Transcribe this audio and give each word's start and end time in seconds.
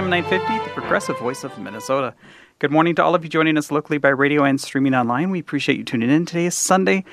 AM 0.00 0.08
950, 0.08 0.64
the 0.64 0.80
progressive 0.80 1.18
voice 1.18 1.44
of 1.44 1.58
Minnesota. 1.58 2.14
Good 2.58 2.70
morning 2.70 2.94
to 2.94 3.04
all 3.04 3.14
of 3.14 3.22
you 3.22 3.28
joining 3.28 3.58
us 3.58 3.70
locally 3.70 3.98
by 3.98 4.08
radio 4.08 4.44
and 4.44 4.58
streaming 4.58 4.94
online. 4.94 5.28
We 5.28 5.40
appreciate 5.40 5.76
you 5.76 5.84
tuning 5.84 6.08
in. 6.08 6.24
Today 6.24 6.46
is 6.46 6.54
Sunday, 6.54 7.04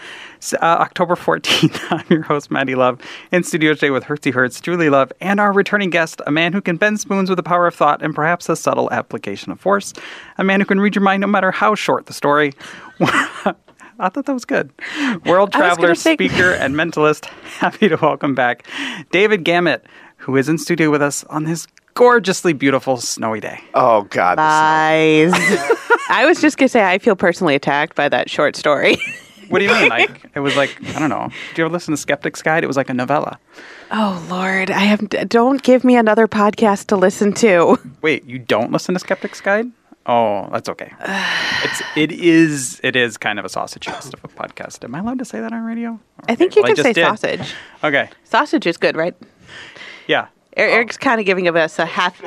uh, 0.53 0.57
October 0.61 1.15
14th. 1.15 1.81
I'm 1.91 2.05
your 2.07 2.21
host, 2.21 2.49
Maddie 2.49 2.75
Love, 2.75 3.01
in 3.29 3.43
studio 3.43 3.73
today 3.73 3.89
with 3.89 4.05
Hertzie 4.05 4.33
Hertz, 4.33 4.61
Julie 4.61 4.89
Love, 4.89 5.11
and 5.19 5.41
our 5.41 5.51
returning 5.51 5.89
guest, 5.89 6.21
a 6.25 6.31
man 6.31 6.53
who 6.53 6.61
can 6.61 6.77
bend 6.77 7.01
spoons 7.01 7.29
with 7.29 7.35
the 7.35 7.43
power 7.43 7.67
of 7.67 7.75
thought 7.75 8.01
and 8.01 8.15
perhaps 8.15 8.47
a 8.47 8.55
subtle 8.55 8.89
application 8.93 9.51
of 9.51 9.59
force, 9.59 9.91
a 10.37 10.45
man 10.45 10.61
who 10.61 10.65
can 10.65 10.79
read 10.79 10.95
your 10.95 11.03
mind 11.03 11.19
no 11.19 11.27
matter 11.27 11.51
how 11.51 11.75
short 11.75 12.05
the 12.05 12.13
story. 12.13 12.53
I 13.01 14.09
thought 14.09 14.27
that 14.27 14.33
was 14.33 14.45
good. 14.45 14.71
World 15.25 15.51
traveler, 15.51 15.93
speaker, 15.93 16.53
and 16.53 16.73
mentalist. 16.73 17.25
Happy 17.57 17.89
to 17.89 17.97
welcome 17.97 18.33
back 18.33 18.65
David 19.11 19.43
Gamut, 19.43 19.85
who 20.19 20.37
is 20.37 20.47
in 20.47 20.57
studio 20.57 20.89
with 20.89 21.01
us 21.01 21.25
on 21.25 21.43
this 21.43 21.67
gorgeously 21.97 22.53
beautiful 22.53 22.97
snowy 22.97 23.39
day. 23.39 23.59
Oh 23.73 24.03
God! 24.03 24.37
Lies. 24.37 25.31
I 26.09 26.25
was 26.27 26.39
just 26.39 26.57
gonna 26.57 26.69
say 26.69 26.83
I 26.83 26.99
feel 26.99 27.15
personally 27.15 27.55
attacked 27.55 27.95
by 27.95 28.07
that 28.07 28.29
short 28.29 28.55
story. 28.55 28.97
what 29.49 29.59
do 29.59 29.65
you 29.65 29.71
mean? 29.71 29.89
Like 29.89 30.29
it 30.35 30.39
was 30.41 30.55
like 30.55 30.77
I 30.95 30.99
don't 30.99 31.09
know. 31.09 31.29
Do 31.29 31.61
you 31.61 31.65
ever 31.65 31.73
listen 31.73 31.93
to 31.93 31.97
Skeptic's 31.97 32.43
Guide? 32.43 32.63
It 32.63 32.67
was 32.67 32.77
like 32.77 32.89
a 32.89 32.93
novella. 32.93 33.39
Oh 33.91 34.25
Lord, 34.29 34.69
I 34.69 34.81
have. 34.81 35.09
Don't 35.27 35.61
give 35.63 35.83
me 35.83 35.95
another 35.95 36.27
podcast 36.27 36.87
to 36.87 36.95
listen 36.95 37.33
to. 37.33 37.77
Wait, 38.01 38.23
you 38.25 38.37
don't 38.37 38.71
listen 38.71 38.93
to 38.93 38.99
Skeptic's 38.99 39.41
Guide? 39.41 39.65
Oh, 40.05 40.47
that's 40.51 40.69
okay. 40.69 40.93
it's 41.63 41.81
it 41.95 42.11
is 42.11 42.79
it 42.83 42.95
is 42.95 43.17
kind 43.17 43.39
of 43.39 43.45
a 43.45 43.49
sausage 43.49 43.85
fest 43.85 44.13
of 44.13 44.23
a 44.23 44.27
podcast. 44.27 44.83
Am 44.83 44.93
I 44.93 44.99
allowed 44.99 45.17
to 45.17 45.25
say 45.25 45.41
that 45.41 45.51
on 45.51 45.63
radio? 45.63 45.99
Okay. 46.23 46.33
I 46.33 46.35
think 46.35 46.55
you 46.55 46.61
well, 46.61 46.75
can 46.75 46.83
say 46.83 46.93
did. 46.93 47.05
sausage. 47.05 47.55
Okay. 47.83 48.09
Sausage 48.23 48.67
is 48.67 48.77
good, 48.77 48.95
right? 48.95 49.15
Yeah. 50.07 50.27
Eric's 50.57 50.97
kind 50.97 51.19
of 51.19 51.25
giving 51.25 51.47
us 51.47 51.79
a 51.79 51.85
half. 51.85 52.21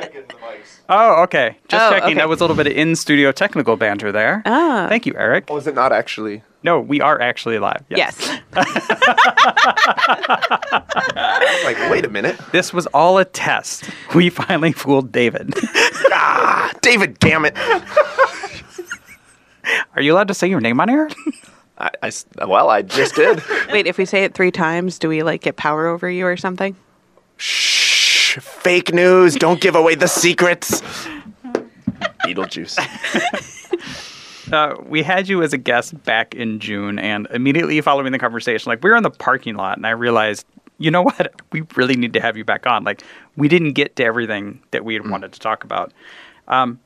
Oh, 0.87 1.23
okay. 1.23 1.57
Just 1.67 1.85
oh, 1.85 1.91
checking. 1.91 2.05
Okay. 2.05 2.13
That 2.15 2.29
was 2.29 2.39
a 2.39 2.43
little 2.43 2.55
bit 2.55 2.67
of 2.67 2.73
in 2.73 2.95
studio 2.95 3.31
technical 3.31 3.75
banter 3.75 4.11
there. 4.11 4.41
Ah. 4.45 4.87
Thank 4.89 5.05
you, 5.05 5.13
Eric. 5.17 5.45
Oh, 5.49 5.57
is 5.57 5.67
it 5.67 5.75
not 5.75 5.91
actually? 5.91 6.43
No, 6.63 6.79
we 6.79 7.01
are 7.01 7.19
actually 7.19 7.59
live. 7.59 7.83
Yes. 7.89 8.17
yes. 8.19 8.41
like, 11.65 11.89
wait 11.89 12.05
a 12.05 12.09
minute. 12.09 12.39
This 12.51 12.71
was 12.71 12.85
all 12.87 13.17
a 13.17 13.25
test. 13.25 13.89
We 14.13 14.29
finally 14.29 14.71
fooled 14.71 15.11
David. 15.11 15.53
ah, 16.11 16.71
David, 16.81 17.17
damn 17.19 17.45
it. 17.45 17.57
Are 19.95 20.01
you 20.01 20.13
allowed 20.13 20.27
to 20.27 20.33
say 20.33 20.47
your 20.47 20.61
name 20.61 20.79
on 20.79 20.89
air? 20.89 21.09
I, 21.77 21.89
I, 22.03 22.11
well, 22.45 22.69
I 22.69 22.83
just 22.83 23.15
did. 23.15 23.41
Wait, 23.71 23.87
if 23.87 23.97
we 23.97 24.05
say 24.05 24.23
it 24.23 24.35
three 24.35 24.51
times, 24.51 24.99
do 24.99 25.09
we 25.09 25.23
like 25.23 25.41
get 25.41 25.57
power 25.57 25.87
over 25.87 26.09
you 26.09 26.27
or 26.27 26.37
something? 26.37 26.75
Fake 28.39 28.93
news. 28.93 29.35
Don't 29.35 29.59
give 29.59 29.75
away 29.75 29.95
the 29.95 30.07
secrets. 30.07 30.81
Beetlejuice. 32.25 32.77
Uh, 34.51 34.75
we 34.85 35.01
had 35.01 35.29
you 35.29 35.41
as 35.41 35.53
a 35.53 35.57
guest 35.57 36.03
back 36.03 36.35
in 36.35 36.59
June, 36.59 36.99
and 36.99 37.25
immediately 37.31 37.79
following 37.79 38.11
the 38.11 38.19
conversation, 38.19 38.69
like 38.69 38.83
we 38.83 38.89
were 38.89 38.97
in 38.97 39.03
the 39.03 39.09
parking 39.09 39.55
lot, 39.55 39.77
and 39.77 39.87
I 39.87 39.91
realized, 39.91 40.45
you 40.77 40.91
know 40.91 41.01
what, 41.03 41.41
we 41.51 41.63
really 41.75 41.95
need 41.95 42.11
to 42.13 42.19
have 42.19 42.35
you 42.35 42.43
back 42.43 42.67
on. 42.67 42.83
Like 42.83 43.01
we 43.37 43.47
didn't 43.47 43.73
get 43.73 43.95
to 43.95 44.03
everything 44.03 44.61
that 44.71 44.83
we 44.83 44.93
had 44.93 45.03
mm. 45.03 45.11
wanted 45.11 45.31
to 45.33 45.39
talk 45.39 45.63
about. 45.63 45.93
Um, 46.49 46.79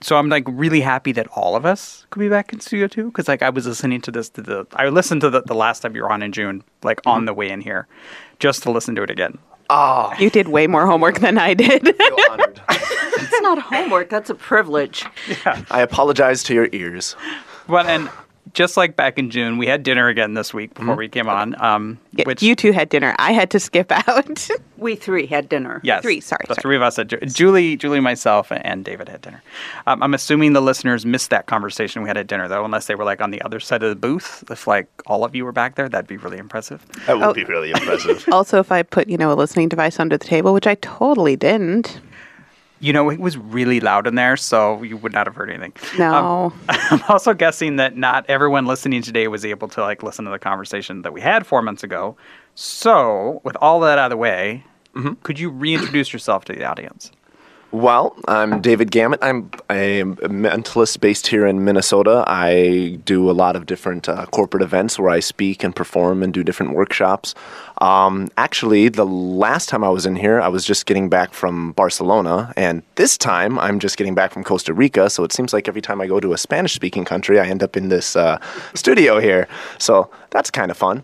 so 0.00 0.16
I'm 0.16 0.28
like 0.28 0.44
really 0.46 0.80
happy 0.80 1.12
that 1.12 1.26
all 1.28 1.56
of 1.56 1.64
us 1.64 2.06
could 2.10 2.20
be 2.20 2.28
back 2.28 2.52
in 2.52 2.60
studio 2.60 2.86
too, 2.86 3.06
because 3.06 3.26
like 3.26 3.42
I 3.42 3.50
was 3.50 3.66
listening 3.66 4.00
to 4.02 4.10
this 4.10 4.28
to 4.30 4.42
the 4.42 4.66
I 4.74 4.88
listened 4.88 5.22
to 5.22 5.30
the, 5.30 5.42
the 5.42 5.54
last 5.54 5.80
time 5.80 5.96
you 5.96 6.02
were 6.02 6.12
on 6.12 6.22
in 6.22 6.32
June, 6.32 6.62
like 6.82 6.98
mm-hmm. 6.98 7.10
on 7.10 7.24
the 7.24 7.34
way 7.34 7.50
in 7.50 7.60
here, 7.60 7.88
just 8.38 8.62
to 8.64 8.70
listen 8.70 8.94
to 8.94 9.02
it 9.02 9.10
again. 9.10 9.38
Oh, 9.68 10.12
you 10.18 10.30
did 10.30 10.48
way 10.48 10.66
more 10.66 10.86
homework 10.86 11.20
than 11.20 11.38
I 11.38 11.54
did. 11.54 11.82
It's 11.84 13.40
not 13.42 13.58
homework. 13.60 14.10
That's 14.10 14.30
a 14.30 14.34
privilege. 14.34 15.04
Yeah. 15.44 15.64
I 15.70 15.80
apologize 15.80 16.42
to 16.44 16.54
your 16.54 16.68
ears. 16.72 17.16
Well, 17.68 17.86
and 17.86 18.08
just 18.52 18.76
like 18.76 18.96
back 18.96 19.18
in 19.18 19.30
June, 19.30 19.58
we 19.58 19.66
had 19.66 19.82
dinner 19.82 20.08
again 20.08 20.34
this 20.34 20.54
week 20.54 20.74
before 20.74 20.94
mm-hmm. 20.94 20.98
we 20.98 21.08
came 21.08 21.28
on. 21.28 21.60
Um, 21.62 21.98
yeah, 22.12 22.24
which 22.26 22.42
you 22.42 22.54
two 22.54 22.72
had 22.72 22.88
dinner. 22.88 23.14
I 23.18 23.32
had 23.32 23.50
to 23.50 23.60
skip 23.60 23.90
out. 23.90 24.48
we 24.76 24.96
three 24.96 25.26
had 25.26 25.48
dinner. 25.48 25.80
Yes, 25.82 26.02
three. 26.02 26.20
Sorry, 26.20 26.44
the 26.48 26.54
sorry. 26.54 26.62
three 26.62 26.76
of 26.76 26.82
us 26.82 26.96
had 26.96 27.34
Julie, 27.34 27.76
Julie, 27.76 28.00
myself, 28.00 28.50
and 28.50 28.84
David 28.84 29.08
had 29.08 29.20
dinner. 29.22 29.42
Um, 29.86 30.02
I'm 30.02 30.14
assuming 30.14 30.52
the 30.52 30.60
listeners 30.60 31.04
missed 31.04 31.30
that 31.30 31.46
conversation 31.46 32.02
we 32.02 32.08
had 32.08 32.16
at 32.16 32.26
dinner, 32.26 32.48
though, 32.48 32.64
unless 32.64 32.86
they 32.86 32.94
were 32.94 33.04
like 33.04 33.20
on 33.20 33.30
the 33.30 33.42
other 33.42 33.60
side 33.60 33.82
of 33.82 33.90
the 33.90 33.96
booth. 33.96 34.44
If 34.50 34.66
like 34.66 34.86
all 35.06 35.24
of 35.24 35.34
you 35.34 35.44
were 35.44 35.52
back 35.52 35.74
there, 35.74 35.88
that'd 35.88 36.06
be 36.06 36.16
really 36.16 36.38
impressive. 36.38 36.84
That 37.06 37.18
would 37.18 37.26
oh. 37.26 37.34
be 37.34 37.44
really 37.44 37.70
impressive. 37.70 38.24
also, 38.32 38.58
if 38.58 38.72
I 38.72 38.82
put 38.82 39.08
you 39.08 39.16
know 39.16 39.32
a 39.32 39.34
listening 39.34 39.68
device 39.68 39.98
under 40.00 40.16
the 40.16 40.24
table, 40.24 40.52
which 40.52 40.66
I 40.66 40.76
totally 40.76 41.36
didn't. 41.36 42.00
You 42.80 42.92
know, 42.92 43.10
it 43.10 43.18
was 43.18 43.38
really 43.38 43.80
loud 43.80 44.06
in 44.06 44.16
there, 44.16 44.36
so 44.36 44.82
you 44.82 44.96
would 44.98 45.12
not 45.12 45.26
have 45.26 45.34
heard 45.34 45.50
anything. 45.50 45.72
No. 45.98 46.14
Um, 46.14 46.60
I'm 46.68 47.02
also 47.08 47.32
guessing 47.32 47.76
that 47.76 47.96
not 47.96 48.26
everyone 48.28 48.66
listening 48.66 49.02
today 49.02 49.28
was 49.28 49.44
able 49.44 49.68
to 49.68 49.80
like 49.80 50.02
listen 50.02 50.24
to 50.26 50.30
the 50.30 50.38
conversation 50.38 51.02
that 51.02 51.12
we 51.12 51.20
had 51.20 51.46
four 51.46 51.62
months 51.62 51.82
ago. 51.82 52.16
So, 52.54 53.40
with 53.44 53.56
all 53.60 53.80
that 53.80 53.98
out 53.98 54.06
of 54.06 54.10
the 54.10 54.16
way, 54.16 54.64
mm-hmm. 54.94 55.14
could 55.22 55.38
you 55.38 55.50
reintroduce 55.50 56.12
yourself 56.12 56.44
to 56.46 56.52
the 56.52 56.64
audience? 56.64 57.12
Well, 57.76 58.16
I'm 58.26 58.62
David 58.62 58.90
Gamut. 58.90 59.18
I'm 59.20 59.50
a 59.68 60.00
mentalist 60.02 60.98
based 61.00 61.26
here 61.26 61.46
in 61.46 61.62
Minnesota. 61.62 62.24
I 62.26 62.98
do 63.04 63.30
a 63.30 63.32
lot 63.32 63.54
of 63.54 63.66
different 63.66 64.08
uh, 64.08 64.24
corporate 64.24 64.62
events 64.62 64.98
where 64.98 65.10
I 65.10 65.20
speak 65.20 65.62
and 65.62 65.76
perform 65.76 66.22
and 66.22 66.32
do 66.32 66.42
different 66.42 66.72
workshops. 66.72 67.34
Um, 67.82 68.30
actually, 68.38 68.88
the 68.88 69.04
last 69.04 69.68
time 69.68 69.84
I 69.84 69.90
was 69.90 70.06
in 70.06 70.16
here, 70.16 70.40
I 70.40 70.48
was 70.48 70.64
just 70.64 70.86
getting 70.86 71.10
back 71.10 71.34
from 71.34 71.72
Barcelona, 71.72 72.54
and 72.56 72.82
this 72.94 73.18
time 73.18 73.58
I'm 73.58 73.78
just 73.78 73.98
getting 73.98 74.14
back 74.14 74.32
from 74.32 74.42
Costa 74.42 74.72
Rica. 74.72 75.10
So 75.10 75.22
it 75.22 75.34
seems 75.34 75.52
like 75.52 75.68
every 75.68 75.82
time 75.82 76.00
I 76.00 76.06
go 76.06 76.18
to 76.18 76.32
a 76.32 76.38
Spanish 76.38 76.72
speaking 76.72 77.04
country, 77.04 77.38
I 77.38 77.44
end 77.44 77.62
up 77.62 77.76
in 77.76 77.90
this 77.90 78.16
uh, 78.16 78.38
studio 78.72 79.20
here. 79.20 79.48
So 79.76 80.08
that's 80.30 80.50
kind 80.50 80.70
of 80.70 80.78
fun. 80.78 81.02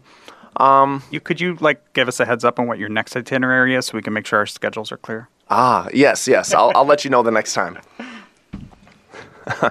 Um, 0.56 1.03
you 1.11 1.21
could 1.21 1.38
you 1.38 1.56
like 1.61 1.93
give 1.93 2.09
us 2.09 2.19
a 2.19 2.25
heads 2.25 2.47
up 2.47 2.59
on 2.59 2.66
what 2.66 2.78
your 2.78 2.88
next 2.88 3.15
itinerary 3.15 3.75
is 3.75 3.84
so 3.84 3.99
we 3.99 4.03
can 4.03 4.15
make 4.15 4.25
sure 4.25 4.38
our 4.38 4.47
schedules 4.47 4.91
are 4.91 4.97
clear? 4.97 5.28
Ah, 5.54 5.86
yes, 5.92 6.26
yes. 6.26 6.54
I'll, 6.54 6.72
I'll 6.74 6.86
let 6.86 7.04
you 7.04 7.10
know 7.10 7.22
the 7.22 7.30
next 7.30 7.52
time. 7.52 7.78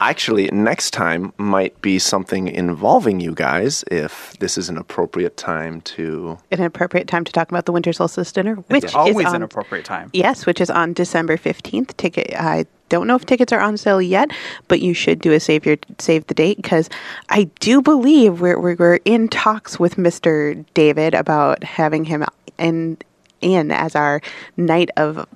Actually, 0.00 0.48
next 0.52 0.92
time 0.92 1.32
might 1.36 1.82
be 1.82 1.98
something 1.98 2.46
involving 2.46 3.18
you 3.18 3.34
guys 3.34 3.82
if 3.90 4.38
this 4.38 4.56
is 4.56 4.68
an 4.68 4.76
appropriate 4.76 5.36
time 5.36 5.80
to. 5.80 6.38
An 6.52 6.62
appropriate 6.62 7.08
time 7.08 7.24
to 7.24 7.32
talk 7.32 7.48
about 7.48 7.64
the 7.66 7.72
winter 7.72 7.92
solstice 7.92 8.30
dinner, 8.30 8.54
which 8.54 8.84
it's 8.84 8.94
always 8.94 9.26
is 9.26 9.32
on, 9.32 9.36
an 9.36 9.42
appropriate 9.42 9.84
time. 9.84 10.10
Yes, 10.12 10.46
which 10.46 10.60
is 10.60 10.70
on 10.70 10.92
December 10.92 11.36
fifteenth. 11.36 11.96
Ticket. 11.96 12.32
I 12.38 12.64
don't 12.88 13.08
know 13.08 13.16
if 13.16 13.26
tickets 13.26 13.52
are 13.52 13.58
on 13.58 13.76
sale 13.76 14.00
yet, 14.00 14.30
but 14.68 14.80
you 14.80 14.94
should 14.94 15.20
do 15.20 15.32
a 15.32 15.40
save 15.40 15.66
your 15.66 15.78
save 15.98 16.24
the 16.28 16.34
date 16.34 16.58
because 16.58 16.88
I 17.30 17.50
do 17.58 17.82
believe 17.82 18.40
we're 18.40 18.60
we're 18.60 19.00
in 19.04 19.26
talks 19.26 19.80
with 19.80 19.98
Mister 19.98 20.54
David 20.74 21.14
about 21.14 21.64
having 21.64 22.04
him 22.04 22.24
in 22.56 22.98
in 23.40 23.70
as 23.70 23.94
our 23.94 24.20
night 24.56 24.90
of 24.96 25.26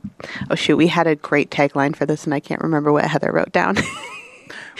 oh 0.51 0.55
shoot 0.55 0.77
we 0.77 0.89
had 0.89 1.07
a 1.07 1.17
great 1.17 1.51
tagline 1.51 1.95
for 1.95 2.07
this 2.07 2.25
and 2.25 2.35
i 2.35 2.41
can't 2.41 2.61
remember 2.61 2.93
what 2.93 3.05
heather 3.05 3.33
wrote 3.33 3.53
down. 3.53 3.77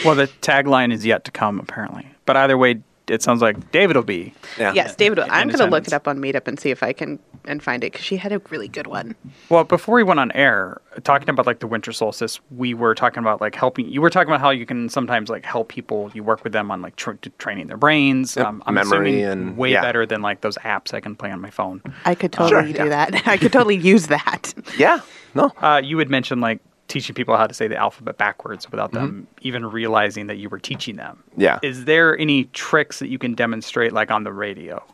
Well 0.05 0.15
the 0.15 0.27
tagline 0.41 0.93
is 0.93 1.05
yet 1.07 1.25
to 1.25 1.31
come 1.31 1.61
apparently. 1.61 2.07
But 2.27 2.37
either 2.37 2.57
way 2.59 2.83
it 3.13 3.23
sounds 3.23 3.43
like 3.43 3.71
David 3.73 3.95
will 3.95 4.03
be. 4.03 4.33
Yeah. 4.59 4.73
Yes, 4.73 4.97
David. 4.97 5.19
Will. 5.19 5.27
I'm 5.31 5.49
going 5.49 5.59
to 5.59 5.67
look 5.67 5.87
it 5.87 5.93
up 5.93 6.09
on 6.09 6.19
Meetup 6.19 6.49
and 6.49 6.59
see 6.59 6.71
if 6.71 6.83
I 6.83 6.95
can 6.95 7.19
and 7.45 7.63
find 7.63 7.85
it 7.85 7.93
because 7.93 8.07
she 8.07 8.17
had 8.17 8.33
a 8.33 8.39
really 8.49 8.69
good 8.69 8.87
one. 8.87 9.15
Well, 9.51 9.65
before 9.65 9.97
we 9.97 10.03
went 10.03 10.19
on 10.19 10.33
air, 10.33 10.81
talking 11.05 11.29
about 11.29 11.47
like 11.47 11.59
the 11.59 11.67
winter 11.67 11.93
solstice, 11.93 12.41
we 12.51 12.73
were 12.73 12.95
talking 12.95 13.19
about 13.19 13.43
like 13.43 13.55
helping. 13.55 13.87
You 13.87 14.01
were 14.01 14.09
talking 14.09 14.29
about 14.29 14.41
how 14.41 14.49
you 14.49 14.65
can 14.65 14.89
sometimes 14.89 15.29
like 15.29 15.45
help 15.45 15.69
people. 15.69 16.11
You 16.15 16.23
work 16.23 16.43
with 16.43 16.55
them 16.55 16.71
on 16.71 16.81
like 16.81 16.97
tra- 16.97 17.19
training 17.37 17.67
their 17.67 17.77
brains. 17.77 18.35
Yep. 18.35 18.47
Um, 18.47 18.63
I'm 18.65 18.75
Memory 18.75 19.23
and 19.23 19.59
way 19.59 19.73
yeah. 19.73 19.83
better 19.83 20.07
than 20.07 20.23
like 20.23 20.41
those 20.41 20.57
apps 20.59 20.95
I 20.95 21.01
can 21.01 21.15
play 21.15 21.31
on 21.31 21.41
my 21.41 21.51
phone. 21.51 21.83
I 22.07 22.15
could 22.15 22.33
totally 22.33 22.73
sure, 22.73 22.85
do 22.85 22.89
yeah. 22.89 23.11
that. 23.11 23.27
I 23.29 23.37
could 23.37 23.53
totally 23.53 23.77
use 23.77 24.07
that. 24.07 24.55
Yeah. 24.79 25.01
No. 25.35 25.53
Uh, 25.61 25.83
you 25.85 25.99
had 25.99 26.09
mentioned 26.09 26.41
like 26.41 26.61
teaching 26.93 27.15
people 27.15 27.37
how 27.37 27.47
to 27.47 27.55
say 27.55 27.67
the 27.67 27.77
alphabet 27.77 28.19
backwards 28.19 28.71
without 28.71 28.93
mm-hmm. 28.93 29.07
them 29.07 29.27
even 29.41 29.67
realizing 29.67 30.27
that 30.27 30.37
you 30.37 30.49
were 30.49 30.59
teaching 30.59 30.97
them. 30.97 31.23
Yeah. 31.37 31.59
Is 31.63 31.87
there 31.87 32.19
any 32.19 32.45
tricks 32.45 32.99
that 32.99 33.09
you 33.09 33.19
can 33.19 33.35
demonstrate 33.35 33.93
like 33.93 34.11
on 34.11 34.25
the 34.25 34.33
radio? 34.33 34.85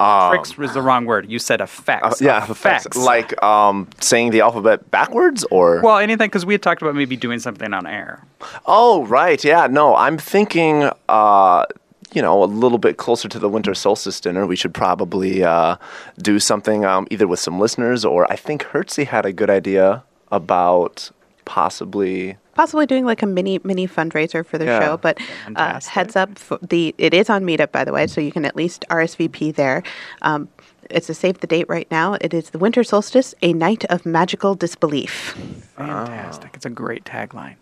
Um, 0.00 0.30
tricks 0.30 0.56
was 0.56 0.74
the 0.74 0.80
wrong 0.80 1.06
word. 1.06 1.28
You 1.28 1.38
said 1.38 1.60
effects. 1.60 2.22
Uh, 2.22 2.24
yeah, 2.24 2.50
effects. 2.50 2.96
Like 2.96 3.40
um, 3.42 3.88
saying 4.00 4.30
the 4.30 4.40
alphabet 4.40 4.90
backwards, 4.90 5.44
or 5.50 5.80
well, 5.82 5.98
anything 5.98 6.28
because 6.28 6.46
we 6.46 6.54
had 6.54 6.62
talked 6.62 6.82
about 6.82 6.94
maybe 6.94 7.16
doing 7.16 7.40
something 7.40 7.74
on 7.74 7.84
air. 7.84 8.24
Oh, 8.64 9.04
right. 9.06 9.42
Yeah. 9.44 9.66
No, 9.66 9.94
I'm 9.94 10.18
thinking. 10.18 10.90
Uh, 11.08 11.66
you 12.14 12.22
know, 12.22 12.42
a 12.42 12.46
little 12.46 12.78
bit 12.78 12.96
closer 12.96 13.28
to 13.28 13.38
the 13.38 13.50
winter 13.50 13.74
solstice 13.74 14.18
dinner, 14.18 14.46
we 14.46 14.56
should 14.56 14.72
probably 14.72 15.44
uh, 15.44 15.76
do 16.16 16.38
something 16.38 16.86
um, 16.86 17.06
either 17.10 17.26
with 17.26 17.38
some 17.38 17.60
listeners 17.60 18.02
or 18.02 18.26
I 18.32 18.36
think 18.36 18.64
Hertzie 18.64 19.06
had 19.06 19.26
a 19.26 19.32
good 19.32 19.50
idea 19.50 20.02
about 20.32 21.10
possibly 21.48 22.36
possibly 22.54 22.84
doing 22.86 23.04
like 23.06 23.22
a 23.22 23.26
mini 23.26 23.58
mini 23.64 23.88
fundraiser 23.88 24.44
for 24.44 24.58
the 24.58 24.66
Yeah. 24.66 24.80
show. 24.80 24.96
But 24.98 25.18
uh, 25.56 25.80
heads 25.80 26.14
up, 26.14 26.30
f- 26.36 26.58
the 26.60 26.94
it 26.98 27.14
is 27.14 27.30
on 27.30 27.42
Meetup 27.44 27.72
by 27.72 27.84
the 27.84 27.92
way, 27.92 28.06
so 28.06 28.20
you 28.20 28.30
can 28.30 28.44
at 28.44 28.54
least 28.54 28.84
RSVP 28.90 29.54
there. 29.54 29.82
Um, 30.22 30.48
it's 30.90 31.08
a 31.08 31.14
save 31.14 31.40
the 31.40 31.46
date 31.46 31.66
right 31.68 31.90
now. 31.90 32.14
It 32.20 32.34
is 32.34 32.50
the 32.50 32.58
winter 32.58 32.84
solstice, 32.84 33.34
a 33.42 33.52
night 33.54 33.84
of 33.86 34.04
magical 34.04 34.54
disbelief. 34.54 35.34
Fantastic. 35.76 36.50
It's 36.54 36.66
a 36.66 36.70
great 36.70 37.04
tagline. 37.04 37.56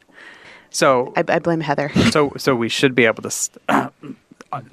So, 0.71 1.13
I, 1.17 1.23
I 1.29 1.39
blame 1.39 1.61
Heather. 1.61 1.91
so, 2.11 2.33
so 2.37 2.55
we 2.57 2.69
should 2.69 2.95
be 2.95 3.07
able 3.07 3.23
to 3.23 3.31
st- 3.31 3.63
uh, 3.69 3.91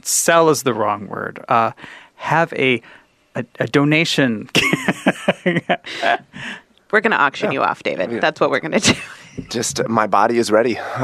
sell 0.01 0.49
is 0.49 0.63
the 0.63 0.73
wrong 0.73 1.07
word. 1.07 1.43
Uh, 1.47 1.71
have 2.15 2.51
a 2.53 2.81
a, 3.35 3.45
a 3.59 3.67
donation. 3.67 4.49
We're 6.93 7.01
going 7.01 7.11
to 7.11 7.17
auction 7.19 7.51
you 7.51 7.63
off, 7.63 7.81
David. 7.81 8.21
That's 8.21 8.39
what 8.39 8.51
we're 8.51 8.59
going 8.59 8.79
to 8.79 8.93
do. 8.93 8.99
Just 9.49 9.79
uh, 9.79 9.87
my 9.87 10.05
body 10.05 10.37
is 10.37 10.51
ready. 10.51 10.77
All 10.99 11.01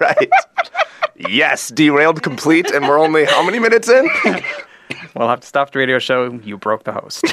right. 0.00 0.30
Yes, 1.18 1.68
derailed 1.68 2.22
complete, 2.22 2.70
and 2.70 2.88
we're 2.88 2.98
only 2.98 3.26
how 3.26 3.44
many 3.44 3.58
minutes 3.58 3.90
in? 3.90 4.08
we'll 5.14 5.28
have 5.28 5.40
to 5.40 5.46
stop 5.46 5.70
the 5.70 5.80
radio 5.80 5.98
show. 5.98 6.32
You 6.42 6.56
broke 6.56 6.84
the 6.84 6.92
host. 6.92 7.24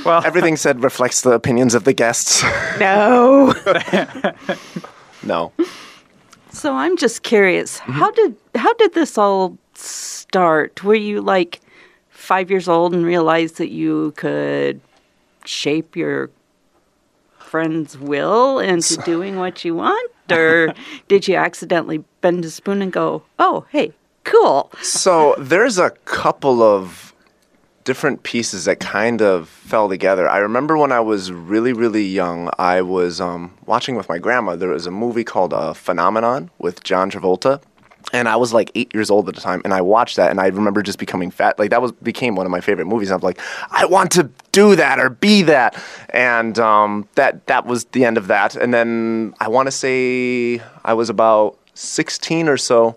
well, 0.04 0.24
Everything 0.24 0.56
said 0.56 0.82
reflects 0.82 1.20
the 1.20 1.30
opinions 1.30 1.76
of 1.76 1.84
the 1.84 1.92
guests. 1.92 2.42
no. 2.80 3.54
no. 5.22 5.52
So 6.54 6.74
I'm 6.74 6.96
just 6.96 7.22
curious, 7.22 7.78
mm-hmm. 7.80 7.92
how 7.92 8.10
did 8.12 8.36
how 8.54 8.72
did 8.74 8.94
this 8.94 9.18
all 9.18 9.58
start? 9.74 10.84
Were 10.84 10.94
you 10.94 11.20
like 11.20 11.60
five 12.10 12.50
years 12.50 12.68
old 12.68 12.94
and 12.94 13.04
realized 13.04 13.56
that 13.58 13.70
you 13.70 14.12
could 14.16 14.80
shape 15.44 15.96
your 15.96 16.30
friend's 17.38 17.98
will 17.98 18.58
into 18.58 18.96
doing 18.98 19.36
what 19.36 19.64
you 19.64 19.74
want, 19.74 20.10
or 20.30 20.74
did 21.08 21.28
you 21.28 21.36
accidentally 21.36 22.02
bend 22.20 22.44
a 22.44 22.50
spoon 22.50 22.82
and 22.82 22.92
go, 22.92 23.24
"Oh, 23.38 23.66
hey, 23.70 23.92
cool"? 24.22 24.70
So 24.80 25.34
there's 25.38 25.78
a 25.78 25.90
couple 26.04 26.62
of 26.62 27.13
different 27.84 28.22
pieces 28.22 28.64
that 28.64 28.80
kind 28.80 29.22
of 29.22 29.48
fell 29.48 29.88
together. 29.88 30.28
I 30.28 30.38
remember 30.38 30.76
when 30.76 30.90
I 30.90 31.00
was 31.00 31.30
really, 31.30 31.72
really 31.72 32.04
young, 32.04 32.50
I 32.58 32.82
was 32.82 33.20
um, 33.20 33.54
watching 33.66 33.94
with 33.94 34.08
my 34.08 34.18
grandma. 34.18 34.56
There 34.56 34.70
was 34.70 34.86
a 34.86 34.90
movie 34.90 35.24
called 35.24 35.52
uh, 35.52 35.74
Phenomenon 35.74 36.50
with 36.58 36.82
John 36.82 37.10
Travolta. 37.10 37.62
And 38.12 38.28
I 38.28 38.36
was 38.36 38.52
like 38.52 38.70
eight 38.74 38.92
years 38.94 39.10
old 39.10 39.28
at 39.28 39.34
the 39.34 39.40
time, 39.40 39.62
and 39.64 39.72
I 39.72 39.80
watched 39.80 40.16
that, 40.16 40.30
and 40.30 40.38
I 40.38 40.46
remember 40.48 40.82
just 40.82 40.98
becoming 40.98 41.30
fat. 41.30 41.58
Like 41.58 41.70
that 41.70 41.80
was 41.80 41.90
became 41.92 42.36
one 42.36 42.46
of 42.46 42.50
my 42.50 42.60
favorite 42.60 42.84
movies. 42.84 43.10
I 43.10 43.14
was 43.14 43.24
like, 43.24 43.40
I 43.70 43.86
want 43.86 44.12
to 44.12 44.30
do 44.52 44.76
that 44.76 45.00
or 45.00 45.08
be 45.08 45.42
that, 45.42 45.82
and 46.10 46.56
um, 46.58 47.08
that 47.14 47.46
that 47.46 47.64
was 47.64 47.86
the 47.86 48.04
end 48.04 48.18
of 48.18 48.26
that. 48.26 48.56
And 48.56 48.74
then 48.74 49.34
I 49.40 49.48
want 49.48 49.68
to 49.68 49.72
say 49.72 50.60
I 50.84 50.92
was 50.92 51.08
about 51.08 51.58
sixteen 51.72 52.46
or 52.46 52.58
so, 52.58 52.94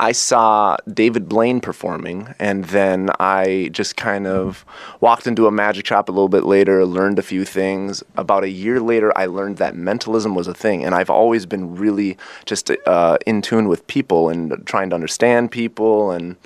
I 0.00 0.12
saw 0.12 0.78
David 0.92 1.28
Blaine 1.28 1.60
performing, 1.60 2.34
and 2.38 2.64
then 2.64 3.10
I 3.20 3.68
just 3.70 3.98
kind 3.98 4.26
of 4.26 4.64
walked 5.02 5.26
into 5.26 5.46
a 5.46 5.50
magic 5.50 5.86
shop 5.86 6.08
a 6.08 6.12
little 6.12 6.30
bit 6.30 6.44
later, 6.44 6.86
learned 6.86 7.18
a 7.18 7.22
few 7.22 7.44
things. 7.44 8.02
About 8.16 8.42
a 8.42 8.48
year 8.48 8.80
later, 8.80 9.12
I 9.14 9.26
learned 9.26 9.58
that 9.58 9.76
mentalism 9.76 10.34
was 10.34 10.48
a 10.48 10.54
thing, 10.54 10.82
and 10.82 10.94
I've 10.94 11.10
always 11.10 11.44
been 11.44 11.76
really 11.76 12.16
just 12.46 12.70
uh, 12.86 13.18
in 13.26 13.42
tune 13.42 13.68
with 13.68 13.86
people 13.88 14.30
and 14.30 14.66
trying 14.66 14.88
to 14.88 14.94
understand 14.94 15.50
people, 15.50 16.12
and 16.12 16.36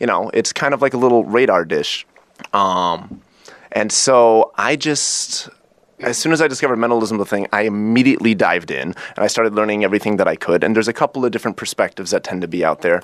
you 0.00 0.06
know, 0.08 0.28
it's 0.34 0.52
kind 0.52 0.74
of 0.74 0.82
like 0.82 0.92
a 0.92 0.98
little 0.98 1.24
radar 1.24 1.64
dish. 1.64 2.04
Um, 2.52 3.22
and 3.70 3.92
so 3.92 4.50
I 4.56 4.74
just 4.74 5.48
as 6.00 6.18
soon 6.18 6.32
as 6.32 6.42
I 6.42 6.48
discovered 6.48 6.76
mentalism, 6.76 7.18
the 7.18 7.24
thing, 7.24 7.46
I 7.52 7.62
immediately 7.62 8.34
dived 8.34 8.70
in 8.70 8.88
and 8.88 9.18
I 9.18 9.26
started 9.26 9.54
learning 9.54 9.84
everything 9.84 10.16
that 10.16 10.28
I 10.28 10.36
could. 10.36 10.62
And 10.62 10.76
there's 10.76 10.88
a 10.88 10.92
couple 10.92 11.24
of 11.24 11.30
different 11.30 11.56
perspectives 11.56 12.10
that 12.10 12.24
tend 12.24 12.42
to 12.42 12.48
be 12.48 12.64
out 12.64 12.82
there. 12.82 13.02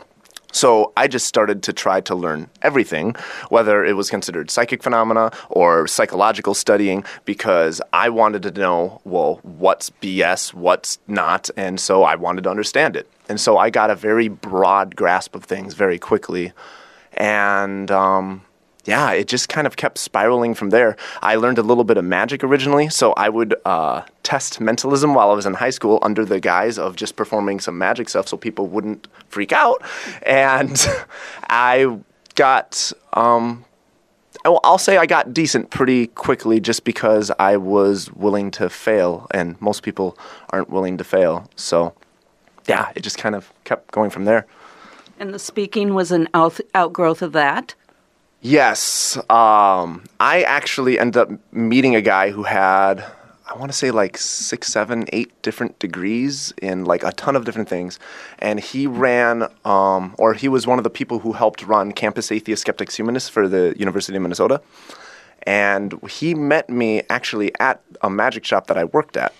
So 0.53 0.93
I 0.99 1.09
just 1.09 1.27
started 1.27 1.62
to 1.62 1.73
try 1.73 2.03
to 2.03 2.15
learn 2.15 2.50
everything, 2.61 3.17
whether 3.49 3.85
it 3.85 3.94
was 3.94 4.11
considered 4.11 4.50
psychic 4.50 4.83
phenomena 4.83 5.33
or 5.49 5.87
psychological 5.87 6.53
studying, 6.53 7.05
because 7.25 7.81
I 7.94 8.11
wanted 8.11 8.43
to 8.43 8.50
know, 8.50 9.00
well, 9.05 9.41
what's 9.43 9.89
BS, 9.89 10.53
what's 10.53 10.99
not, 11.09 11.49
and 11.56 11.81
so 11.81 12.03
I 12.03 12.17
wanted 12.17 12.44
to 12.44 12.50
understand 12.50 12.97
it. 12.97 13.09
And 13.31 13.41
so 13.41 13.56
I 13.56 13.71
got 13.71 13.91
a 13.91 13.94
very 13.94 14.29
broad 14.29 14.94
grasp 14.94 15.35
of 15.35 15.44
things 15.44 15.73
very 15.73 15.99
quickly. 15.99 16.53
And 17.15 17.91
um, 17.91 18.43
yeah, 18.84 19.12
it 19.12 19.29
just 19.29 19.49
kind 19.49 19.67
of 19.67 19.76
kept 19.76 19.99
spiraling 19.99 20.55
from 20.55 20.70
there. 20.70 20.96
I 21.23 21.37
learned 21.37 21.58
a 21.58 21.62
little 21.62 21.84
bit 21.84 21.96
of 21.96 22.05
magic 22.05 22.43
originally, 22.43 22.88
so 22.88 23.12
I 23.12 23.29
would 23.29 23.55
uh, 23.64 24.02
test 24.23 24.61
mentalism 24.61 25.14
while 25.14 25.31
I 25.31 25.34
was 25.34 25.46
in 25.46 25.55
high 25.55 25.70
school 25.70 26.00
under 26.02 26.25
the 26.25 26.40
guise 26.40 26.79
of 26.79 26.96
just 26.96 27.14
performing 27.14 27.61
some 27.61 27.79
magic 27.79 28.08
stuff 28.08 28.26
so 28.26 28.37
people 28.37 28.67
wouldn't 28.67 29.06
freak 29.29 29.52
out. 29.52 29.82
And 30.23 30.84
I 31.49 31.99
got, 32.34 32.93
um, 33.12 33.64
I'll 34.44 34.79
say 34.79 34.96
I 34.96 35.06
got 35.06 35.32
decent 35.32 35.70
pretty 35.70 36.08
quickly 36.08 36.58
just 36.58 36.82
because 36.82 37.31
I 37.38 37.56
was 37.58 38.12
willing 38.12 38.50
to 38.52 38.69
fail, 38.69 39.29
and 39.31 39.61
most 39.61 39.84
people 39.84 40.19
aren't 40.50 40.70
willing 40.70 40.99
to 40.99 41.05
fail. 41.05 41.49
So 41.55 41.94
yeah, 42.67 42.90
it 42.96 43.00
just 43.00 43.19
kind 43.19 43.34
of 43.37 43.52
kept 43.62 43.93
going 43.93 44.11
from 44.11 44.25
there. 44.25 44.46
And 45.20 45.32
the 45.32 45.38
speaking 45.38 45.94
was 45.94 46.11
an 46.11 46.29
out- 46.34 46.61
outgrowth 46.75 47.23
of 47.23 47.32
that. 47.32 47.76
Yes. 48.44 49.17
Um, 49.31 50.03
I 50.19 50.43
actually 50.43 50.99
ended 50.99 51.17
up 51.17 51.31
meeting 51.53 51.94
a 51.94 52.00
guy 52.00 52.33
who 52.33 52.43
had, 52.43 53.05
I 53.49 53.56
want 53.56 53.71
to 53.71 53.79
say 53.79 53.93
like 53.93 54.19
six, 54.19 54.67
seven, 54.67 55.06
eight 55.12 55.31
different 55.43 55.79
degrees 55.79 56.53
in 56.61 56.85
like 56.85 57.05
a 57.05 57.12
ton 57.12 57.37
of 57.37 57.44
different 57.44 57.69
things. 57.69 58.00
And 58.41 58.59
he 58.59 58.89
ran, 58.89 59.49
um, 59.65 60.17
or 60.19 60.35
he 60.35 60.49
was 60.49 60.67
one 60.67 60.79
of 60.79 60.83
the 60.83 60.91
people 60.91 61.21
who 61.21 61.35
helped 61.35 61.62
run 61.62 61.93
Campus 61.93 62.33
Atheist 62.33 62.62
Skeptics 62.62 62.97
Humanists 62.97 63.29
for 63.29 63.47
the 63.47 63.77
University 63.79 64.17
of 64.17 64.23
Minnesota. 64.23 64.61
And 65.44 66.00
he 66.11 66.35
met 66.35 66.69
me 66.69 67.03
actually 67.09 67.53
at 67.61 67.81
a 68.00 68.11
magic 68.11 68.44
shop 68.44 68.67
that 68.67 68.77
I 68.77 68.85
worked 68.85 69.17
at. 69.17 69.33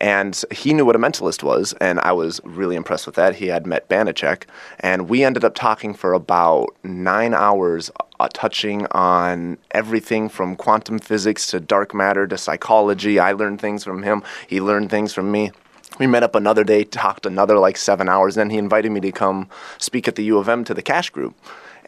And 0.00 0.40
he 0.50 0.72
knew 0.72 0.86
what 0.86 0.96
a 0.96 0.98
mentalist 0.98 1.42
was, 1.42 1.74
and 1.74 2.00
I 2.00 2.12
was 2.12 2.40
really 2.42 2.74
impressed 2.74 3.04
with 3.04 3.16
that. 3.16 3.34
He 3.34 3.48
had 3.48 3.66
met 3.66 3.86
Banachek, 3.90 4.44
and 4.78 5.10
we 5.10 5.24
ended 5.24 5.44
up 5.44 5.54
talking 5.54 5.92
for 5.92 6.14
about 6.14 6.74
nine 6.82 7.34
hours, 7.34 7.90
uh, 8.20 8.28
touching 8.32 8.86
on 8.90 9.56
everything 9.70 10.28
from 10.28 10.54
quantum 10.54 10.98
physics 10.98 11.46
to 11.46 11.58
dark 11.58 11.94
matter 11.94 12.26
to 12.26 12.36
psychology. 12.36 13.18
I 13.18 13.32
learned 13.32 13.60
things 13.60 13.82
from 13.82 14.02
him, 14.02 14.22
he 14.46 14.60
learned 14.60 14.90
things 14.90 15.14
from 15.14 15.32
me. 15.32 15.52
We 15.98 16.06
met 16.06 16.22
up 16.22 16.34
another 16.34 16.62
day, 16.62 16.84
talked 16.84 17.26
another 17.26 17.58
like 17.58 17.76
seven 17.76 18.08
hours, 18.08 18.34
then 18.34 18.50
he 18.50 18.58
invited 18.58 18.92
me 18.92 19.00
to 19.00 19.12
come 19.12 19.48
speak 19.78 20.06
at 20.06 20.16
the 20.16 20.24
U 20.24 20.38
of 20.38 20.48
M 20.48 20.64
to 20.64 20.74
the 20.74 20.82
Cash 20.82 21.10
Group. 21.10 21.34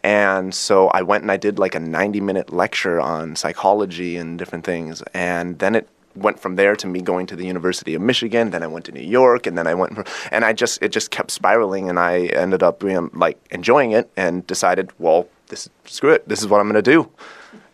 And 0.03 0.53
so 0.53 0.89
I 0.89 1.03
went 1.03 1.21
and 1.21 1.31
I 1.31 1.37
did 1.37 1.59
like 1.59 1.75
a 1.75 1.79
90 1.79 2.19
minute 2.19 2.51
lecture 2.51 2.99
on 2.99 3.35
psychology 3.35 4.17
and 4.17 4.37
different 4.37 4.65
things. 4.65 5.01
And 5.13 5.59
then 5.59 5.75
it 5.75 5.87
went 6.15 6.39
from 6.39 6.55
there 6.55 6.75
to 6.75 6.87
me 6.87 7.01
going 7.01 7.25
to 7.27 7.35
the 7.35 7.45
University 7.45 7.93
of 7.93 8.01
Michigan. 8.01 8.49
Then 8.49 8.63
I 8.63 8.67
went 8.67 8.85
to 8.85 8.91
New 8.91 9.01
York, 9.01 9.47
and 9.47 9.57
then 9.57 9.67
I 9.67 9.73
went, 9.73 9.97
and 10.31 10.45
I 10.45 10.53
just 10.53 10.81
it 10.81 10.89
just 10.89 11.11
kept 11.11 11.31
spiraling, 11.31 11.89
and 11.89 11.99
I 11.99 12.25
ended 12.27 12.63
up 12.63 12.83
like 12.83 13.39
enjoying 13.51 13.91
it, 13.91 14.11
and 14.15 14.45
decided, 14.45 14.91
well, 14.99 15.27
this 15.47 15.69
screw 15.85 16.11
it, 16.11 16.27
this 16.27 16.41
is 16.41 16.47
what 16.47 16.59
I'm 16.59 16.69
going 16.69 16.81
to 16.83 16.91
do, 16.91 17.09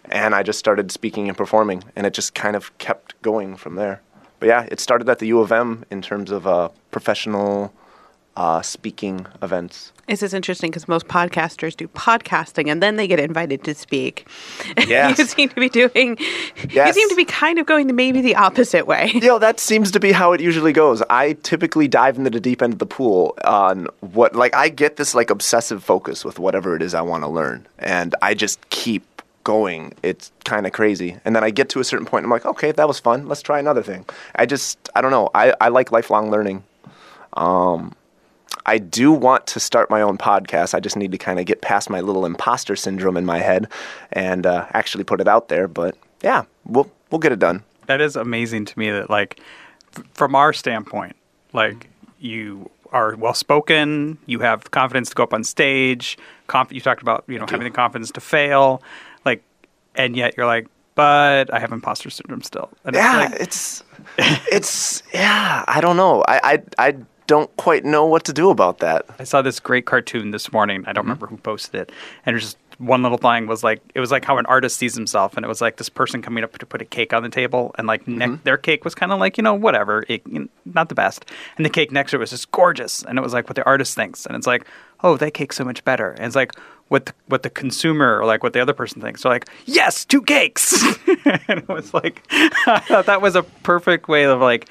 and 0.05 0.33
I 0.35 0.43
just 0.43 0.59
started 0.59 0.91
speaking 0.91 1.27
and 1.27 1.38
performing, 1.38 1.83
and 1.95 2.05
it 2.05 2.13
just 2.13 2.33
kind 2.33 2.55
of 2.55 2.77
kept 2.77 3.19
going 3.21 3.55
from 3.55 3.75
there. 3.75 4.01
But 4.39 4.47
yeah, 4.47 4.67
it 4.71 4.79
started 4.79 5.09
at 5.09 5.19
the 5.19 5.27
U 5.27 5.39
of 5.39 5.51
M 5.51 5.85
in 5.89 6.01
terms 6.01 6.31
of 6.31 6.47
uh, 6.47 6.69
professional 6.91 7.73
uh, 8.39 8.62
speaking 8.62 9.27
events. 9.41 9.91
This 10.08 10.24
is 10.24 10.34
interesting 10.34 10.72
because 10.72 10.88
most 10.88 11.08
podcasters 11.08 11.75
do 11.75 11.88
podcasting 11.89 12.72
and 12.72 12.81
then 12.81 12.96
they 12.96 13.05
get 13.05 13.19
invited 13.19 13.63
to 13.65 13.75
speak. 13.75 14.27
Yes. 14.88 15.19
you 15.19 15.25
seem 15.25 15.50
to 15.50 15.55
be 15.55 15.69
doing. 15.69 16.17
Yes. 16.69 16.88
You 16.88 17.01
seem 17.01 17.10
to 17.10 17.15
be 17.15 17.25
kind 17.25 17.60
of 17.60 17.65
going 17.65 17.88
the 17.88 17.93
maybe 17.93 18.22
the 18.22 18.36
opposite 18.36 18.88
way. 18.88 19.12
you 19.13 19.19
know 19.27 19.38
that 19.39 19.60
seems 19.60 19.91
to 19.91 20.00
be 20.00 20.12
how 20.12 20.31
it 20.31 20.39
usually 20.41 20.72
goes 20.72 21.03
i 21.10 21.34
typically 21.43 21.88
dive 21.88 22.17
into 22.17 22.29
the 22.29 22.39
deep 22.39 22.62
end 22.62 22.74
of 22.74 22.79
the 22.79 22.86
pool 22.86 23.36
on 23.43 23.88
what 24.00 24.36
like 24.36 24.55
i 24.55 24.69
get 24.69 24.96
this 24.96 25.13
like 25.13 25.29
obsessive 25.29 25.84
focus 25.84 26.24
with 26.24 26.39
whatever 26.39 26.75
it 26.75 26.81
is 26.81 26.93
i 26.93 27.01
want 27.01 27.24
to 27.24 27.27
learn 27.27 27.67
and 27.77 28.15
i 28.22 28.34
just 28.34 28.69
keep 28.69 29.03
going 29.43 29.93
it's 30.01 30.31
kind 30.46 30.65
of 30.65 30.72
crazy 30.72 31.17
and 31.25 31.36
then 31.36 31.43
i 31.43 31.50
get 31.50 31.69
to 31.69 31.79
a 31.79 31.84
certain 31.84 32.05
point 32.05 32.24
and 32.24 32.31
i'm 32.31 32.31
like 32.31 32.46
okay 32.46 32.72
that 32.72 32.88
was 32.88 33.00
fun 33.00 33.27
let's 33.27 33.41
try 33.41 33.60
another 33.60 33.84
thing 33.84 34.05
i 34.36 34.46
just 34.46 34.89
i 34.96 35.01
don't 35.01 35.12
know 35.12 35.29
i, 35.36 35.53
I 35.60 35.67
like 35.69 35.91
lifelong 35.91 36.31
learning 36.31 36.63
um, 37.34 37.93
I 38.65 38.77
do 38.77 39.11
want 39.11 39.47
to 39.47 39.59
start 39.59 39.89
my 39.89 40.01
own 40.01 40.17
podcast. 40.17 40.73
I 40.73 40.79
just 40.79 40.95
need 40.97 41.11
to 41.11 41.17
kind 41.17 41.39
of 41.39 41.45
get 41.45 41.61
past 41.61 41.89
my 41.89 42.01
little 42.01 42.25
imposter 42.25 42.75
syndrome 42.75 43.17
in 43.17 43.25
my 43.25 43.39
head 43.39 43.67
and 44.13 44.45
uh, 44.45 44.65
actually 44.73 45.03
put 45.03 45.21
it 45.21 45.27
out 45.27 45.47
there. 45.47 45.67
But 45.67 45.95
yeah, 46.21 46.43
we'll 46.65 46.91
we'll 47.11 47.19
get 47.19 47.31
it 47.31 47.39
done. 47.39 47.63
that 47.87 48.01
is 48.01 48.15
amazing 48.15 48.65
to 48.65 48.77
me 48.79 48.91
that 48.91 49.09
like 49.09 49.39
f- 49.97 50.03
from 50.13 50.35
our 50.35 50.53
standpoint 50.53 51.15
like 51.53 51.89
you 52.19 52.69
are 52.91 53.15
well 53.15 53.33
spoken. 53.33 54.17
You 54.25 54.39
have 54.39 54.71
confidence 54.71 55.09
to 55.09 55.15
go 55.15 55.23
up 55.23 55.33
on 55.33 55.43
stage. 55.43 56.17
Conf- 56.47 56.71
you 56.73 56.81
talked 56.81 57.01
about 57.01 57.23
you 57.27 57.39
know 57.39 57.45
having 57.49 57.63
the 57.65 57.71
confidence 57.71 58.11
to 58.11 58.21
fail, 58.21 58.81
like, 59.25 59.41
and 59.95 60.15
yet 60.15 60.35
you're 60.37 60.45
like, 60.47 60.67
but 60.95 61.53
I 61.53 61.59
have 61.59 61.71
imposter 61.71 62.09
syndrome 62.09 62.41
still. 62.41 62.69
And 62.83 62.95
it's 62.95 63.03
Yeah, 63.03 63.17
like- 63.17 63.39
it's 63.39 63.83
it's 64.51 65.03
yeah. 65.13 65.63
I 65.67 65.81
don't 65.81 65.97
know. 65.97 66.23
I, 66.27 66.39
I 66.77 66.87
I 66.89 66.95
don't 67.29 67.55
quite 67.57 67.86
know 67.86 68.07
what 68.07 68.24
to 68.24 68.33
do 68.33 68.50
about 68.50 68.79
that. 68.79 69.05
I 69.19 69.24
saw 69.24 69.43
this 69.43 69.59
great 69.59 69.86
cartoon 69.86 70.31
this 70.31 70.51
morning. 70.51 70.83
I 70.88 70.93
don't 70.93 71.03
mm-hmm. 71.03 71.12
remember 71.12 71.27
who 71.27 71.38
posted 71.38 71.79
it, 71.79 71.91
and 72.25 72.33
it 72.33 72.38
was 72.38 72.43
just 72.43 72.57
one 72.79 73.03
little 73.03 73.19
thing 73.19 73.45
was 73.45 73.63
like 73.63 73.81
it 73.93 74.00
was 74.00 74.09
like 74.09 74.25
how 74.25 74.39
an 74.39 74.48
artist 74.48 74.77
sees 74.79 74.95
himself, 74.95 75.38
and 75.38 75.45
it 75.45 75.48
was 75.48 75.62
like 75.62 75.77
this 75.77 75.89
person 75.89 76.24
coming 76.24 76.43
up 76.43 76.57
to 76.57 76.65
put 76.65 76.81
a 76.81 76.86
cake 76.86 77.13
on 77.13 77.21
the 77.21 77.29
table, 77.29 77.75
and 77.77 77.86
like 77.86 78.01
mm-hmm. 78.01 78.17
ne- 78.17 78.39
their 78.45 78.57
cake 78.57 78.83
was 78.83 78.95
kind 78.95 79.12
of 79.12 79.19
like 79.19 79.38
you 79.38 79.43
know 79.43 79.53
whatever, 79.53 80.03
it, 80.09 80.24
you 80.25 80.39
know, 80.39 80.48
not 80.65 80.89
the 80.89 80.95
best, 80.95 81.24
and 81.55 81.63
the 81.63 81.69
cake 81.69 81.91
next 81.91 82.12
to 82.12 82.17
it 82.17 82.19
was 82.19 82.31
just 82.31 82.50
gorgeous, 82.50 83.03
and 83.03 83.19
it 83.19 83.21
was 83.21 83.31
like 83.31 83.48
what 83.48 83.55
the 83.55 83.65
artist 83.65 83.93
thinks, 83.93 84.25
and 84.25 84.36
it's 84.36 84.48
like 84.48 84.65
oh 85.03 85.15
that 85.15 85.36
cake's 85.36 85.55
so 85.55 85.63
much 85.63 85.86
better, 85.86 86.09
and 86.13 86.25
it's 86.25 86.36
like 86.36 86.53
what 86.89 87.05
the, 87.08 87.13
what 87.27 87.43
the 87.43 87.50
consumer 87.50 88.19
or 88.19 88.25
like 88.25 88.43
what 88.43 88.53
the 88.53 88.60
other 88.62 88.74
person 88.74 89.01
thinks. 89.01 89.22
So 89.22 89.29
like 89.29 89.48
yes, 89.65 90.05
two 90.05 90.22
cakes, 90.22 90.84
and 91.25 91.60
it 91.60 91.67
was 91.67 91.93
like 91.93 92.22
I 92.31 92.79
thought 92.88 93.05
that 93.08 93.22
was 93.22 93.36
a 93.36 93.43
perfect 93.43 94.08
way 94.08 94.25
of 94.25 94.39
like 94.41 94.67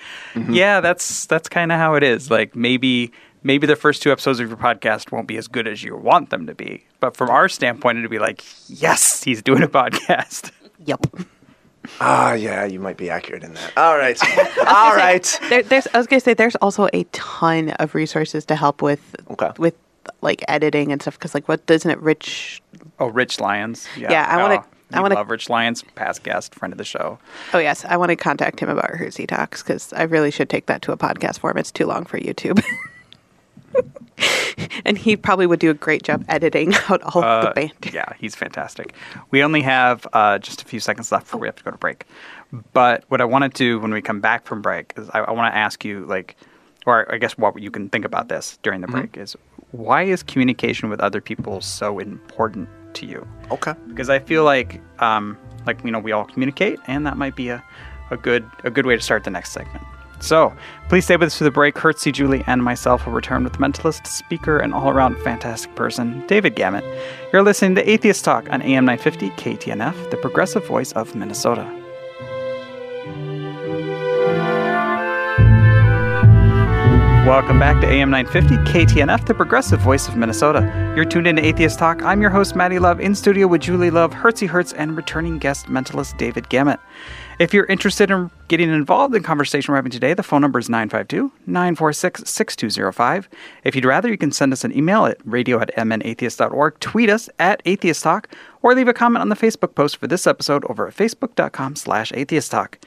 yeah 0.48 0.80
that's 0.80 1.26
that's 1.26 1.48
kind 1.48 1.72
of 1.72 1.78
how 1.78 1.94
it 1.94 2.02
is. 2.02 2.30
Like 2.30 2.54
maybe 2.54 3.10
maybe 3.42 3.66
the 3.66 3.76
first 3.76 4.02
two 4.02 4.12
episodes 4.12 4.40
of 4.40 4.48
your 4.48 4.58
podcast 4.58 5.10
won't 5.12 5.26
be 5.28 5.36
as 5.36 5.48
good 5.48 5.66
as 5.66 5.82
you 5.82 5.96
want 5.96 6.30
them 6.30 6.46
to 6.46 6.54
be. 6.54 6.84
But 7.00 7.16
from 7.16 7.30
our 7.30 7.48
standpoint, 7.48 7.98
it'd 7.98 8.10
be 8.10 8.18
like, 8.18 8.44
yes, 8.68 9.22
he's 9.22 9.42
doing 9.42 9.62
a 9.62 9.68
podcast. 9.80 10.50
Yep. 10.84 11.06
Ah, 12.00 12.34
yeah, 12.34 12.64
you 12.64 12.80
might 12.80 12.96
be 12.98 13.08
accurate 13.08 13.42
in 13.44 13.54
that. 13.54 13.72
All 13.76 13.96
right, 13.96 14.18
all 14.66 14.94
right. 14.94 15.40
There, 15.48 15.62
there's. 15.62 15.86
I 15.94 15.98
was 15.98 16.06
gonna 16.06 16.20
say 16.20 16.34
there's 16.34 16.56
also 16.56 16.88
a 16.92 17.04
ton 17.12 17.70
of 17.70 17.94
resources 17.94 18.44
to 18.46 18.56
help 18.56 18.82
with 18.82 19.00
Okay. 19.30 19.50
with 19.58 19.74
like 20.20 20.44
editing 20.48 20.92
and 20.92 21.00
stuff. 21.02 21.18
Because 21.18 21.34
like, 21.34 21.48
what 21.48 21.64
doesn't 21.66 21.90
it 21.90 22.00
Rich? 22.00 22.62
Oh, 22.98 23.06
Rich 23.06 23.40
Lyons. 23.40 23.86
Yeah, 23.96 24.10
Yeah, 24.12 24.26
I 24.28 24.42
wanna- 24.42 24.64
Oh, 24.64 24.96
I 24.96 25.00
wanna- 25.02 25.14
love 25.16 25.30
Rich 25.30 25.50
Lyons, 25.50 25.82
past 25.96 26.22
guest, 26.22 26.54
friend 26.54 26.72
of 26.72 26.78
the 26.78 26.84
show. 26.84 27.18
Oh 27.52 27.58
yes, 27.58 27.84
I 27.84 27.96
want 27.98 28.08
to 28.10 28.16
contact 28.16 28.60
him 28.60 28.70
about 28.70 28.90
Hersey 28.90 29.26
Talks 29.26 29.62
because 29.62 29.92
I 29.92 30.04
really 30.04 30.30
should 30.30 30.48
take 30.48 30.66
that 30.66 30.80
to 30.82 30.92
a 30.92 30.96
podcast 30.96 31.40
form. 31.40 31.58
It's 31.58 31.70
too 31.70 31.84
long 31.86 32.04
for 32.06 32.18
YouTube. 32.18 32.62
and 34.84 34.96
he 34.98 35.16
probably 35.16 35.46
would 35.46 35.60
do 35.60 35.70
a 35.70 35.74
great 35.74 36.02
job 36.02 36.24
editing 36.28 36.74
out 36.88 37.02
all 37.02 37.22
of 37.22 37.42
the 37.42 37.50
Uh, 37.50 37.52
band. 37.52 37.72
yeah, 37.92 38.12
he's 38.18 38.34
fantastic. 38.34 38.94
We 39.30 39.42
only 39.42 39.60
have 39.62 40.06
uh, 40.12 40.38
just 40.38 40.62
a 40.62 40.64
few 40.64 40.80
seconds 40.80 41.12
left 41.12 41.26
before 41.26 41.40
we 41.40 41.48
have 41.48 41.56
to 41.56 41.64
go 41.64 41.70
to 41.70 41.76
break. 41.76 42.04
But 42.72 43.04
what 43.08 43.20
I 43.20 43.24
want 43.24 43.44
to 43.44 43.50
do 43.50 43.78
when 43.78 43.92
we 43.92 44.00
come 44.00 44.20
back 44.20 44.46
from 44.46 44.62
break 44.62 44.94
is 44.96 45.10
I, 45.10 45.20
I 45.20 45.30
want 45.32 45.52
to 45.52 45.56
ask 45.58 45.84
you, 45.84 46.06
like, 46.06 46.36
or 46.86 47.12
I 47.12 47.18
guess 47.18 47.36
what 47.36 47.60
you 47.60 47.70
can 47.70 47.90
think 47.90 48.04
about 48.06 48.28
this 48.28 48.58
during 48.62 48.80
the 48.80 48.86
Mm-hmm. 48.86 48.96
break 48.98 49.16
is 49.18 49.36
why 49.72 50.02
is 50.02 50.22
communication 50.22 50.88
with 50.88 51.00
other 51.00 51.20
people 51.20 51.60
so 51.60 51.98
important 51.98 52.68
to 52.94 53.06
you? 53.06 53.26
Okay. 53.50 53.74
because 53.88 54.08
I 54.10 54.18
feel 54.18 54.44
like 54.44 54.80
um, 55.00 55.36
like 55.66 55.84
you 55.84 55.90
know 55.90 55.98
we 55.98 56.12
all 56.12 56.24
communicate, 56.24 56.78
and 56.86 57.06
that 57.06 57.16
might 57.16 57.36
be 57.36 57.48
a, 57.48 57.62
a 58.10 58.16
good 58.16 58.48
a 58.64 58.70
good 58.70 58.86
way 58.86 58.96
to 58.96 59.02
start 59.02 59.24
the 59.24 59.30
next 59.30 59.52
segment. 59.52 59.84
So 60.20 60.52
please 60.88 61.04
stay 61.04 61.16
with 61.16 61.28
us 61.28 61.38
through 61.38 61.44
the 61.44 61.52
break. 61.52 61.76
Hertzy, 61.76 62.12
Julie, 62.12 62.42
and 62.48 62.62
myself 62.62 63.06
will 63.06 63.12
return 63.12 63.44
with 63.44 63.54
mentalist, 63.54 64.06
speaker, 64.08 64.58
and 64.58 64.74
all-around 64.74 65.16
fantastic 65.20 65.72
person, 65.76 66.26
David 66.26 66.56
Gamut. 66.56 66.84
You're 67.32 67.44
listening 67.44 67.76
to 67.76 67.88
Atheist 67.88 68.24
Talk 68.24 68.50
on 68.50 68.60
AM 68.62 68.84
950 68.84 69.30
KTNF, 69.30 70.10
the 70.10 70.16
progressive 70.16 70.66
voice 70.66 70.90
of 70.92 71.14
Minnesota. 71.14 71.77
Welcome 77.28 77.58
back 77.58 77.78
to 77.82 77.86
AM 77.86 78.08
950 78.08 78.72
KTNF, 78.72 79.26
the 79.26 79.34
progressive 79.34 79.80
voice 79.80 80.08
of 80.08 80.16
Minnesota. 80.16 80.62
You're 80.96 81.04
tuned 81.04 81.26
into 81.26 81.44
Atheist 81.44 81.78
Talk. 81.78 82.02
I'm 82.02 82.22
your 82.22 82.30
host, 82.30 82.56
Maddie 82.56 82.78
Love, 82.78 83.00
in 83.02 83.14
studio 83.14 83.46
with 83.46 83.60
Julie 83.60 83.90
Love, 83.90 84.14
Hertzy 84.14 84.48
Hertz, 84.48 84.72
and 84.72 84.96
returning 84.96 85.36
guest 85.36 85.66
mentalist 85.66 86.16
David 86.16 86.48
Gamut. 86.48 86.80
If 87.38 87.52
you're 87.52 87.66
interested 87.66 88.10
in 88.10 88.30
getting 88.48 88.70
involved 88.70 89.14
in 89.14 89.22
conversation 89.22 89.72
we're 89.72 89.76
having 89.76 89.92
today, 89.92 90.14
the 90.14 90.22
phone 90.22 90.40
number 90.40 90.58
is 90.58 90.70
952 90.70 91.30
946 91.46 92.22
6205. 92.30 93.28
If 93.62 93.76
you'd 93.76 93.84
rather, 93.84 94.08
you 94.08 94.16
can 94.16 94.32
send 94.32 94.54
us 94.54 94.64
an 94.64 94.74
email 94.74 95.04
at 95.04 95.18
radio 95.26 95.60
at 95.60 95.70
mnatheists.org, 95.76 96.80
tweet 96.80 97.10
us 97.10 97.28
at 97.38 97.60
Atheist 97.66 98.04
Talk, 98.04 98.34
or 98.62 98.74
leave 98.74 98.88
a 98.88 98.94
comment 98.94 99.20
on 99.20 99.28
the 99.28 99.36
Facebook 99.36 99.74
post 99.74 99.98
for 99.98 100.06
this 100.06 100.26
episode 100.26 100.64
over 100.64 100.88
at 100.88 100.96
facebook.com 100.96 101.76
slash 101.76 102.10
atheist 102.14 102.50
talk. 102.50 102.78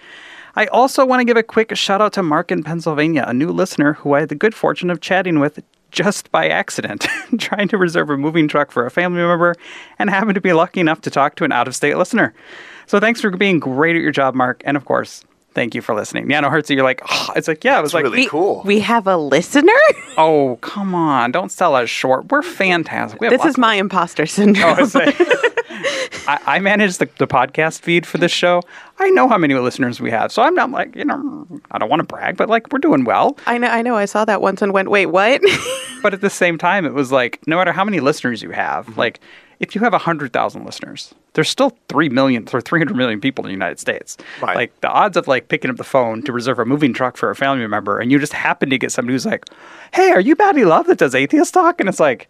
I 0.55 0.65
also 0.67 1.05
want 1.05 1.22
to 1.22 1.25
give 1.25 1.38
a 1.38 1.43
quick 1.43 1.75
shout 1.75 2.01
out 2.01 2.13
to 2.13 2.24
Mark 2.24 2.51
in 2.51 2.63
Pennsylvania, 2.63 3.24
a 3.27 3.34
new 3.34 3.50
listener 3.51 3.93
who 3.93 4.13
I 4.13 4.22
had 4.22 4.29
the 4.29 4.36
good 4.36 4.53
fortune 4.53 4.89
of 4.89 5.01
chatting 5.01 5.39
with 5.39 5.63
just 5.91 6.31
by 6.31 6.48
accident, 6.48 7.08
trying 7.38 7.67
to 7.70 7.77
reserve 7.77 8.10
a 8.10 8.17
moving 8.17 8.48
truck 8.48 8.72
for 8.72 8.86
a 8.86 8.91
family 8.91 9.22
member 9.22 9.55
and 10.00 10.10
happened 10.10 10.36
to 10.36 10.41
be 10.41 10.53
lucky 10.53 10.79
enough 10.79 11.01
to 11.01 11.10
talk 11.10 11.36
to 11.36 11.43
an 11.43 11.51
out 11.51 11.67
of 11.67 11.75
state 11.75 11.98
listener. 11.98 12.34
So 12.88 13.00
thanks 13.00 13.22
for 13.22 13.29
being 13.31 13.60
great 13.60 13.96
at 13.96 14.01
your 14.01 14.12
job, 14.12 14.34
Mark. 14.36 14.62
And 14.65 14.75
of 14.77 14.86
course, 14.86 15.24
thank 15.53 15.75
you 15.75 15.81
for 15.81 15.93
listening. 15.96 16.29
Yeah, 16.29 16.39
no, 16.41 16.50
Hertzy, 16.50 16.75
you're 16.75 16.84
like, 16.84 17.01
oh, 17.10 17.29
it's 17.36 17.48
like, 17.48 17.63
yeah, 17.63 17.77
it 17.77 17.81
was 17.81 17.93
like, 17.93 18.03
really 18.03 18.20
We, 18.20 18.27
cool. 18.27 18.62
we 18.65 18.79
have 18.81 19.08
a 19.08 19.17
listener. 19.17 19.74
oh, 20.17 20.58
come 20.62 20.96
on, 20.96 21.31
don't 21.31 21.51
sell 21.51 21.75
us 21.75 21.89
short. 21.89 22.31
We're 22.31 22.41
fantastic. 22.41 23.20
We 23.20 23.27
have 23.27 23.38
this 23.38 23.46
is 23.46 23.58
my 23.58 23.75
imposter 23.75 24.25
syndrome. 24.25 24.77
Oh, 24.79 24.86
I. 26.28 26.40
I, 26.46 26.60
manage 26.60 26.98
the, 26.98 27.10
the 27.18 27.28
podcast 27.28 27.82
feed 27.82 28.06
for 28.06 28.18
this 28.18 28.32
show. 28.32 28.62
I 29.00 29.10
know 29.10 29.28
how 29.28 29.38
many 29.38 29.54
listeners 29.56 30.00
we 30.00 30.12
have, 30.12 30.32
so 30.32 30.42
I'm 30.42 30.54
not 30.54 30.72
like 30.72 30.96
you 30.96 31.06
know 31.06 31.48
I 31.72 31.78
don't 31.78 31.90
want 31.90 32.01
to 32.01 32.06
brag, 32.06 32.38
but 32.38 32.50
like 32.50 32.72
we're 32.72 32.80
doing 32.80 33.04
well. 33.04 33.38
I 33.46 33.58
know. 33.58 33.68
I 33.68 33.82
know. 33.82 33.96
I 33.96 34.06
saw 34.06 34.25
that 34.25 34.42
once 34.42 34.62
and 34.62 34.74
went, 34.74 34.90
"Wait, 34.90 35.08
what?" 35.08 35.42
But 36.01 36.16
at 36.16 36.22
the 36.22 36.32
same 36.32 36.58
time, 36.58 36.86
it 36.86 36.94
was 36.94 37.12
like 37.12 37.46
no 37.48 37.58
matter 37.58 37.72
how 37.72 37.86
many 37.86 38.00
listeners 38.00 38.42
you 38.42 38.50
have, 38.51 38.88
mm-hmm. 38.88 39.00
like 39.00 39.20
if 39.62 39.75
you 39.75 39.82
have 39.82 39.94
hundred 39.94 40.34
thousand 40.34 40.66
listeners, 40.66 41.13
there's 41.34 41.48
still 41.48 41.78
three 41.88 42.10
million 42.10 42.48
or 42.51 42.60
three 42.60 42.80
hundred 42.80 42.96
million 42.96 43.22
people 43.22 43.46
in 43.46 43.50
the 43.50 43.54
United 43.54 43.80
States. 43.80 44.18
Right. 44.42 44.56
Like 44.56 44.82
the 44.82 44.90
odds 44.90 45.16
of 45.16 45.28
like 45.28 45.48
picking 45.48 45.70
up 45.70 45.78
the 45.78 45.84
phone 45.84 46.24
to 46.24 46.34
reserve 46.34 46.58
a 46.58 46.66
moving 46.66 46.94
truck 46.94 47.18
for 47.18 47.30
a 47.30 47.36
family 47.36 47.66
member, 47.68 48.00
and 48.00 48.12
you 48.12 48.18
just 48.18 48.34
happen 48.34 48.72
to 48.72 48.78
get 48.80 48.92
somebody 48.92 49.13
who's 49.13 49.25
like, 49.25 49.46
"Hey, 49.94 50.12
are 50.12 50.20
you 50.20 50.36
Maddie 50.38 50.66
Love 50.66 50.88
that 50.88 50.98
does 50.98 51.16
atheist 51.16 51.54
talk?" 51.54 51.80
And 51.80 51.88
it's 51.88 52.00
like. 52.00 52.30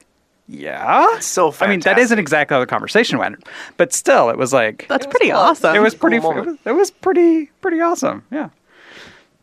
Yeah. 0.53 1.19
so 1.19 1.55
I 1.61 1.67
mean, 1.67 1.79
that 1.81 1.97
isn't 1.97 2.19
exactly 2.19 2.55
how 2.55 2.59
the 2.59 2.65
conversation 2.67 3.17
went, 3.17 3.43
but 3.77 3.93
still, 3.93 4.29
it 4.29 4.37
was 4.37 4.51
like 4.51 4.85
That's 4.89 5.07
pretty 5.07 5.29
cool. 5.29 5.37
awesome. 5.37 5.75
it 5.75 5.79
was 5.79 5.93
Cool 5.93 5.99
pretty. 6.01 6.17
It 6.17 6.45
was, 6.45 6.57
it 6.65 6.71
was 6.73 6.91
pretty 6.91 7.45
pretty 7.61 7.79
awesome. 7.79 8.23
Yeah. 8.31 8.49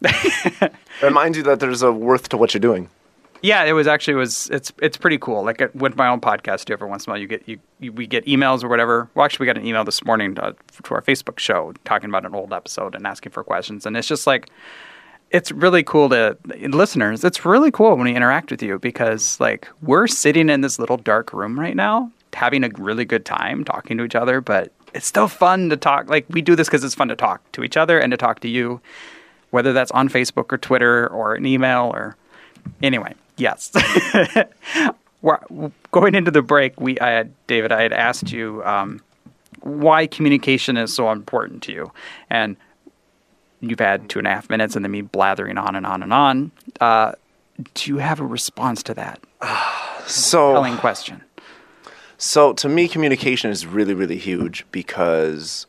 Reminds 1.03 1.37
you 1.39 1.43
that 1.45 1.61
there's 1.61 1.83
a 1.83 1.91
worth 1.93 2.29
to 2.29 2.37
what 2.37 2.53
you're 2.55 2.61
doing. 2.61 2.89
Yeah, 3.41 3.65
it 3.65 3.73
was 3.73 3.87
actually 3.87 4.15
it 4.15 4.19
was 4.19 4.49
it's 4.51 4.73
it's 4.83 4.97
pretty 4.97 5.19
cool. 5.19 5.45
Like 5.45 5.63
uh, 5.63 5.69
with 5.75 5.97
my 5.97 6.09
own 6.09 6.21
podcast, 6.21 6.65
too, 6.67 6.73
every 6.73 6.89
once 6.89 7.07
in 7.07 7.11
a 7.11 7.13
while 7.13 7.21
you 7.21 7.27
get 7.29 7.49
you, 7.49 7.59
you 7.79 7.93
we 7.93 8.07
get 8.07 8.27
emails 8.27 8.63
or 8.65 8.69
whatever. 8.69 9.09
Well, 9.15 9.25
actually, 9.25 9.45
we 9.45 9.53
got 9.53 9.59
an 9.61 9.67
email 9.67 9.85
this 9.85 10.05
morning 10.05 10.35
to, 10.35 10.55
to 10.85 10.95
our 10.95 11.03
Facebook 11.03 11.39
show 11.39 11.73
talking 11.85 12.09
about 12.11 12.27
an 12.27 12.35
old 12.35 12.53
episode 12.53 12.95
and 12.95 13.07
asking 13.07 13.33
for 13.33 13.45
questions, 13.45 13.87
and 13.87 13.97
it's 13.97 14.09
just 14.09 14.27
like 14.27 14.51
it's 15.31 15.53
really 15.53 15.83
cool 15.83 16.09
to 16.09 16.37
listeners. 16.69 17.25
It's 17.25 17.45
really 17.45 17.71
cool 17.71 17.91
when 17.97 18.05
we 18.05 18.15
interact 18.15 18.51
with 18.51 18.63
you 18.63 18.79
because 18.79 19.39
like 19.41 19.69
we're 19.83 20.07
sitting 20.07 20.49
in 20.49 20.63
this 20.63 20.79
little 20.79 20.97
dark 20.97 21.33
room 21.33 21.59
right 21.59 21.77
now, 21.77 22.11
having 22.33 22.65
a 22.65 22.71
really 22.79 23.05
good 23.05 23.25
time 23.25 23.65
talking 23.65 23.99
to 23.99 24.05
each 24.05 24.15
other, 24.15 24.41
but 24.41 24.73
it's 24.95 25.07
still 25.07 25.29
fun 25.29 25.69
to 25.71 25.77
talk. 25.77 26.09
Like 26.09 26.27
we 26.31 26.41
do 26.41 26.57
this 26.57 26.69
because 26.69 26.83
it's 26.83 26.95
fun 26.95 27.09
to 27.09 27.17
talk 27.17 27.41
to 27.53 27.63
each 27.63 27.77
other 27.77 27.99
and 27.99 28.11
to 28.11 28.17
talk 28.17 28.41
to 28.41 28.49
you, 28.49 28.81
whether 29.51 29.73
that's 29.73 29.91
on 29.91 30.09
Facebook 30.09 30.53
or 30.53 30.59
Twitter 30.59 31.07
or 31.09 31.35
an 31.35 31.45
email 31.45 31.91
or 31.93 32.17
anyway. 32.83 33.15
Yes. 33.37 33.71
Going 35.91 36.15
into 36.15 36.31
the 36.31 36.43
break, 36.43 36.81
we 36.81 36.99
I 37.01 37.11
had 37.11 37.33
David. 37.47 37.73
I 37.73 37.83
had 37.83 37.93
asked 37.93 38.31
you 38.31 38.63
um, 38.65 39.01
why 39.61 40.07
communication 40.07 40.77
is 40.77 40.95
so 40.95 41.11
important 41.11 41.63
to 41.65 41.73
you, 41.73 41.93
and 42.31 42.57
you've 43.61 43.81
had 43.81 44.09
two 44.09 44.19
and 44.19 44.27
a 44.27 44.31
half 44.31 44.49
minutes 44.51 44.77
and 44.77 44.85
then 44.85 44.93
me 44.93 45.03
blathering 45.03 45.59
on 45.59 45.75
and 45.75 45.87
on 45.87 46.03
and 46.03 46.13
on. 46.13 46.53
Uh, 46.81 47.13
do 47.75 47.91
you 47.91 47.99
have 47.99 48.21
a 48.21 48.27
response 48.27 48.83
to 48.85 48.95
that 48.95 49.21
So 50.07 50.53
telling 50.53 50.77
question? 50.77 51.23
So 52.17 52.53
to 52.55 52.69
me, 52.69 52.89
communication 52.89 53.51
is 53.51 53.67
really, 53.67 53.95
really 53.95 54.19
huge 54.19 54.67
because 54.73 55.67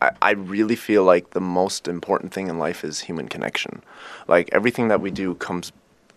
I, 0.00 0.12
I 0.22 0.30
really 0.32 0.76
feel 0.76 1.02
like 1.04 1.30
the 1.30 1.40
most 1.40 1.88
important 1.88 2.32
thing 2.32 2.48
in 2.48 2.58
life 2.58 2.84
is 2.84 3.00
human 3.00 3.28
connection. 3.28 3.82
Like 4.28 4.48
everything 4.52 4.88
that 4.88 5.00
we 5.00 5.10
do 5.10 5.34
comes 5.34 5.72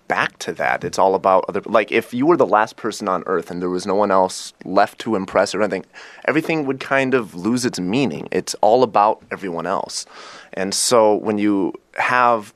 back 0.07 0.37
to 0.39 0.53
that. 0.53 0.83
It's 0.83 0.99
all 0.99 1.15
about 1.15 1.45
other. 1.47 1.61
Like 1.65 1.91
if 1.91 2.13
you 2.13 2.25
were 2.25 2.37
the 2.37 2.45
last 2.45 2.75
person 2.75 3.07
on 3.07 3.23
Earth 3.25 3.49
and 3.51 3.61
there 3.61 3.69
was 3.69 3.85
no 3.85 3.95
one 3.95 4.11
else 4.11 4.53
left 4.65 4.99
to 4.99 5.15
impress 5.15 5.53
or 5.55 5.61
anything, 5.61 5.85
everything 6.25 6.65
would 6.65 6.79
kind 6.79 7.13
of 7.13 7.35
lose 7.35 7.65
its 7.65 7.79
meaning. 7.79 8.27
It's 8.31 8.55
all 8.55 8.83
about 8.83 9.21
everyone 9.31 9.65
else. 9.65 10.05
And 10.53 10.73
so 10.73 11.15
when 11.15 11.37
you 11.37 11.73
have, 11.97 12.53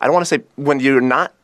I 0.00 0.06
don't 0.06 0.14
want 0.14 0.26
to 0.26 0.34
say 0.38 0.44
when 0.56 0.80
you're 0.80 1.00
not 1.00 1.34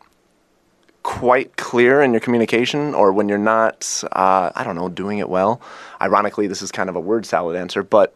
quite 1.03 1.57
clear 1.57 2.03
in 2.03 2.13
your 2.13 2.21
communication 2.21 2.95
or 2.95 3.13
when 3.13 3.29
you're 3.29 3.39
not, 3.39 4.03
uh, 4.13 4.51
I 4.55 4.63
don't 4.65 4.77
know, 4.77 4.89
doing 4.89 5.19
it 5.19 5.29
well. 5.29 5.61
Ironically, 6.03 6.47
this 6.47 6.61
is 6.61 6.71
kind 6.71 6.91
of 6.91 6.97
a 6.97 7.01
word 7.01 7.25
salad 7.25 7.57
answer, 7.57 7.83
but 7.83 8.15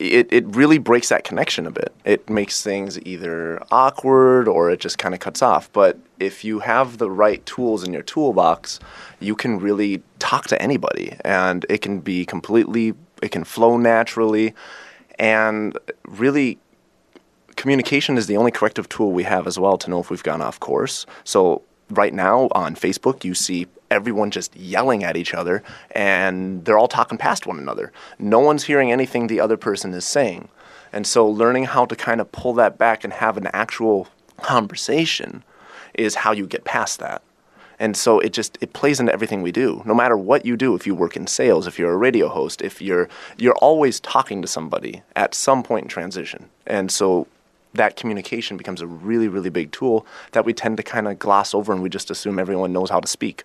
it, 0.00 0.32
it 0.32 0.56
really 0.56 0.78
breaks 0.78 1.10
that 1.10 1.24
connection 1.24 1.66
a 1.66 1.70
bit. 1.70 1.94
It 2.06 2.30
makes 2.30 2.62
things 2.62 2.98
either 3.02 3.62
awkward 3.70 4.48
or 4.48 4.70
it 4.70 4.80
just 4.80 4.96
kind 4.96 5.14
of 5.14 5.20
cuts 5.20 5.42
off. 5.42 5.70
But 5.72 5.98
if 6.18 6.42
you 6.42 6.60
have 6.60 6.96
the 6.96 7.10
right 7.10 7.44
tools 7.44 7.84
in 7.84 7.92
your 7.92 8.02
toolbox, 8.02 8.80
you 9.20 9.36
can 9.36 9.60
really 9.60 10.02
talk 10.18 10.46
to 10.48 10.60
anybody 10.60 11.16
and 11.22 11.66
it 11.68 11.82
can 11.82 12.00
be 12.00 12.24
completely, 12.24 12.94
it 13.22 13.30
can 13.30 13.44
flow 13.44 13.76
naturally. 13.76 14.54
And 15.18 15.78
really, 16.08 16.58
communication 17.56 18.16
is 18.16 18.26
the 18.26 18.38
only 18.38 18.50
corrective 18.50 18.88
tool 18.88 19.12
we 19.12 19.24
have 19.24 19.46
as 19.46 19.58
well 19.58 19.76
to 19.76 19.90
know 19.90 20.00
if 20.00 20.08
we've 20.08 20.22
gone 20.22 20.40
off 20.40 20.58
course. 20.60 21.04
So 21.24 21.60
right 21.90 22.14
now 22.14 22.48
on 22.52 22.74
Facebook, 22.74 23.22
you 23.22 23.34
see 23.34 23.66
everyone 23.90 24.30
just 24.30 24.54
yelling 24.56 25.04
at 25.04 25.16
each 25.16 25.34
other 25.34 25.62
and 25.92 26.64
they're 26.64 26.78
all 26.78 26.88
talking 26.88 27.18
past 27.18 27.46
one 27.46 27.58
another. 27.58 27.92
No 28.18 28.38
one's 28.38 28.64
hearing 28.64 28.92
anything 28.92 29.26
the 29.26 29.40
other 29.40 29.56
person 29.56 29.92
is 29.94 30.04
saying. 30.04 30.48
And 30.92 31.06
so 31.06 31.26
learning 31.26 31.64
how 31.64 31.86
to 31.86 31.96
kind 31.96 32.20
of 32.20 32.30
pull 32.32 32.54
that 32.54 32.78
back 32.78 33.04
and 33.04 33.12
have 33.12 33.36
an 33.36 33.48
actual 33.52 34.08
conversation 34.38 35.44
is 35.94 36.14
how 36.16 36.32
you 36.32 36.46
get 36.46 36.64
past 36.64 36.98
that. 37.00 37.22
And 37.78 37.96
so 37.96 38.20
it 38.20 38.34
just 38.34 38.58
it 38.60 38.74
plays 38.74 39.00
into 39.00 39.12
everything 39.12 39.40
we 39.40 39.52
do. 39.52 39.82
No 39.86 39.94
matter 39.94 40.16
what 40.16 40.44
you 40.44 40.56
do, 40.56 40.74
if 40.74 40.86
you 40.86 40.94
work 40.94 41.16
in 41.16 41.26
sales, 41.26 41.66
if 41.66 41.78
you're 41.78 41.92
a 41.92 41.96
radio 41.96 42.28
host, 42.28 42.60
if 42.60 42.82
you're 42.82 43.08
you're 43.38 43.56
always 43.56 44.00
talking 44.00 44.42
to 44.42 44.48
somebody 44.48 45.02
at 45.16 45.34
some 45.34 45.62
point 45.62 45.84
in 45.84 45.88
transition. 45.88 46.50
And 46.66 46.92
so 46.92 47.26
that 47.72 47.96
communication 47.96 48.56
becomes 48.56 48.82
a 48.82 48.86
really, 48.86 49.28
really 49.28 49.48
big 49.48 49.72
tool 49.72 50.06
that 50.32 50.44
we 50.44 50.52
tend 50.52 50.76
to 50.76 50.82
kind 50.82 51.08
of 51.08 51.18
gloss 51.18 51.54
over 51.54 51.72
and 51.72 51.82
we 51.82 51.88
just 51.88 52.10
assume 52.10 52.38
everyone 52.38 52.72
knows 52.72 52.90
how 52.90 53.00
to 53.00 53.08
speak. 53.08 53.44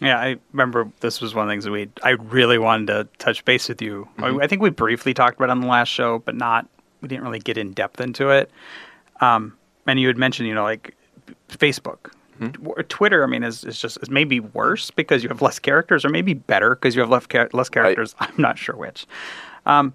Yeah, 0.00 0.18
I 0.18 0.36
remember 0.52 0.90
this 1.00 1.20
was 1.20 1.34
one 1.34 1.44
of 1.44 1.48
the 1.48 1.52
things 1.52 1.64
that 1.64 1.70
we 1.72 1.88
I 2.02 2.10
really 2.10 2.58
wanted 2.58 2.86
to 2.88 3.08
touch 3.18 3.44
base 3.44 3.68
with 3.68 3.82
you. 3.82 4.08
Mm-hmm. 4.18 4.40
I 4.40 4.46
think 4.46 4.62
we 4.62 4.70
briefly 4.70 5.12
talked 5.14 5.36
about 5.36 5.46
it 5.48 5.52
on 5.52 5.60
the 5.60 5.66
last 5.66 5.88
show, 5.88 6.20
but 6.20 6.34
not 6.36 6.66
we 7.00 7.08
didn't 7.08 7.24
really 7.24 7.38
get 7.40 7.58
in 7.58 7.72
depth 7.72 8.00
into 8.00 8.30
it. 8.30 8.50
Um, 9.20 9.56
and 9.86 9.98
you 9.98 10.06
had 10.06 10.16
mentioned, 10.16 10.48
you 10.48 10.54
know, 10.54 10.62
like 10.64 10.94
Facebook, 11.48 12.10
Mm-hmm. 12.40 12.82
Twitter. 12.82 13.24
I 13.24 13.26
mean, 13.26 13.42
is 13.42 13.64
is 13.64 13.80
just 13.80 13.98
is 14.00 14.08
maybe 14.10 14.38
worse 14.38 14.92
because 14.92 15.24
you 15.24 15.28
have 15.28 15.42
less 15.42 15.58
characters, 15.58 16.04
or 16.04 16.08
maybe 16.08 16.34
better 16.34 16.76
because 16.76 16.94
you 16.94 17.00
have 17.00 17.10
less 17.10 17.26
less 17.52 17.68
characters. 17.68 18.14
I'm 18.20 18.32
not 18.38 18.56
sure 18.56 18.76
which. 18.76 19.06
Um, 19.66 19.92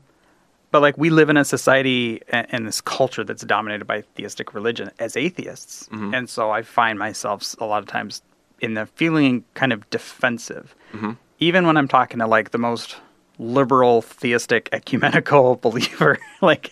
but 0.72 0.82
like 0.82 0.98
we 0.98 1.10
live 1.10 1.30
in 1.30 1.38
a 1.38 1.46
society 1.46 2.22
and, 2.28 2.46
and 2.50 2.68
this 2.68 2.82
culture 2.82 3.24
that's 3.24 3.44
dominated 3.46 3.86
by 3.86 4.02
theistic 4.16 4.54
religion 4.54 4.92
as 5.00 5.16
atheists, 5.16 5.88
Mm-hmm. 5.88 6.14
and 6.14 6.30
so 6.30 6.52
I 6.52 6.64
find 6.64 7.00
myself 7.00 7.56
a 7.62 7.66
lot 7.66 7.82
of 7.82 7.88
times 7.88 8.22
in 8.64 8.74
the 8.74 8.86
feeling 8.88 9.44
kind 9.54 9.72
of 9.74 9.88
defensive, 9.92 10.74
Mm-hmm. 10.94 11.12
even 11.40 11.66
when 11.68 11.76
I'm 11.78 11.88
talking 11.88 12.20
to 12.20 12.28
like 12.28 12.52
the 12.52 12.58
most 12.58 12.98
liberal 13.40 14.02
theistic 14.04 14.70
ecumenical 14.72 15.56
believer 15.68 16.20
like 16.42 16.72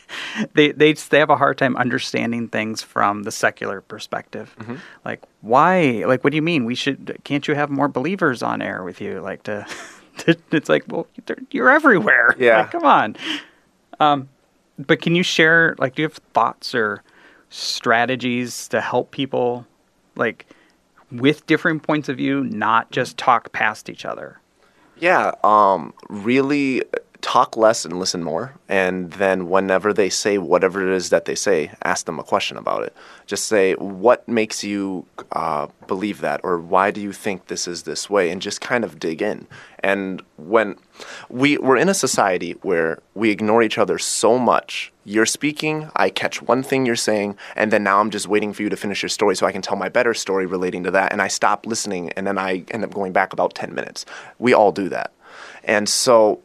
they 0.53 0.71
they 0.71 0.93
they 0.93 1.17
have 1.17 1.31
a 1.31 1.35
hard 1.35 1.57
time 1.57 1.75
understanding 1.75 2.47
things 2.47 2.83
from 2.83 3.23
the 3.23 3.31
secular 3.31 3.81
perspective 3.81 4.55
Mm-hmm. 4.59 4.75
like 5.03 5.21
why 5.41 6.03
like 6.07 6.23
what 6.23 6.29
do 6.29 6.35
you 6.35 6.41
mean 6.43 6.65
we 6.65 6.75
should 6.75 7.17
can't 7.23 7.47
you 7.47 7.55
have 7.55 7.71
more 7.71 7.87
believers 7.87 8.43
on 8.43 8.61
air 8.61 8.83
with 8.83 9.01
you 9.01 9.19
like 9.21 9.41
to, 9.43 9.65
to 10.19 10.37
it's 10.51 10.69
like 10.69 10.83
well 10.87 11.07
you're 11.49 11.71
everywhere 11.71 12.35
Yeah. 12.37 12.57
Like, 12.61 12.71
come 12.71 12.85
on 12.85 13.15
um 13.99 14.29
but 14.77 15.01
can 15.01 15.15
you 15.15 15.23
share 15.23 15.73
like 15.79 15.95
do 15.95 16.03
you 16.03 16.07
have 16.09 16.19
thoughts 16.33 16.75
or 16.75 17.01
strategies 17.49 18.67
to 18.67 18.79
help 18.81 19.09
people 19.09 19.65
like 20.15 20.45
with 21.11 21.45
different 21.45 21.83
points 21.83 22.09
of 22.09 22.17
view 22.17 22.43
not 22.43 22.91
just 22.91 23.17
talk 23.17 23.51
past 23.51 23.89
each 23.89 24.05
other. 24.05 24.39
Yeah, 24.97 25.33
um, 25.43 25.93
really 26.09 26.83
talk 27.21 27.55
less 27.55 27.85
and 27.85 27.99
listen 27.99 28.23
more. 28.23 28.55
And 28.67 29.11
then 29.13 29.49
whenever 29.49 29.93
they 29.93 30.09
say 30.09 30.37
whatever 30.37 30.87
it 30.87 30.95
is 30.95 31.09
that 31.09 31.25
they 31.25 31.35
say, 31.35 31.71
ask 31.83 32.05
them 32.05 32.19
a 32.19 32.23
question 32.23 32.57
about 32.57 32.83
it. 32.83 32.95
Just 33.25 33.45
say, 33.45 33.73
what 33.75 34.27
makes 34.27 34.63
you 34.63 35.05
uh, 35.31 35.67
believe 35.87 36.21
that? 36.21 36.41
Or 36.43 36.59
why 36.59 36.91
do 36.91 36.99
you 36.99 37.13
think 37.13 37.47
this 37.47 37.67
is 37.67 37.83
this 37.83 38.09
way? 38.09 38.29
And 38.29 38.41
just 38.41 38.61
kind 38.61 38.83
of 38.83 38.99
dig 38.99 39.21
in. 39.21 39.47
And 39.79 40.21
when 40.37 40.77
we, 41.29 41.57
we're 41.57 41.77
in 41.77 41.89
a 41.89 41.93
society 41.93 42.53
where 42.61 43.01
we 43.13 43.29
ignore 43.29 43.63
each 43.63 43.77
other 43.77 43.97
so 43.97 44.37
much, 44.37 44.91
you're 45.05 45.25
speaking, 45.25 45.89
I 45.95 46.09
catch 46.09 46.41
one 46.41 46.63
thing 46.63 46.85
you're 46.85 46.95
saying, 46.95 47.37
and 47.55 47.71
then 47.71 47.83
now 47.83 47.99
I'm 47.99 48.11
just 48.11 48.27
waiting 48.27 48.53
for 48.53 48.61
you 48.61 48.69
to 48.69 48.77
finish 48.77 49.01
your 49.01 49.09
story 49.09 49.35
so 49.35 49.47
I 49.47 49.51
can 49.51 49.61
tell 49.61 49.77
my 49.77 49.89
better 49.89 50.13
story 50.13 50.45
relating 50.45 50.83
to 50.83 50.91
that. 50.91 51.11
And 51.11 51.21
I 51.21 51.27
stop 51.27 51.65
listening, 51.65 52.11
and 52.11 52.27
then 52.27 52.37
I 52.37 52.63
end 52.71 52.83
up 52.83 52.93
going 52.93 53.11
back 53.11 53.33
about 53.33 53.55
10 53.55 53.73
minutes. 53.73 54.05
We 54.37 54.53
all 54.53 54.71
do 54.71 54.89
that. 54.89 55.11
And 55.63 55.87
so 55.89 56.41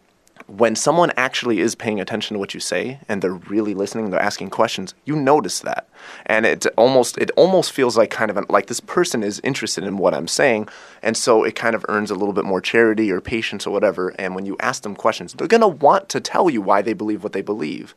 when 0.49 0.77
someone 0.77 1.11
actually 1.17 1.59
is 1.59 1.75
paying 1.75 2.01
attention 2.01 2.35
to 2.35 2.39
what 2.39 2.55
you 2.55 2.61
say 2.61 3.01
and 3.09 3.21
they're 3.21 3.33
really 3.33 3.75
listening, 3.75 4.11
they're 4.11 4.21
asking 4.21 4.51
questions, 4.51 4.95
you 5.05 5.17
notice 5.17 5.61
that. 5.61 5.89
And 6.25 6.47
it 6.47 6.67
almost 6.77 7.19
it 7.19 7.31
almost 7.33 7.73
feels 7.73 7.97
like 7.97 8.11
kind 8.11 8.31
of 8.31 8.37
an, 8.37 8.47
like 8.49 8.67
this 8.67 8.81
person 8.81 9.23
is 9.23 9.41
interested 9.41 9.83
in 9.83 9.97
what 9.99 10.15
I'm 10.15 10.29
saying, 10.29 10.69
and 11.03 11.17
so 11.17 11.43
it 11.43 11.57
kind 11.57 11.75
of 11.75 11.85
earns 11.89 12.11
a 12.11 12.15
little 12.15 12.33
bit 12.33 12.45
more 12.45 12.61
charity 12.61 13.11
or 13.11 13.21
patience 13.21 13.67
or 13.67 13.73
whatever. 13.73 14.11
And 14.19 14.35
when 14.35 14.47
you 14.47 14.57
ask 14.61 14.83
them 14.83 14.95
questions, 14.95 15.33
they're 15.33 15.49
going 15.49 15.63
to 15.63 15.69
want 15.69 16.09
to 16.11 16.21
tell 16.21 16.49
you 16.49 16.61
why 16.61 16.81
they 16.81 16.93
believe 16.93 17.25
what 17.25 17.33
they 17.33 17.43
believe. 17.43 17.95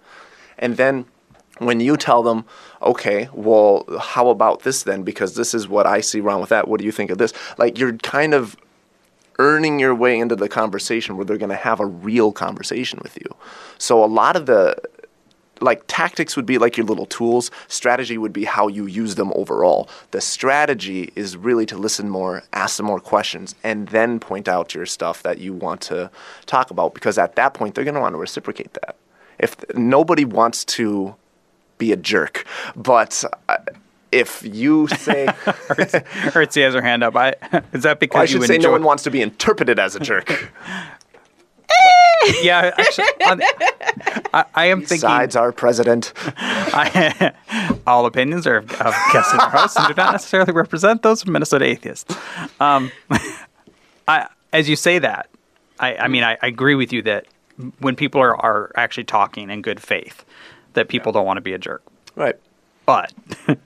And 0.58 0.78
then 0.78 1.06
when 1.60 1.82
you 1.82 1.98
tell 1.98 2.24
them, 2.24 2.46
okay, 2.82 3.30
well, 3.34 3.86
how 4.00 4.30
about 4.30 4.64
this 4.64 4.84
then? 4.84 5.04
Because 5.04 5.36
this 5.36 5.54
is 5.54 5.68
what 5.68 5.86
I 5.86 6.02
see 6.02 6.22
wrong 6.22 6.42
with 6.42 6.50
that. 6.50 6.68
What 6.68 6.80
do 6.80 6.86
you 6.86 6.92
think 6.92 7.12
of 7.12 7.18
this? 7.18 7.34
Like 7.58 7.78
you're 7.78 7.98
kind 7.98 8.34
of 8.34 8.58
earning 9.40 9.80
your 9.80 9.96
way 9.96 10.20
into 10.20 10.36
the 10.36 10.50
conversation 10.50 11.16
where 11.16 11.26
they're 11.26 11.38
going 11.38 11.50
to 11.50 11.56
have 11.56 11.80
a 11.80 11.86
real 11.86 12.32
conversation 12.32 13.00
with 13.02 13.18
you. 13.18 13.36
So 13.78 14.04
a 14.04 14.06
lot 14.06 14.36
of 14.36 14.46
the 14.46 14.76
like 15.62 15.84
tactics 15.88 16.36
would 16.36 16.46
be 16.46 16.58
like 16.58 16.78
your 16.78 16.86
little 16.86 17.06
tools, 17.06 17.52
strategy 17.68 18.18
would 18.18 18.34
be 18.34 18.46
how 18.46 18.68
you 18.68 18.86
use 18.86 19.16
them 19.16 19.32
overall. 19.36 19.90
The 20.12 20.22
strategy 20.22 21.12
is 21.16 21.36
really 21.36 21.66
to 21.68 21.78
listen 21.78 22.10
more, 22.10 22.44
ask 22.54 22.76
some 22.78 22.86
more 22.86 23.00
questions 23.00 23.56
and 23.64 23.90
then 23.90 24.20
point 24.20 24.48
out 24.48 24.74
your 24.74 24.86
stuff 24.86 25.24
that 25.24 25.40
you 25.40 25.54
want 25.54 25.82
to 25.82 26.12
talk 26.46 26.72
about 26.72 26.94
because 26.94 27.18
at 27.18 27.36
that 27.36 27.54
point 27.54 27.76
they're 27.76 27.84
going 27.84 27.96
to 27.96 28.02
want 28.02 28.14
to 28.14 28.20
reciprocate 28.20 28.74
that. 28.74 28.96
If 29.38 29.56
nobody 29.76 30.26
wants 30.26 30.66
to 30.66 31.16
be 31.78 31.92
a 31.92 31.98
jerk, 31.98 32.46
but 32.76 33.24
uh, 33.48 33.58
if 34.12 34.44
you 34.44 34.88
say 34.88 35.26
Hertzie 35.38 36.64
has 36.64 36.74
her 36.74 36.82
hand 36.82 37.04
up. 37.04 37.16
I 37.16 37.36
is 37.74 37.84
that 37.84 38.00
because 38.00 38.20
I 38.20 38.24
you 38.24 38.28
should 38.40 38.48
say 38.48 38.56
enjoy? 38.56 38.70
no 38.70 38.72
one 38.74 38.84
wants 38.84 39.04
to 39.04 39.12
be 39.12 39.22
interpreted 39.22 39.80
as 39.80 39.96
a 39.96 40.00
jerk. 40.00 40.30
yeah, 42.42 42.72
actually, 42.78 43.06
on- 43.26 43.42
I, 44.34 44.46
I 44.56 44.66
am 44.66 44.80
thinking 44.80 44.98
Besides 44.98 45.36
our 45.36 45.52
president. 45.52 46.14
I, 46.38 47.34
all 47.88 48.06
opinions 48.06 48.46
are 48.48 48.58
of, 48.58 48.72
of 48.82 48.94
guests 49.14 49.32
and 49.32 49.42
hosts 49.42 49.78
and 49.78 49.88
do 49.88 49.94
not 49.96 50.12
necessarily 50.14 50.52
represent 50.52 51.02
those 51.04 51.22
of 51.22 51.28
Minnesota 51.28 51.66
atheists. 51.66 52.14
Um, 52.60 52.92
I, 54.08 54.28
as 54.52 54.68
you 54.68 54.76
say 54.76 55.00
that, 55.00 55.30
I, 55.80 55.96
I 55.96 56.08
mean, 56.08 56.24
I, 56.24 56.38
I 56.42 56.48
agree 56.48 56.76
with 56.76 56.92
you 56.92 57.02
that 57.04 57.26
when 57.80 57.96
people 57.96 58.20
are, 58.22 58.36
are 58.36 58.72
actually 58.76 59.04
talking 59.06 59.50
in 59.50 59.62
good 59.62 59.82
faith, 59.82 60.26
that 60.74 60.90
people 60.90 61.12
don't 61.12 61.26
want 61.26 61.38
to 61.38 61.42
be 61.42 61.54
a 61.54 61.58
jerk. 61.58 61.84
Right. 62.16 62.36
But 62.90 63.14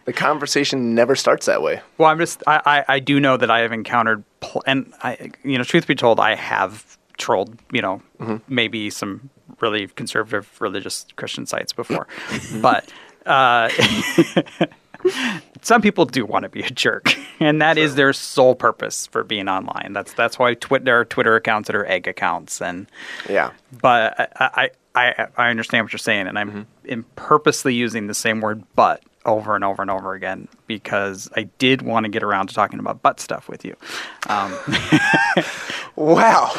The 0.06 0.14
conversation 0.14 0.94
never 0.96 1.16
starts 1.16 1.46
that 1.46 1.62
way. 1.62 1.80
Well, 1.98 2.10
I'm 2.10 2.20
just 2.20 2.44
I, 2.46 2.62
I, 2.66 2.96
I 2.96 3.00
do 3.00 3.20
know 3.20 3.38
that 3.38 3.50
I 3.50 3.60
have 3.60 3.72
encountered 3.72 4.24
pl- 4.42 4.64
and 4.66 4.94
I 5.02 5.32
you 5.44 5.58
know 5.58 5.64
truth 5.64 5.88
be 5.88 5.96
told 5.96 6.20
I 6.20 6.36
have 6.36 6.98
trolled 7.18 7.58
you 7.72 7.82
know 7.82 8.02
maybe 8.48 8.90
some 8.90 9.30
really 9.62 9.88
conservative 9.88 10.50
religious 10.60 11.06
Christian 11.16 11.46
sites 11.46 11.72
before, 11.72 12.08
but 12.62 12.92
uh, 13.26 13.70
some 15.62 15.82
people 15.82 16.06
do 16.06 16.26
want 16.26 16.44
to 16.44 16.50
be 16.50 16.62
a 16.62 16.70
jerk, 16.70 17.16
and 17.40 17.62
that 17.62 17.78
is 17.78 17.96
their 17.96 18.14
sole 18.14 18.56
purpose 18.56 19.08
for 19.08 19.24
being 19.24 19.48
online. 19.48 19.94
That's 19.94 20.14
that's 20.14 20.38
why 20.40 20.54
Twitter 20.56 20.86
there 20.86 21.00
are 21.00 21.06
Twitter 21.06 21.36
accounts 21.36 21.68
that 21.68 21.76
are 21.76 21.86
egg 21.86 22.08
accounts 22.08 22.62
and 22.62 22.88
Yeah. 23.30 23.52
but 23.82 24.20
I, 24.40 24.50
I, 24.56 24.70
I, 24.96 25.28
I 25.38 25.50
understand 25.50 25.86
what 25.86 25.94
you're 25.94 25.98
saying, 26.00 26.28
and 26.28 26.38
I'm 26.38 26.68
am 26.90 27.06
purposely 27.16 27.74
using 27.74 28.08
the 28.08 28.14
same 28.14 28.42
word 28.42 28.64
"but" 28.76 29.02
over 29.26 29.56
and 29.56 29.64
over 29.64 29.82
and 29.82 29.90
over 29.92 30.14
again 30.14 30.48
because 30.68 31.30
I 31.36 31.44
did 31.58 31.82
want 31.82 32.06
to 32.06 32.10
get 32.10 32.24
around 32.24 32.48
to 32.48 32.56
talking 32.56 32.80
about 32.80 33.02
butt 33.02 33.20
stuff 33.20 33.48
with 33.48 33.64
you. 33.66 33.76
Um, 34.28 34.54
Wow. 35.96 36.52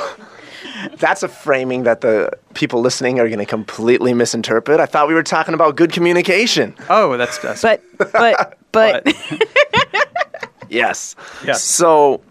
That's 0.96 1.22
a 1.22 1.28
framing 1.28 1.82
that 1.84 2.00
the 2.00 2.30
people 2.54 2.80
listening 2.80 3.18
are 3.20 3.26
going 3.26 3.38
to 3.38 3.46
completely 3.46 4.14
misinterpret. 4.14 4.80
I 4.80 4.86
thought 4.86 5.08
we 5.08 5.14
were 5.14 5.22
talking 5.22 5.54
about 5.54 5.76
good 5.76 5.92
communication. 5.92 6.74
oh, 6.88 7.16
that's, 7.16 7.38
that's 7.38 7.62
But 7.62 7.82
but 7.98 8.12
but, 8.72 9.04
but 9.04 9.14
Yes. 10.68 11.14
Yes. 11.44 11.62
So 11.62 12.22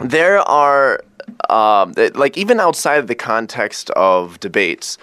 there 0.00 0.38
are, 0.40 1.02
um, 1.48 1.94
like, 2.14 2.36
even 2.36 2.60
outside 2.60 2.98
of 2.98 3.06
the 3.06 3.14
context 3.14 3.90
of 3.90 4.38
debates, 4.40 4.98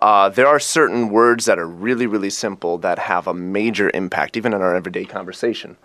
uh, 0.00 0.28
there 0.28 0.46
are 0.46 0.58
certain 0.58 1.10
words 1.10 1.44
that 1.44 1.58
are 1.58 1.66
really, 1.66 2.06
really 2.06 2.30
simple 2.30 2.78
that 2.78 2.98
have 2.98 3.26
a 3.26 3.34
major 3.34 3.90
impact, 3.94 4.36
even 4.36 4.54
in 4.54 4.62
our 4.62 4.74
everyday 4.74 5.04
conversation. 5.04 5.76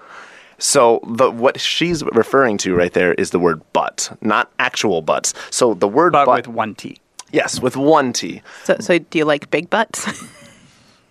So 0.60 1.02
the 1.08 1.30
what 1.30 1.60
she's 1.60 2.04
referring 2.04 2.58
to 2.60 2.74
right 2.76 2.94
there 2.94 3.14
is 3.14 3.32
the 3.32 3.40
word 3.40 3.62
"but," 3.74 4.18
not 4.22 4.52
actual 4.60 5.02
butts. 5.02 5.34
So 5.52 5.74
the 5.74 5.88
word 5.88 6.14
but 6.14 6.26
"but" 6.26 6.48
with 6.48 6.56
one 6.56 6.76
T. 6.76 6.98
Yes, 7.32 7.62
with 7.62 7.76
one 7.76 8.14
T. 8.14 8.42
So, 8.64 8.78
so 8.80 8.98
do 8.98 9.18
you 9.18 9.26
like 9.26 9.52
big 9.52 9.70
butts? 9.70 10.08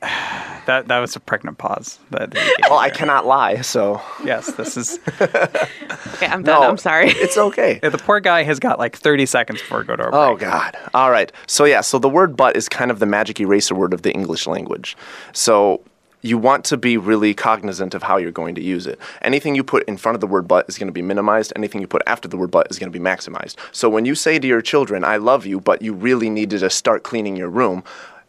That 0.66 0.88
that 0.88 0.98
was 0.98 1.14
a 1.14 1.20
pregnant 1.20 1.58
pause. 1.58 2.00
That, 2.10 2.34
Well, 2.68 2.80
I 2.80 2.90
cannot 2.90 3.24
lie, 3.24 3.60
so 3.60 4.00
yes, 4.24 4.50
this 4.54 4.76
is 4.76 4.98
okay, 5.20 6.26
I'm 6.26 6.42
done. 6.42 6.60
no, 6.60 6.68
I'm 6.68 6.76
sorry. 6.76 7.10
It's 7.10 7.38
okay. 7.38 7.78
yeah, 7.80 7.88
the 7.90 7.98
poor 7.98 8.18
guy 8.18 8.42
has 8.42 8.58
got 8.58 8.76
like 8.76 8.96
30 8.96 9.26
seconds 9.26 9.60
before 9.60 9.78
we 9.78 9.84
go 9.84 9.94
to 9.94 10.02
our 10.02 10.10
Oh 10.12 10.36
break. 10.36 10.50
God! 10.50 10.76
All 10.92 11.12
right. 11.12 11.30
So 11.46 11.66
yeah. 11.66 11.82
So 11.82 12.00
the 12.00 12.08
word 12.08 12.36
"but" 12.36 12.56
is 12.56 12.68
kind 12.68 12.90
of 12.90 12.98
the 12.98 13.06
magic 13.06 13.38
eraser 13.38 13.76
word 13.76 13.92
of 13.94 14.02
the 14.02 14.12
English 14.12 14.48
language. 14.48 14.96
So 15.32 15.82
you 16.22 16.36
want 16.36 16.64
to 16.64 16.76
be 16.76 16.96
really 16.96 17.32
cognizant 17.32 17.94
of 17.94 18.02
how 18.02 18.16
you're 18.16 18.32
going 18.32 18.56
to 18.56 18.60
use 18.62 18.88
it. 18.88 18.98
Anything 19.22 19.54
you 19.54 19.62
put 19.62 19.84
in 19.84 19.96
front 19.96 20.16
of 20.16 20.20
the 20.20 20.26
word 20.26 20.48
"but" 20.48 20.68
is 20.68 20.78
going 20.78 20.88
to 20.88 20.92
be 20.92 21.02
minimized. 21.02 21.52
Anything 21.54 21.80
you 21.80 21.86
put 21.86 22.02
after 22.08 22.26
the 22.26 22.36
word 22.36 22.50
"but" 22.50 22.66
is 22.70 22.78
going 22.80 22.92
to 22.92 22.98
be 22.98 23.04
maximized. 23.04 23.54
So 23.70 23.88
when 23.88 24.04
you 24.04 24.16
say 24.16 24.40
to 24.40 24.48
your 24.48 24.62
children, 24.62 25.04
"I 25.04 25.18
love 25.18 25.46
you," 25.46 25.60
but 25.60 25.80
you 25.80 25.92
really 25.92 26.28
needed 26.28 26.58
to 26.60 26.70
start 26.70 27.04
cleaning 27.04 27.36
your 27.36 27.50
room, 27.50 27.84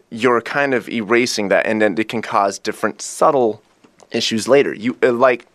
you're 0.10 0.42
kind 0.42 0.74
of 0.74 0.88
erasing 0.90 1.50
that, 1.50 1.66
and 1.66 1.82
then 1.82 1.98
it 1.98 2.10
can 2.10 2.22
cause 2.22 2.60
different 2.60 3.02
subtle 3.02 3.62
issues 4.12 4.48
later. 4.48 4.74
You 4.74 4.98
uh, 5.04 5.12
like. 5.12 5.46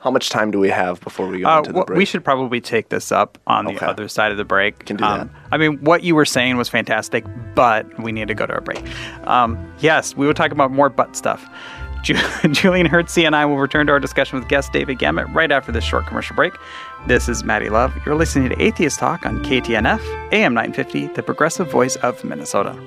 How 0.00 0.12
much 0.12 0.30
time 0.30 0.52
do 0.52 0.60
we 0.60 0.68
have 0.68 1.00
before 1.00 1.26
we 1.26 1.40
go 1.40 1.48
Uh, 1.48 1.58
into 1.58 1.72
the 1.72 1.82
break? 1.84 1.98
we 1.98 2.04
should 2.04 2.22
probably 2.24 2.60
take 2.60 2.88
this 2.88 3.10
up 3.10 3.36
on 3.48 3.64
the 3.64 3.84
other 3.84 4.06
side 4.06 4.30
of 4.30 4.38
the 4.38 4.44
break. 4.44 4.86
Can 4.86 4.94
do 4.96 5.02
that. 5.04 5.28
I 5.50 5.56
mean, 5.56 5.78
what 5.82 6.04
you 6.04 6.14
were 6.14 6.24
saying 6.24 6.56
was 6.56 6.68
fantastic, 6.68 7.24
but 7.56 7.84
we 8.00 8.12
need 8.12 8.28
to 8.28 8.34
go 8.34 8.46
to 8.46 8.56
a 8.58 8.60
break. 8.60 8.80
Um, 9.26 9.58
yes, 9.80 10.16
we 10.16 10.24
will 10.24 10.34
talk 10.34 10.52
about 10.52 10.70
more 10.70 10.88
butt 10.88 11.16
stuff. 11.16 11.44
Ju- 12.04 12.14
Julian 12.52 12.86
Hertzie 12.86 13.26
and 13.26 13.34
I 13.34 13.44
will 13.44 13.58
return 13.58 13.88
to 13.88 13.92
our 13.92 13.98
discussion 13.98 14.38
with 14.38 14.46
guest 14.48 14.72
David 14.72 15.00
Gamut 15.00 15.26
right 15.30 15.50
after 15.50 15.72
this 15.72 15.82
short 15.82 16.06
commercial 16.06 16.36
break. 16.36 16.52
This 17.08 17.28
is 17.28 17.42
Maddie 17.42 17.68
Love. 17.68 17.92
You're 18.06 18.14
listening 18.14 18.50
to 18.50 18.62
Atheist 18.62 19.00
Talk 19.00 19.26
on 19.26 19.42
KTNF, 19.42 19.98
AM 20.32 20.54
950, 20.54 21.08
the 21.08 21.24
progressive 21.24 21.68
voice 21.72 21.96
of 21.96 22.22
Minnesota. 22.22 22.78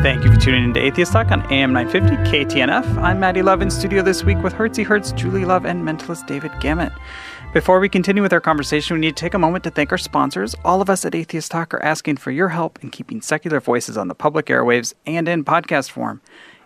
Thank 0.00 0.22
you 0.22 0.32
for 0.32 0.38
tuning 0.38 0.62
in 0.62 0.74
to 0.74 0.80
Atheist 0.80 1.10
Talk 1.10 1.32
on 1.32 1.42
AM 1.52 1.72
950 1.72 2.30
KTNF. 2.30 3.02
I'm 3.02 3.18
Maddie 3.18 3.42
Love 3.42 3.60
in 3.60 3.68
studio 3.68 4.00
this 4.00 4.22
week 4.22 4.38
with 4.44 4.54
Hertzie 4.54 4.86
Hertz, 4.86 5.10
Julie 5.10 5.44
Love, 5.44 5.66
and 5.66 5.82
mentalist 5.82 6.24
David 6.28 6.52
Gamut. 6.60 6.92
Before 7.52 7.80
we 7.80 7.88
continue 7.88 8.22
with 8.22 8.32
our 8.32 8.40
conversation, 8.40 8.94
we 8.94 9.00
need 9.00 9.16
to 9.16 9.20
take 9.20 9.34
a 9.34 9.40
moment 9.40 9.64
to 9.64 9.70
thank 9.70 9.90
our 9.90 9.98
sponsors. 9.98 10.54
All 10.64 10.80
of 10.80 10.88
us 10.88 11.04
at 11.04 11.16
Atheist 11.16 11.50
Talk 11.50 11.74
are 11.74 11.82
asking 11.82 12.18
for 12.18 12.30
your 12.30 12.50
help 12.50 12.78
in 12.80 12.90
keeping 12.90 13.20
secular 13.20 13.58
voices 13.58 13.96
on 13.96 14.06
the 14.06 14.14
public 14.14 14.46
airwaves 14.46 14.94
and 15.04 15.26
in 15.26 15.44
podcast 15.44 15.90
form. 15.90 16.20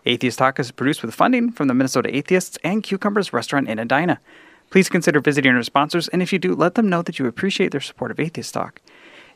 Atheist 0.04 0.38
Talk 0.38 0.60
is 0.60 0.70
produced 0.70 1.02
with 1.02 1.14
funding 1.14 1.52
from 1.52 1.68
the 1.68 1.74
Minnesota 1.74 2.14
Atheists 2.14 2.58
and 2.62 2.82
Cucumbers 2.82 3.32
Restaurant 3.32 3.66
in 3.66 3.78
Edina. 3.78 4.20
Please 4.68 4.90
consider 4.90 5.20
visiting 5.20 5.54
our 5.54 5.62
sponsors, 5.62 6.06
and 6.08 6.20
if 6.20 6.34
you 6.34 6.38
do, 6.38 6.54
let 6.54 6.74
them 6.74 6.90
know 6.90 7.00
that 7.00 7.18
you 7.18 7.26
appreciate 7.26 7.72
their 7.72 7.80
support 7.80 8.10
of 8.10 8.20
Atheist 8.20 8.52
Talk. 8.52 8.82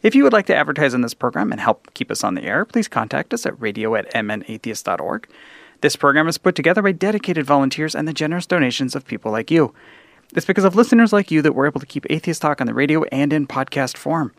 If 0.06 0.14
you 0.14 0.22
would 0.22 0.32
like 0.32 0.46
to 0.46 0.54
advertise 0.54 0.94
on 0.94 1.00
this 1.00 1.14
program 1.14 1.50
and 1.50 1.60
help 1.60 1.92
keep 1.92 2.12
us 2.12 2.22
on 2.22 2.36
the 2.36 2.44
air, 2.44 2.64
please 2.64 2.86
contact 2.86 3.34
us 3.34 3.44
at 3.44 3.60
radio 3.60 3.96
at 3.96 4.08
mnatheists.org. 4.12 5.28
This 5.80 5.96
program 5.96 6.28
is 6.28 6.38
put 6.38 6.54
together 6.54 6.80
by 6.80 6.92
dedicated 6.92 7.44
volunteers 7.44 7.92
and 7.96 8.06
the 8.06 8.12
generous 8.12 8.46
donations 8.46 8.94
of 8.94 9.04
people 9.04 9.32
like 9.32 9.50
you. 9.50 9.74
It's 10.34 10.46
because 10.46 10.64
of 10.64 10.74
listeners 10.74 11.12
like 11.12 11.30
you 11.30 11.40
that 11.42 11.54
we're 11.54 11.66
able 11.66 11.80
to 11.80 11.86
keep 11.86 12.04
Atheist 12.10 12.42
Talk 12.42 12.60
on 12.60 12.66
the 12.66 12.74
radio 12.74 13.04
and 13.04 13.32
in 13.32 13.46
podcast 13.46 13.96
form. 13.96 14.34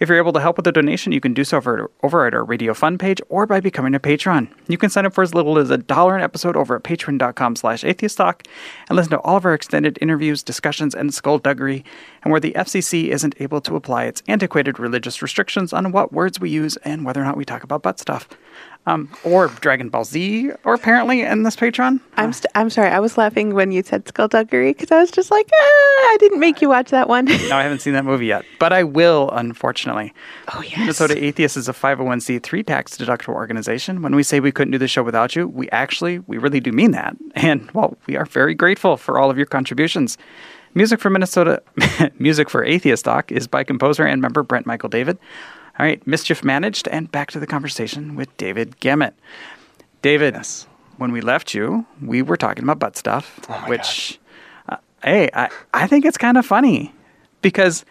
If 0.00 0.08
you're 0.08 0.18
able 0.18 0.32
to 0.32 0.40
help 0.40 0.56
with 0.56 0.66
a 0.66 0.72
donation, 0.72 1.12
you 1.12 1.20
can 1.20 1.34
do 1.34 1.44
so 1.44 1.56
over, 1.56 1.90
over 2.02 2.26
at 2.26 2.34
our 2.34 2.44
Radio 2.44 2.74
Fund 2.74 2.98
page 2.98 3.20
or 3.28 3.46
by 3.46 3.60
becoming 3.60 3.94
a 3.94 4.00
patron. 4.00 4.52
You 4.68 4.78
can 4.78 4.90
sign 4.90 5.06
up 5.06 5.14
for 5.14 5.22
as 5.22 5.34
little 5.34 5.58
as 5.58 5.70
a 5.70 5.78
dollar 5.78 6.16
an 6.16 6.22
episode 6.22 6.56
over 6.56 6.76
at 6.76 6.82
patreon.com 6.82 7.56
slash 7.56 7.82
atheisttalk 7.82 8.46
and 8.88 8.96
listen 8.96 9.10
to 9.10 9.20
all 9.20 9.36
of 9.36 9.44
our 9.44 9.54
extended 9.54 9.98
interviews, 10.00 10.42
discussions, 10.42 10.94
and 10.94 11.14
skullduggery, 11.14 11.84
and 12.22 12.30
where 12.32 12.40
the 12.40 12.52
FCC 12.52 13.08
isn't 13.08 13.34
able 13.40 13.60
to 13.60 13.76
apply 13.76 14.04
its 14.04 14.22
antiquated 14.28 14.78
religious 14.78 15.22
restrictions 15.22 15.72
on 15.72 15.92
what 15.92 16.12
words 16.12 16.40
we 16.40 16.50
use 16.50 16.76
and 16.78 17.04
whether 17.04 17.20
or 17.20 17.24
not 17.24 17.36
we 17.36 17.44
talk 17.44 17.62
about 17.62 17.82
butt 17.82 17.98
stuff. 18.00 18.28
Um, 18.88 19.10
or 19.22 19.48
Dragon 19.48 19.90
Ball 19.90 20.04
Z, 20.04 20.50
or 20.64 20.72
apparently 20.72 21.20
in 21.20 21.42
this 21.42 21.56
Patreon. 21.56 22.00
I'm 22.16 22.32
st- 22.32 22.50
I'm 22.54 22.70
sorry. 22.70 22.88
I 22.88 23.00
was 23.00 23.18
laughing 23.18 23.52
when 23.52 23.70
you 23.70 23.82
said 23.82 24.08
skullduggery 24.08 24.72
because 24.72 24.90
I 24.90 24.98
was 24.98 25.10
just 25.10 25.30
like, 25.30 25.46
ah, 25.52 25.58
I 25.60 26.16
didn't 26.18 26.40
make 26.40 26.62
you 26.62 26.70
watch 26.70 26.90
that 26.90 27.06
one. 27.08 27.26
No, 27.48 27.56
I 27.56 27.62
haven't 27.62 27.80
seen 27.80 27.92
that 27.92 28.04
movie 28.06 28.26
yet, 28.26 28.44
but 28.58 28.72
I 28.72 28.84
will, 28.84 29.30
unfortunately. 29.32 30.12
oh 30.54 30.62
yes. 30.62 30.78
Minnesota 30.78 31.22
Atheists 31.22 31.56
is 31.58 31.68
a 31.68 31.72
501c3 31.72 32.66
tax 32.66 32.96
deductible 32.96 33.34
organization. 33.34 34.00
When 34.00 34.14
we 34.14 34.22
say 34.22 34.40
we 34.40 34.52
couldn't 34.52 34.72
do 34.72 34.78
the 34.78 34.88
show 34.88 35.02
without 35.02 35.36
you, 35.36 35.46
we 35.48 35.68
actually, 35.70 36.20
we 36.20 36.38
really 36.38 36.60
do 36.60 36.72
mean 36.72 36.92
that. 36.92 37.14
And 37.34 37.70
well, 37.72 37.96
we 38.06 38.16
are 38.16 38.24
very 38.24 38.54
grateful 38.54 38.96
for 38.96 39.18
all 39.18 39.30
of 39.30 39.36
your 39.36 39.46
contributions. 39.46 40.16
Music 40.74 41.00
for 41.00 41.10
Minnesota, 41.10 41.62
Music 42.18 42.50
for 42.50 42.64
Atheist 42.64 43.04
Talk 43.04 43.32
is 43.32 43.46
by 43.46 43.64
composer 43.64 44.04
and 44.04 44.20
member 44.20 44.42
Brent 44.42 44.66
Michael 44.66 44.88
Davids. 44.88 45.18
All 45.78 45.86
right, 45.86 46.04
Mischief 46.06 46.42
Managed, 46.42 46.88
and 46.88 47.10
back 47.12 47.30
to 47.30 47.38
the 47.40 47.46
conversation 47.46 48.16
with 48.16 48.34
David 48.36 48.80
Gamut. 48.80 49.14
David, 50.02 50.34
Yes. 50.34 50.66
when 50.96 51.12
we 51.12 51.20
left 51.20 51.54
you, 51.54 51.86
we 52.02 52.20
were 52.22 52.36
talking 52.36 52.64
about 52.64 52.78
butt 52.80 52.96
stuff, 52.96 53.38
Oh 53.48 53.60
my 53.60 53.68
which, 53.68 54.18
uh, 54.68 54.76
hey, 55.04 55.28
I, 55.34 55.48
I 55.72 55.86
think 55.86 56.04
it's 56.04 56.18
kind 56.18 56.36
of 56.36 56.44
funny 56.44 56.92
because 57.42 57.84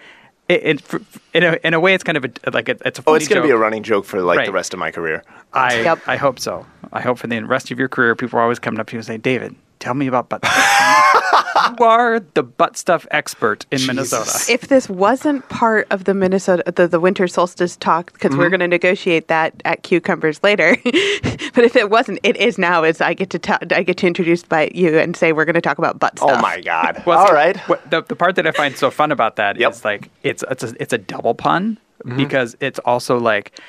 it, 0.50 0.64
it 0.66 0.82
f- 0.82 0.96
f- 0.96 1.20
in, 1.34 1.44
a, 1.44 1.58
in 1.64 1.74
a 1.74 1.80
way, 1.80 1.94
it's 1.94 2.04
kind 2.04 2.18
of 2.18 2.26
a, 2.26 2.52
like 2.52 2.68
a, 2.68 2.76
it's 2.86 3.00
a 3.00 3.04
oh, 3.08 3.14
it's 3.14 3.28
going 3.30 3.42
to 3.42 3.48
be 3.48 3.52
a 3.52 3.58
running 3.58 3.84
joke 3.84 4.04
for 4.06 4.22
like 4.22 4.38
Right. 4.40 4.46
the 4.48 4.52
rest 4.54 4.74
of 4.74 4.80
my 4.80 4.92
career. 4.92 5.24
I 5.54 5.82
Yep. 5.82 6.00
I 6.08 6.18
hope 6.18 6.40
so. 6.40 6.66
I 6.92 7.00
hope 7.02 7.18
for 7.20 7.28
the 7.28 7.42
rest 7.44 7.72
of 7.72 7.80
your 7.80 7.88
career, 7.90 8.16
people 8.16 8.38
are 8.40 8.42
always 8.44 8.60
coming 8.60 8.80
up 8.82 8.88
to 8.88 8.94
you 8.96 9.00
and 9.00 9.06
saying, 9.06 9.22
"David, 9.22 9.56
tell 9.80 9.94
me 9.94 10.08
about 10.08 10.30
butt 10.30 10.46
stuff." 10.46 11.74
you 11.80 11.86
are 11.86 12.20
the 12.20 12.44
butt 12.44 12.78
stuff 12.78 13.06
expert 13.12 13.66
in 13.72 13.86
Minnesota. 13.86 14.40
if 14.52 14.62
this 14.68 14.88
wasn't 14.90 15.48
part 15.50 15.88
of 15.92 16.04
the 16.06 16.14
Minnesota 16.14 16.64
the, 16.72 16.88
the 16.88 17.00
winter 17.00 17.28
solstice 17.28 17.76
talk 17.78 18.14
because 18.14 18.32
Mm-hmm. 18.32 18.40
we're 18.40 18.50
going 18.50 18.60
to 18.60 18.68
negotiate 18.68 19.28
that 19.28 19.54
at 19.66 19.84
cucumbers 19.84 20.42
later 20.44 20.78
but 20.84 21.64
if 21.64 21.76
it 21.76 21.90
wasn't 21.90 22.20
it 22.24 22.38
is 22.38 22.58
now 22.58 22.84
is 22.84 23.02
I 23.02 23.14
get 23.14 23.30
to 23.32 23.40
ta- 23.40 23.60
I 23.72 23.84
get 23.84 23.98
to 23.98 24.08
introduce 24.08 24.44
by 24.44 24.70
you 24.74 24.98
and 24.98 25.16
say 25.16 25.34
we're 25.34 25.46
going 25.46 25.56
to 25.56 25.62
talk 25.62 25.78
about 25.78 26.00
butt 26.00 26.18
stuff 26.20 26.30
Oh 26.38 26.42
my 26.42 26.62
God! 26.62 27.02
Well, 27.06 27.20
All 27.20 27.28
see, 27.28 27.34
right. 27.34 27.58
What, 27.70 27.90
the, 27.90 28.02
the 28.04 28.16
part 28.16 28.36
that 28.36 28.46
I 28.48 28.52
find 28.52 28.76
so 28.78 28.92
fun 28.92 29.12
about 29.12 29.36
that 29.38 29.58
is 29.58 29.62
Yep. 29.62 29.86
like 29.86 30.10
it's 30.24 30.44
it's 30.52 30.64
a, 30.64 30.76
it's 30.80 30.94
a 30.94 30.98
double 30.98 31.34
pun 31.34 31.78
because 32.16 32.56
it's 32.60 32.80
also 32.80 33.18
like 33.20 33.60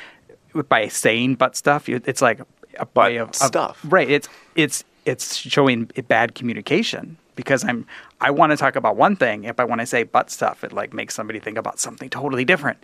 by 0.69 0.89
saying 0.89 1.37
butt 1.37 1.57
stuff, 1.57 1.89
it's 1.89 2.21
like 2.23 2.41
a 2.79 2.87
Butt 2.87 3.07
way 3.13 3.17
of, 3.17 3.29
of- 3.31 3.35
stuff. 3.35 3.81
right? 3.89 4.09
It's 4.09 4.29
it's 4.55 4.85
it's 5.05 5.37
showing 5.37 5.91
bad 6.09 6.35
communication 6.35 7.17
because 7.37 7.65
I'm 7.65 7.87
I 8.21 8.31
want 8.31 8.51
to 8.53 8.57
talk 8.57 8.77
about 8.77 8.97
one 8.97 9.17
thing. 9.17 9.45
If 9.45 9.59
I 9.61 9.65
want 9.65 9.81
to 9.81 9.87
say 9.87 10.03
butt 10.03 10.31
stuff, 10.31 10.65
it 10.65 10.73
like 10.73 10.93
makes 10.93 11.15
somebody 11.15 11.39
think 11.39 11.57
about 11.59 11.79
something 11.79 12.11
totally 12.11 12.45
different. 12.45 12.79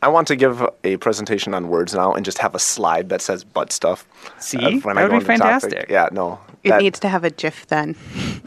I 0.00 0.06
want 0.06 0.28
to 0.28 0.36
give 0.36 0.64
a 0.84 0.96
presentation 0.98 1.54
on 1.54 1.68
words 1.70 1.92
now 1.92 2.12
and 2.12 2.24
just 2.24 2.38
have 2.38 2.54
a 2.54 2.60
slide 2.60 3.08
that 3.08 3.20
says 3.20 3.42
butt 3.42 3.72
stuff. 3.72 4.06
See? 4.38 4.56
uh, 4.58 4.78
when 4.82 4.96
I 4.96 5.02
That 5.02 5.10
would 5.10 5.10
be 5.10 5.16
into 5.16 5.26
the 5.26 5.38
topic. 5.38 5.62
fantastic. 5.62 5.86
Yeah, 5.90 6.08
no. 6.12 6.38
it 6.62 6.68
that- 6.70 6.82
needs 6.82 7.00
to 7.00 7.08
have 7.08 7.24
a 7.24 7.30
gif 7.30 7.66
then 7.66 7.96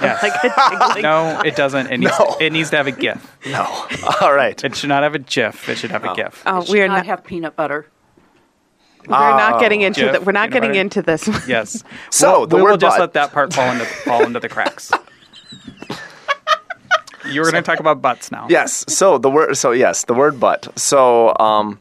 Yes. 0.01 0.23
like 0.23 0.97
a. 0.97 1.01
No, 1.01 1.41
it 1.43 1.57
doesn't. 1.57 1.87
It 1.87 1.97
needs, 1.99 2.17
No. 2.17 2.37
it 2.39 2.53
needs 2.53 2.69
to 2.69 2.77
have 2.77 2.87
a 2.87 2.91
GIF. 2.91 3.37
No. 3.47 3.65
All 4.21 4.33
right. 4.33 4.61
It 4.63 4.75
should 4.77 4.87
not 4.89 5.03
have 5.03 5.13
a 5.13 5.19
GIF. 5.19 5.67
It 5.67 5.77
should 5.77 5.91
have 5.91 6.05
a 6.05 6.15
GIF. 6.15 6.41
oh 6.45 6.59
It 6.61 6.65
should 6.67 6.71
we 6.73 6.81
are 6.81 6.87
not 6.87 6.97
not, 6.97 7.05
have 7.07 7.23
peanut 7.25 7.55
butter. 7.57 7.85
We're 9.07 9.17
not 9.37 9.59
getting 9.59 9.83
Oh. 9.83 9.87
into 9.87 10.01
Jif, 10.01 10.11
that 10.13 10.25
we're 10.25 10.31
not 10.31 10.49
peanut 10.49 10.61
getting 10.63 10.75
into 10.81 11.01
this 11.01 11.27
Yes. 11.47 11.83
So, 12.09 12.31
We'll- 12.39 12.47
the 12.47 12.55
we 12.57 12.61
will 12.61 12.71
word 12.71 12.79
just 12.79 12.99
let 12.99 13.13
that 13.13 13.31
part 13.31 13.53
fall 13.53 13.71
into 13.71 13.85
fall 13.85 14.23
into 14.23 14.39
the 14.39 14.49
cracks. 14.49 14.91
you 17.29 17.41
were 17.41 17.51
going 17.51 17.63
to 17.63 17.69
talk 17.69 17.79
about 17.79 18.01
butts 18.01 18.31
now. 18.31 18.47
yes. 18.49 18.83
So 18.87 19.17
the 19.17 19.29
word. 19.29 19.55
So 19.55 19.71
yes, 19.71 20.05
the 20.05 20.13
word 20.13 20.39
butt. 20.39 20.67
So 20.77 21.35
um, 21.39 21.79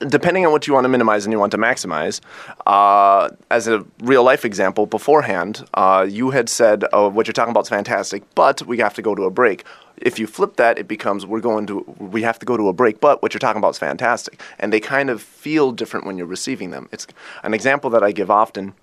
depending 0.00 0.44
on 0.44 0.52
what 0.52 0.66
you 0.66 0.74
want 0.74 0.84
to 0.84 0.88
minimize 0.88 1.24
and 1.24 1.32
you 1.32 1.38
want 1.38 1.52
to 1.52 1.58
maximize, 1.58 2.20
uh, 2.66 3.30
as 3.50 3.66
a 3.68 3.84
real 4.02 4.22
life 4.22 4.44
example, 4.44 4.86
beforehand, 4.86 5.64
uh, 5.74 6.06
you 6.08 6.30
had 6.30 6.48
said, 6.48 6.84
"Oh, 6.92 7.08
what 7.08 7.26
you're 7.26 7.32
talking 7.32 7.50
about 7.50 7.64
is 7.64 7.68
fantastic, 7.68 8.22
but 8.34 8.62
we 8.66 8.78
have 8.78 8.94
to 8.94 9.02
go 9.02 9.14
to 9.14 9.22
a 9.24 9.30
break." 9.30 9.64
If 9.96 10.18
you 10.18 10.26
flip 10.26 10.56
that, 10.56 10.78
it 10.78 10.86
becomes 10.86 11.24
we're 11.24 11.40
going 11.40 11.66
to 11.66 11.80
we 11.98 12.22
have 12.22 12.38
to 12.40 12.46
go 12.46 12.56
to 12.56 12.68
a 12.68 12.72
break, 12.72 13.00
but 13.00 13.22
what 13.22 13.32
you're 13.32 13.38
talking 13.38 13.58
about 13.58 13.70
is 13.70 13.78
fantastic, 13.78 14.40
and 14.58 14.72
they 14.72 14.80
kind 14.80 15.10
of 15.10 15.22
feel 15.22 15.72
different 15.72 16.06
when 16.06 16.18
you're 16.18 16.26
receiving 16.26 16.70
them. 16.70 16.88
It's 16.92 17.06
an 17.42 17.54
example 17.54 17.90
that 17.90 18.02
I 18.02 18.12
give 18.12 18.30
often 18.30 18.74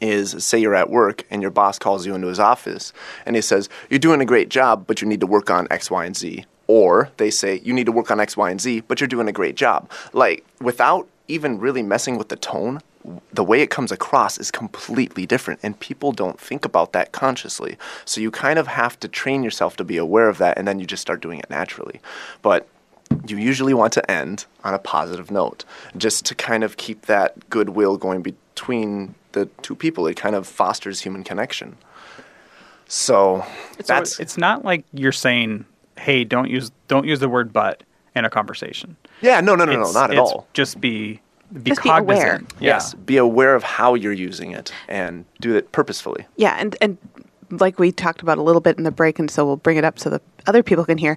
is 0.00 0.44
say 0.44 0.58
you're 0.58 0.74
at 0.74 0.90
work 0.90 1.24
and 1.30 1.40
your 1.42 1.50
boss 1.50 1.78
calls 1.78 2.04
you 2.04 2.14
into 2.14 2.26
his 2.26 2.40
office 2.40 2.92
and 3.24 3.36
he 3.36 3.40
says, 3.40 3.68
You're 3.88 4.00
doing 4.00 4.20
a 4.20 4.26
great 4.26 4.48
job, 4.48 4.86
but 4.86 5.00
you 5.00 5.08
need 5.08 5.20
to 5.20 5.26
work 5.26 5.48
on 5.48 5.68
X, 5.70 5.90
Y, 5.90 6.04
and 6.04 6.16
Z. 6.16 6.44
Or 6.66 7.10
they 7.16 7.30
say, 7.30 7.60
You 7.64 7.72
need 7.72 7.86
to 7.86 7.92
work 7.92 8.10
on 8.10 8.20
X, 8.20 8.36
Y, 8.36 8.50
and 8.50 8.60
Z, 8.60 8.82
but 8.88 9.00
you're 9.00 9.08
doing 9.08 9.28
a 9.28 9.32
great 9.32 9.56
job. 9.56 9.90
Like, 10.12 10.44
without 10.60 11.08
even 11.28 11.58
really 11.58 11.82
messing 11.82 12.18
with 12.18 12.28
the 12.28 12.36
tone, 12.36 12.80
the 13.32 13.44
way 13.44 13.60
it 13.62 13.70
comes 13.70 13.92
across 13.92 14.38
is 14.38 14.50
completely 14.50 15.26
different, 15.26 15.60
and 15.62 15.78
people 15.78 16.12
don't 16.12 16.40
think 16.40 16.64
about 16.64 16.92
that 16.92 17.12
consciously. 17.12 17.78
So 18.04 18.20
you 18.20 18.30
kind 18.30 18.58
of 18.58 18.66
have 18.66 18.98
to 19.00 19.08
train 19.08 19.44
yourself 19.44 19.76
to 19.76 19.84
be 19.84 19.96
aware 19.96 20.28
of 20.28 20.38
that, 20.38 20.58
and 20.58 20.66
then 20.66 20.80
you 20.80 20.86
just 20.86 21.02
start 21.02 21.20
doing 21.20 21.38
it 21.38 21.48
naturally. 21.48 22.00
But 22.42 22.66
you 23.26 23.36
usually 23.36 23.74
want 23.74 23.92
to 23.92 24.10
end 24.10 24.46
on 24.64 24.74
a 24.74 24.78
positive 24.78 25.30
note, 25.30 25.64
just 25.96 26.26
to 26.26 26.34
kind 26.34 26.64
of 26.64 26.76
keep 26.76 27.06
that 27.06 27.48
goodwill 27.50 27.96
going 27.96 28.22
between 28.22 29.14
the 29.32 29.46
two 29.62 29.76
people. 29.76 30.06
It 30.06 30.16
kind 30.16 30.34
of 30.34 30.46
fosters 30.46 31.00
human 31.00 31.22
connection. 31.22 31.76
So 32.88 33.44
So 33.80 33.82
that's 33.86 34.20
it's 34.20 34.36
not 34.36 34.64
like 34.64 34.84
you're 34.92 35.12
saying, 35.12 35.64
"Hey, 35.98 36.24
don't 36.24 36.50
use 36.50 36.70
don't 36.88 37.06
use 37.06 37.20
the 37.20 37.28
word 37.28 37.52
but 37.52 37.82
in 38.14 38.24
a 38.24 38.30
conversation." 38.30 38.96
yeah, 39.20 39.40
no, 39.40 39.54
no, 39.54 39.64
no, 39.64 39.72
no, 39.72 39.92
not 39.92 40.10
at 40.10 40.18
it's 40.18 40.20
all. 40.20 40.46
Just 40.52 40.80
be 40.80 41.20
be 41.62 41.70
Just 41.70 41.82
be 41.82 41.90
aware. 41.90 42.40
Yeah. 42.58 42.74
Yes, 42.74 42.94
be 42.94 43.16
aware 43.16 43.54
of 43.54 43.62
how 43.62 43.94
you're 43.94 44.12
using 44.12 44.50
it 44.50 44.72
and 44.88 45.24
do 45.40 45.54
it 45.54 45.72
purposefully. 45.72 46.26
Yeah, 46.36 46.56
and 46.58 46.76
and 46.80 46.98
like 47.50 47.78
we 47.78 47.92
talked 47.92 48.22
about 48.22 48.38
a 48.38 48.42
little 48.42 48.60
bit 48.60 48.76
in 48.78 48.84
the 48.84 48.90
break, 48.90 49.18
and 49.18 49.30
so 49.30 49.46
we'll 49.46 49.56
bring 49.56 49.76
it 49.76 49.84
up 49.84 49.98
so 49.98 50.10
the 50.10 50.20
other 50.46 50.62
people 50.62 50.84
can 50.84 50.98
hear. 50.98 51.16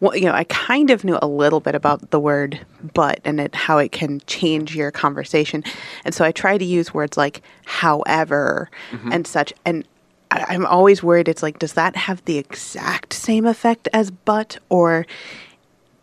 Well, 0.00 0.16
you 0.16 0.26
know, 0.26 0.32
I 0.32 0.44
kind 0.44 0.90
of 0.90 1.04
knew 1.04 1.18
a 1.20 1.26
little 1.26 1.60
bit 1.60 1.74
about 1.74 2.10
the 2.10 2.20
word 2.20 2.60
"but" 2.94 3.20
and 3.24 3.40
it, 3.40 3.54
how 3.54 3.78
it 3.78 3.92
can 3.92 4.20
change 4.26 4.76
your 4.76 4.90
conversation, 4.90 5.64
and 6.04 6.14
so 6.14 6.24
I 6.24 6.32
try 6.32 6.58
to 6.58 6.64
use 6.64 6.92
words 6.92 7.16
like 7.16 7.42
"however" 7.64 8.70
mm-hmm. 8.90 9.12
and 9.12 9.26
such. 9.26 9.52
And 9.64 9.84
I, 10.30 10.46
I'm 10.48 10.66
always 10.66 11.02
worried. 11.02 11.28
It's 11.28 11.42
like, 11.42 11.58
does 11.58 11.74
that 11.74 11.96
have 11.96 12.24
the 12.24 12.38
exact 12.38 13.12
same 13.12 13.46
effect 13.46 13.88
as 13.92 14.10
"but," 14.10 14.58
or 14.68 15.06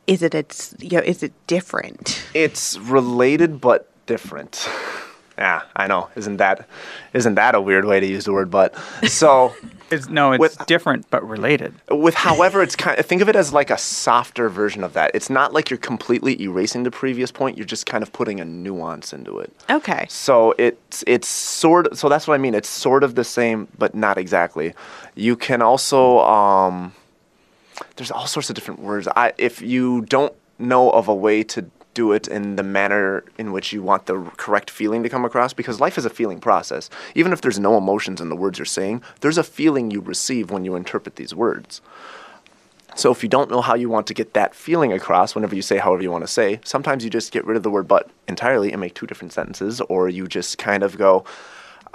is 0.05 0.21
it 0.21 0.33
it's 0.33 0.73
you 0.79 0.97
know 0.97 1.03
is 1.03 1.23
it 1.23 1.33
different? 1.47 2.23
It's 2.33 2.77
related 2.77 3.61
but 3.61 3.89
different. 4.05 4.69
Yeah, 5.37 5.61
I 5.75 5.87
know. 5.87 6.09
Isn't 6.15 6.37
that 6.37 6.67
isn't 7.13 7.35
that 7.35 7.53
a 7.55 7.61
weird 7.61 7.85
way 7.85 7.99
to 7.99 8.05
use 8.07 8.25
the 8.25 8.33
word 8.33 8.49
but? 8.49 8.75
So 9.07 9.53
It's 9.89 10.09
no, 10.09 10.33
it's 10.33 10.41
With- 10.41 10.65
different 10.65 11.09
but 11.09 11.25
related. 11.25 11.73
with 11.89 12.13
however 12.13 12.61
it's 12.61 12.75
kind 12.75 12.99
of 12.99 13.05
think 13.05 13.21
of 13.21 13.29
it 13.29 13.37
as 13.37 13.53
like 13.53 13.69
a 13.69 13.77
softer 13.77 14.49
version 14.49 14.83
of 14.83 14.91
that. 14.93 15.11
It's 15.13 15.29
not 15.29 15.53
like 15.53 15.69
you're 15.69 15.77
completely 15.77 16.41
erasing 16.41 16.83
the 16.83 16.91
previous 16.91 17.31
point, 17.31 17.55
you're 17.55 17.65
just 17.65 17.85
kind 17.85 18.03
of 18.03 18.11
putting 18.11 18.41
a 18.41 18.45
nuance 18.45 19.13
into 19.13 19.39
it. 19.39 19.53
Okay. 19.69 20.05
So 20.09 20.53
it's 20.57 21.05
it's 21.07 21.29
sort 21.29 21.87
of 21.87 21.97
so 21.97 22.09
that's 22.09 22.27
what 22.27 22.33
I 22.33 22.37
mean. 22.37 22.53
It's 22.53 22.67
sort 22.67 23.03
of 23.03 23.15
the 23.15 23.23
same, 23.23 23.69
but 23.77 23.95
not 23.95 24.17
exactly. 24.17 24.73
You 25.15 25.37
can 25.37 25.61
also 25.61 26.19
um, 26.19 26.91
there's 27.95 28.11
all 28.11 28.27
sorts 28.27 28.49
of 28.49 28.55
different 28.55 28.81
words. 28.81 29.07
I 29.15 29.31
if 29.37 29.61
you 29.61 30.01
don't 30.01 30.33
know 30.59 30.89
of 30.89 31.07
a 31.07 31.15
way 31.15 31.43
to 31.43 31.63
do 31.97 32.11
it 32.11 32.27
in 32.27 32.57
the 32.57 32.63
manner 32.63 33.23
in 33.39 33.51
which 33.51 33.73
you 33.73 33.81
want 33.81 34.05
the 34.05 34.21
correct 34.37 34.69
feeling 34.69 35.01
to 35.01 35.09
come 35.09 35.25
across 35.25 35.51
because 35.51 35.81
life 35.81 35.97
is 35.97 36.05
a 36.05 36.11
feeling 36.11 36.39
process. 36.39 36.91
Even 37.15 37.33
if 37.33 37.41
there's 37.41 37.59
no 37.59 37.75
emotions 37.75 38.21
in 38.21 38.29
the 38.29 38.35
words 38.35 38.59
you're 38.59 38.67
saying, 38.67 39.01
there's 39.21 39.39
a 39.39 39.43
feeling 39.43 39.89
you 39.89 39.99
receive 39.99 40.51
when 40.51 40.63
you 40.63 40.75
interpret 40.75 41.15
these 41.15 41.33
words. 41.33 41.81
So 42.95 43.11
if 43.11 43.23
you 43.23 43.29
don't 43.29 43.49
know 43.49 43.61
how 43.61 43.73
you 43.73 43.89
want 43.89 44.05
to 44.07 44.13
get 44.13 44.35
that 44.35 44.53
feeling 44.53 44.93
across 44.93 45.33
whenever 45.33 45.55
you 45.55 45.63
say 45.63 45.79
however 45.79 46.03
you 46.03 46.11
want 46.11 46.23
to 46.23 46.31
say, 46.31 46.59
sometimes 46.63 47.03
you 47.03 47.09
just 47.09 47.31
get 47.31 47.45
rid 47.45 47.57
of 47.57 47.63
the 47.63 47.71
word 47.71 47.87
but 47.87 48.11
entirely 48.27 48.71
and 48.71 48.79
make 48.79 48.93
two 48.93 49.07
different 49.07 49.33
sentences, 49.33 49.81
or 49.81 50.07
you 50.07 50.27
just 50.27 50.59
kind 50.59 50.83
of 50.83 50.99
go, 50.99 51.25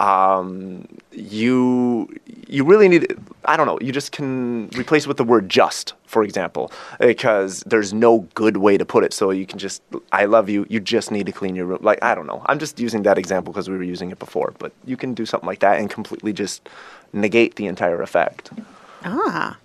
um, 0.02 0.86
you 1.12 2.08
you 2.48 2.64
really 2.64 2.88
need 2.88 3.16
I 3.44 3.56
don't 3.56 3.66
know, 3.66 3.78
you 3.80 3.92
just 3.92 4.12
can 4.12 4.68
replace 4.76 5.04
it 5.04 5.08
with 5.08 5.16
the 5.16 5.24
word 5.24 5.48
just, 5.48 5.94
for 6.06 6.22
example, 6.22 6.72
because 7.00 7.60
there's 7.66 7.92
no 7.92 8.20
good 8.34 8.56
way 8.58 8.76
to 8.76 8.84
put 8.84 9.04
it. 9.04 9.12
So 9.12 9.30
you 9.30 9.46
can 9.46 9.58
just 9.58 9.80
I 10.10 10.24
love 10.24 10.48
you, 10.48 10.66
you 10.68 10.80
just 10.80 11.12
need 11.12 11.26
to 11.26 11.32
clean 11.32 11.54
your 11.54 11.66
room. 11.66 11.78
Like 11.82 12.02
I 12.02 12.14
don't 12.16 12.26
know. 12.26 12.42
I'm 12.46 12.58
just 12.58 12.80
using 12.80 13.04
that 13.04 13.16
example 13.16 13.52
because 13.52 13.70
we 13.70 13.76
were 13.76 13.84
using 13.84 14.10
it 14.10 14.18
before, 14.18 14.54
but 14.58 14.72
you 14.84 14.96
can 14.96 15.14
do 15.14 15.24
something 15.24 15.46
like 15.46 15.60
that 15.60 15.78
and 15.78 15.88
completely 15.88 16.32
just 16.32 16.68
negate 17.12 17.54
the 17.54 17.66
entire 17.66 18.02
effect. 18.02 18.50
Ah. 19.04 19.56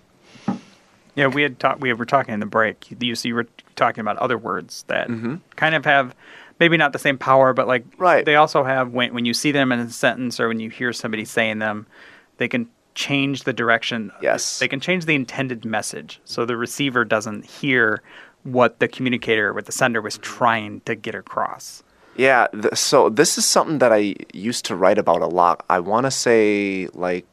Yeah, 1.16 1.26
we 1.26 1.42
had 1.42 1.58
talked. 1.58 1.80
We 1.80 1.92
were 1.92 2.06
talking 2.06 2.32
in 2.32 2.38
the 2.38 2.46
break. 2.46 2.92
You, 2.92 2.96
you 3.00 3.34
were 3.34 3.48
talking 3.74 4.02
about 4.02 4.18
other 4.18 4.38
words 4.38 4.84
that 4.86 5.08
kind 5.56 5.74
of 5.74 5.84
have 5.84 6.14
maybe 6.60 6.76
not 6.76 6.92
the 6.92 6.98
same 6.98 7.18
power, 7.18 7.52
but 7.52 7.66
like 7.66 7.84
Right. 7.98 8.24
they 8.24 8.36
also 8.36 8.64
have 8.64 8.92
when 8.92 9.14
when 9.14 9.24
you 9.24 9.34
see 9.34 9.52
them 9.52 9.72
in 9.72 9.78
a 9.80 9.90
sentence 9.90 10.40
or 10.40 10.48
when 10.48 10.60
you 10.60 10.70
hear 10.70 10.92
somebody 10.92 11.24
saying 11.24 11.58
them, 11.58 11.86
they 12.38 12.48
can 12.48 12.68
change 12.94 13.44
the 13.44 13.52
direction. 13.52 14.10
Yes. 14.20 14.58
they 14.58 14.68
can 14.68 14.80
change 14.80 15.04
the 15.06 15.14
intended 15.14 15.64
message, 15.64 16.20
so 16.24 16.44
the 16.44 16.56
receiver 16.56 17.04
doesn't 17.04 17.44
hear 17.44 18.02
what 18.42 18.78
the 18.80 18.88
communicator, 18.88 19.52
what 19.52 19.66
the 19.66 19.72
sender 19.72 20.00
was 20.00 20.18
trying 20.18 20.80
to 20.82 20.94
get 20.94 21.14
across. 21.14 21.82
Yeah, 22.16 22.48
th- 22.48 22.74
so 22.74 23.08
this 23.08 23.38
is 23.38 23.44
something 23.46 23.78
that 23.78 23.92
I 23.92 24.14
used 24.32 24.64
to 24.66 24.74
write 24.74 24.98
about 24.98 25.22
a 25.22 25.26
lot. 25.26 25.64
I 25.70 25.78
want 25.78 26.06
to 26.06 26.10
say 26.10 26.88
like 26.94 27.26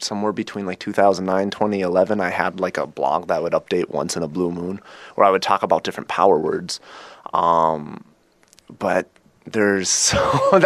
somewhere 0.00 0.32
between 0.32 0.64
like 0.64 0.78
2009 0.78 1.50
2011 1.50 2.20
i 2.20 2.30
had 2.30 2.60
like 2.60 2.76
a 2.78 2.86
blog 2.86 3.26
that 3.26 3.42
would 3.42 3.52
update 3.52 3.88
once 3.90 4.16
in 4.16 4.22
a 4.22 4.28
blue 4.28 4.52
moon 4.52 4.80
where 5.16 5.26
i 5.26 5.30
would 5.30 5.42
talk 5.42 5.64
about 5.64 5.82
different 5.82 6.06
power 6.08 6.38
words 6.38 6.78
um, 7.34 8.04
but 8.78 9.08
there's 9.46 9.88
so 10.10 10.18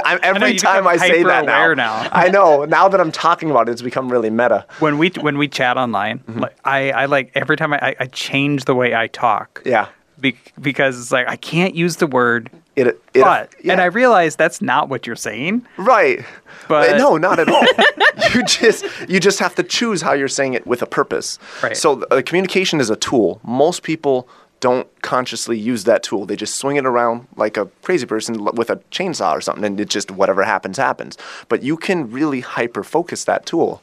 I'm, 0.04 0.18
every 0.22 0.52
you 0.54 0.58
time 0.58 0.86
i 0.88 0.96
say 0.96 1.22
that 1.22 1.44
now, 1.44 1.72
now. 1.74 2.08
i 2.12 2.28
know 2.28 2.64
now 2.64 2.88
that 2.88 3.00
i'm 3.00 3.12
talking 3.12 3.50
about 3.50 3.68
it 3.68 3.72
it's 3.72 3.82
become 3.82 4.10
really 4.10 4.30
meta 4.30 4.66
When 4.80 4.98
we 4.98 5.10
when 5.20 5.38
we 5.38 5.46
chat 5.48 5.76
online, 5.76 6.18
Mm-hmm. 6.20 6.40
like 6.40 6.56
I, 6.64 6.90
I 6.90 7.04
like 7.06 7.30
every 7.34 7.56
time 7.56 7.72
I, 7.72 7.94
I 8.00 8.06
change 8.06 8.64
the 8.64 8.74
way 8.74 8.94
I 8.94 9.06
talk. 9.06 9.62
yeah 9.64 9.88
Be, 10.20 10.36
because 10.60 10.98
it's 11.00 11.12
like 11.12 11.28
I 11.28 11.36
can't 11.36 11.74
use 11.76 11.96
the 11.96 12.06
word 12.08 12.50
it, 12.74 12.86
it 12.86 13.22
but, 13.22 13.54
yeah. 13.62 13.72
and 13.72 13.80
I 13.82 13.84
realize 13.84 14.34
that's 14.34 14.62
not 14.62 14.88
what 14.88 15.06
you're 15.06 15.14
saying. 15.14 15.66
Right. 15.76 16.24
But- 16.68 16.96
no, 16.96 17.18
not 17.18 17.38
at 17.38 17.50
all. 17.50 17.62
you 18.34 18.42
just 18.44 18.86
you 19.10 19.20
just 19.20 19.38
have 19.40 19.54
to 19.56 19.62
choose 19.62 20.00
how 20.00 20.14
you're 20.14 20.26
saying 20.26 20.54
it 20.54 20.66
with 20.66 20.80
a 20.80 20.86
purpose. 20.86 21.38
Right. 21.62 21.76
So 21.76 22.02
uh, 22.04 22.22
communication 22.24 22.80
is 22.80 22.88
a 22.88 22.96
tool. 22.96 23.40
Most 23.44 23.82
people 23.82 24.26
don't 24.62 24.87
consciously 25.03 25.59
use 25.59 25.85
that 25.85 26.05
tool. 26.05 26.25
They 26.25 26.37
just 26.37 26.55
swing 26.55 26.77
it 26.77 26.87
around 26.87 27.27
like 27.37 27.57
a 27.57 27.66
crazy 27.83 28.07
person 28.07 28.44
with 28.44 28.70
a 28.70 28.77
chainsaw 28.92 29.33
or 29.33 29.40
something 29.40 29.64
and 29.64 29.79
it 29.79 29.90
just 29.90 30.11
whatever 30.11 30.44
happens 30.44 30.79
happens. 30.79 31.18
But 31.48 31.64
you 31.64 31.77
can 31.77 32.11
really 32.11 32.40
hyper 32.40 32.85
focus 32.85 33.25
that 33.25 33.44
tool. 33.44 33.83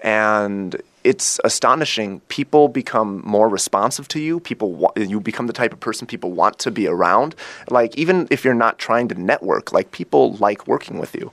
And 0.00 0.80
it's 1.04 1.38
astonishing. 1.44 2.20
People 2.28 2.68
become 2.68 3.20
more 3.24 3.50
responsive 3.50 4.08
to 4.08 4.18
you. 4.18 4.40
People, 4.40 4.72
wa- 4.72 4.92
you 4.96 5.20
become 5.20 5.46
the 5.46 5.52
type 5.52 5.74
of 5.74 5.80
person 5.80 6.06
people 6.06 6.32
want 6.32 6.58
to 6.60 6.70
be 6.70 6.88
around. 6.88 7.34
Like 7.68 7.94
even 7.98 8.26
if 8.30 8.44
you're 8.44 8.54
not 8.54 8.78
trying 8.78 9.08
to 9.08 9.14
network, 9.14 9.72
like 9.72 9.92
people 9.92 10.32
like 10.36 10.66
working 10.66 10.98
with 10.98 11.14
you. 11.14 11.32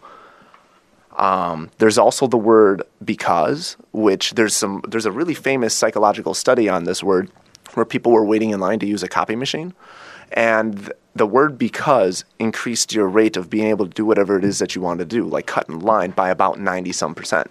Um, 1.15 1.69
there's 1.77 1.97
also 1.97 2.27
the 2.27 2.37
word 2.37 2.83
because, 3.03 3.77
which 3.93 4.31
there's 4.31 4.55
some 4.55 4.81
there's 4.87 5.05
a 5.05 5.11
really 5.11 5.33
famous 5.33 5.73
psychological 5.73 6.33
study 6.33 6.69
on 6.69 6.85
this 6.85 7.03
word, 7.03 7.29
where 7.75 7.85
people 7.85 8.11
were 8.11 8.25
waiting 8.25 8.51
in 8.51 8.59
line 8.59 8.79
to 8.79 8.85
use 8.85 9.03
a 9.03 9.07
copy 9.07 9.35
machine, 9.35 9.73
and 10.31 10.77
th- 10.77 10.91
the 11.13 11.25
word 11.25 11.57
because 11.57 12.23
increased 12.39 12.93
your 12.93 13.07
rate 13.07 13.35
of 13.35 13.49
being 13.49 13.67
able 13.67 13.85
to 13.85 13.91
do 13.91 14.05
whatever 14.05 14.37
it 14.37 14.45
is 14.45 14.59
that 14.59 14.75
you 14.75 14.81
want 14.81 14.99
to 14.99 15.05
do, 15.05 15.25
like 15.25 15.45
cut 15.45 15.67
in 15.67 15.79
line 15.79 16.11
by 16.11 16.29
about 16.29 16.59
ninety 16.59 16.91
some 16.91 17.13
percent. 17.13 17.49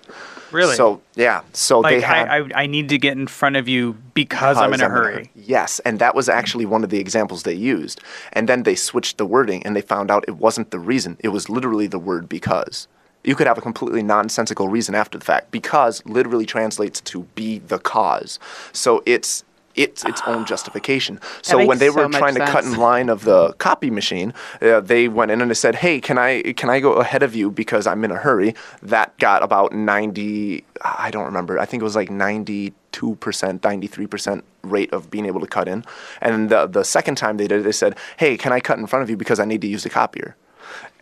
Really? 0.51 0.75
So 0.75 1.01
yeah, 1.15 1.43
so 1.53 1.83
they 1.83 2.01
had 2.01 2.29
I, 2.29 2.39
I, 2.39 2.63
I 2.63 2.67
need 2.67 2.89
to 2.89 2.99
get 2.99 3.17
in 3.17 3.27
front 3.27 3.57
of 3.57 3.69
you 3.69 3.97
because, 4.15 4.57
I'm 4.57 4.73
in 4.73 4.81
a 4.81 4.85
because 4.85 4.91
hurry. 4.91 5.31
Yes, 5.37 5.79
and 5.81 5.99
that 5.99 6.15
was 6.15 6.29
actually 6.29 6.67
one 6.67 6.83
of 6.83 6.91
the 6.91 6.99
examples 6.99 7.45
they 7.45 7.55
used. 7.55 8.01
And 8.33 8.49
then 8.49 8.65
they 8.65 8.75
switched 8.75 9.19
the 9.19 9.27
wording 9.27 9.65
and 9.65 9.77
they 9.77 9.81
found 9.83 10.11
out 10.11 10.25
it 10.27 10.39
wasn't 10.39 10.71
the 10.73 10.81
reason. 10.81 11.19
It 11.21 11.29
was 11.29 11.49
literally 11.49 11.87
the 11.87 12.01
word 12.01 12.29
because. 12.29 12.89
You 13.23 13.35
could 13.37 13.47
have 13.47 13.59
a 13.59 13.61
completely 13.61 14.03
nonsensical 14.03 14.69
reason 14.69 14.95
after 14.95 15.19
the 15.19 15.25
fact. 15.27 15.51
Because 15.51 16.03
literally 16.07 16.47
translates 16.47 17.03
to 17.03 17.25
be 17.35 17.59
the 17.59 17.79
cause. 17.79 18.39
So 18.73 19.03
it's 19.05 19.45
it's 19.75 20.05
its 20.05 20.21
own 20.27 20.45
justification. 20.45 21.21
So 21.43 21.65
when 21.65 21.79
they 21.79 21.91
were 21.91 22.09
trying 22.09 22.35
to 22.35 22.47
cut 22.47 22.65
in 22.65 22.77
line 22.77 23.09
of 23.09 23.25
the 23.25 23.53
copy 23.55 23.91
machine, 23.91 24.35
uh, 24.61 24.81
they 24.81 25.09
went 25.09 25.31
in 25.31 25.41
and 25.41 25.51
they 25.51 25.55
said, 25.55 25.77
"Hey, 25.77 26.01
can 26.01 26.19
I 26.19 26.53
can 26.55 26.71
I 26.71 26.81
go 26.81 26.95
ahead 26.95 27.23
of 27.23 27.35
you 27.35 27.51
because 27.51 27.87
I'm 27.87 28.05
in 28.05 28.11
a 28.11 28.17
hurry?" 28.17 28.55
That 28.83 29.17
got 29.19 29.43
about 29.43 29.73
90 29.73 30.65
I 30.83 31.11
don't 31.11 31.25
remember. 31.25 31.59
I 31.59 31.67
think 31.67 31.83
it 31.83 31.85
was 31.85 31.97
like 31.97 32.09
92%, 32.11 32.73
93% 32.93 34.43
rate 34.63 34.93
of 34.93 35.11
being 35.11 35.27
able 35.27 35.41
to 35.41 35.47
cut 35.47 35.69
in. 35.69 35.85
And 36.21 36.51
the 36.51 36.67
the 36.67 36.85
second 36.85 37.17
time 37.17 37.37
they 37.37 37.47
did 37.47 37.61
it, 37.61 37.65
they 37.65 37.73
said, 37.73 37.97
"Hey, 38.17 38.37
can 38.37 38.53
I 38.53 38.61
cut 38.61 38.79
in 38.79 38.87
front 38.87 39.03
of 39.03 39.11
you 39.11 39.17
because 39.17 39.41
I 39.41 39.45
need 39.45 39.61
to 39.63 39.69
use 39.69 39.83
the 39.83 39.91
copier?" 39.91 40.37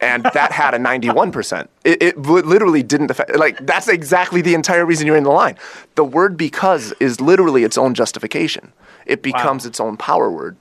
And 0.00 0.22
that 0.22 0.52
had 0.52 0.74
a 0.74 0.78
91%. 0.78 1.68
It, 1.84 2.02
it 2.02 2.18
literally 2.18 2.82
didn't 2.82 3.10
affect, 3.10 3.36
like, 3.36 3.64
that's 3.66 3.88
exactly 3.88 4.40
the 4.40 4.54
entire 4.54 4.86
reason 4.86 5.06
you're 5.06 5.16
in 5.16 5.24
the 5.24 5.30
line. 5.30 5.56
The 5.94 6.04
word 6.04 6.36
because 6.36 6.92
is 7.00 7.20
literally 7.20 7.64
its 7.64 7.76
own 7.76 7.94
justification, 7.94 8.72
it 9.06 9.22
becomes 9.22 9.66
its 9.66 9.80
own 9.80 9.96
power 9.96 10.30
word. 10.30 10.56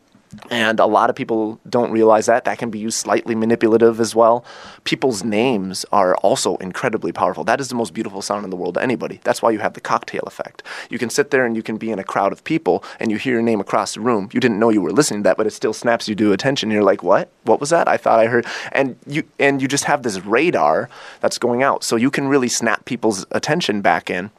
And 0.50 0.80
a 0.80 0.86
lot 0.86 1.10
of 1.10 1.16
people 1.16 1.60
don't 1.70 1.92
realize 1.92 2.26
that. 2.26 2.46
That 2.46 2.58
can 2.58 2.70
be 2.70 2.80
used 2.80 2.98
slightly 2.98 3.34
manipulative 3.34 4.00
as 4.00 4.14
well. 4.14 4.44
People's 4.84 5.24
names 5.24 5.86
are 5.92 6.16
also 6.18 6.58
incredibly 6.58 7.12
powerful. 7.12 7.44
That 7.44 7.62
is 7.62 7.70
the 7.70 7.76
most 7.76 7.94
beautiful 7.94 8.22
sound 8.22 8.44
in 8.44 8.50
the 8.50 8.56
world 8.56 8.76
to 8.76 8.82
anybody. 8.82 9.20
That's 9.24 9.42
why 9.42 9.52
you 9.52 9.60
have 9.60 9.74
the 9.74 9.82
cocktail 9.82 10.24
effect. 10.28 10.64
You 10.90 11.00
can 11.00 11.10
sit 11.10 11.32
there 11.32 11.46
and 11.46 11.56
you 11.56 11.64
can 11.64 11.78
be 11.78 11.92
in 11.92 12.00
a 12.00 12.04
crowd 12.04 12.32
of 12.32 12.44
people 12.44 12.84
and 13.00 13.10
you 13.10 13.18
hear 13.18 13.34
your 13.34 13.42
name 13.42 13.60
across 13.60 13.94
the 13.94 14.02
room. 14.02 14.30
You 14.34 14.40
didn't 14.40 14.60
know 14.60 14.70
you 14.70 14.82
were 14.82 14.92
listening 14.92 15.22
to 15.22 15.30
that, 15.30 15.38
but 15.38 15.48
it 15.48 15.52
still 15.52 15.74
snaps 15.74 16.10
you 16.10 16.16
to 16.16 16.34
attention. 16.34 16.72
You're 16.72 16.84
like, 16.84 17.04
what? 17.04 17.30
What 17.44 17.60
was 17.60 17.70
that? 17.70 17.88
I 17.88 17.98
thought 17.98 18.20
I 18.20 18.28
heard. 18.28 18.46
And 18.72 18.98
you 19.06 19.24
and 19.40 19.62
you 19.62 19.68
just 19.68 19.86
have 19.86 20.04
this 20.04 20.20
radar 20.26 20.90
that's 21.22 21.38
going 21.38 21.64
out. 21.64 21.84
So 21.84 21.96
you 21.96 22.12
can 22.12 22.28
really 22.28 22.50
snap 22.50 22.86
people's 22.86 23.26
attention 23.32 23.82
back 23.82 24.10
in. 24.10 24.32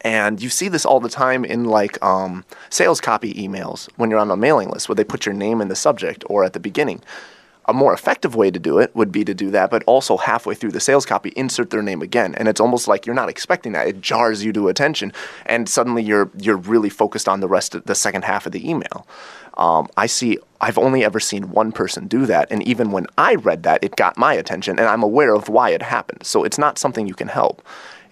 And 0.00 0.42
you 0.42 0.50
see 0.50 0.68
this 0.68 0.84
all 0.84 1.00
the 1.00 1.08
time 1.08 1.44
in 1.44 1.64
like 1.64 2.02
um, 2.04 2.44
sales 2.70 3.00
copy 3.00 3.32
emails 3.34 3.88
when 3.96 4.10
you're 4.10 4.18
on 4.20 4.30
a 4.30 4.36
mailing 4.36 4.68
list 4.68 4.88
where 4.88 4.96
they 4.96 5.04
put 5.04 5.24
your 5.24 5.34
name 5.34 5.60
in 5.60 5.68
the 5.68 5.76
subject 5.76 6.24
or 6.28 6.44
at 6.44 6.52
the 6.52 6.60
beginning. 6.60 7.00
a 7.66 7.72
more 7.72 7.94
effective 7.94 8.34
way 8.34 8.50
to 8.50 8.58
do 8.58 8.78
it 8.78 8.94
would 8.94 9.10
be 9.10 9.24
to 9.24 9.34
do 9.34 9.50
that, 9.50 9.70
but 9.70 9.82
also 9.84 10.16
halfway 10.16 10.54
through 10.54 10.70
the 10.70 10.80
sales 10.80 11.06
copy, 11.06 11.32
insert 11.36 11.70
their 11.70 11.82
name 11.82 12.02
again. 12.02 12.34
And 12.34 12.48
it's 12.48 12.60
almost 12.60 12.88
like 12.88 13.06
you're 13.06 13.14
not 13.14 13.28
expecting 13.28 13.72
that. 13.72 13.86
It 13.86 14.00
jars 14.00 14.44
you 14.44 14.52
to 14.52 14.68
attention, 14.68 15.12
and 15.46 15.68
suddenly 15.68 16.02
you're 16.02 16.30
you're 16.38 16.56
really 16.56 16.90
focused 16.90 17.28
on 17.28 17.40
the 17.40 17.48
rest 17.48 17.74
of 17.74 17.84
the 17.84 17.94
second 17.94 18.24
half 18.24 18.46
of 18.46 18.52
the 18.52 18.68
email. 18.68 19.06
Um, 19.56 19.88
I 19.96 20.06
see. 20.06 20.38
I've 20.60 20.78
only 20.78 21.04
ever 21.04 21.20
seen 21.20 21.50
one 21.50 21.72
person 21.72 22.06
do 22.08 22.26
that, 22.26 22.50
and 22.50 22.62
even 22.66 22.90
when 22.90 23.06
I 23.18 23.34
read 23.34 23.64
that, 23.64 23.84
it 23.84 23.96
got 23.96 24.16
my 24.16 24.32
attention, 24.34 24.78
and 24.78 24.88
I'm 24.88 25.02
aware 25.02 25.34
of 25.34 25.48
why 25.48 25.70
it 25.70 25.82
happened. 25.82 26.24
So 26.24 26.42
it's 26.42 26.58
not 26.58 26.78
something 26.78 27.06
you 27.06 27.14
can 27.14 27.28
help. 27.28 27.62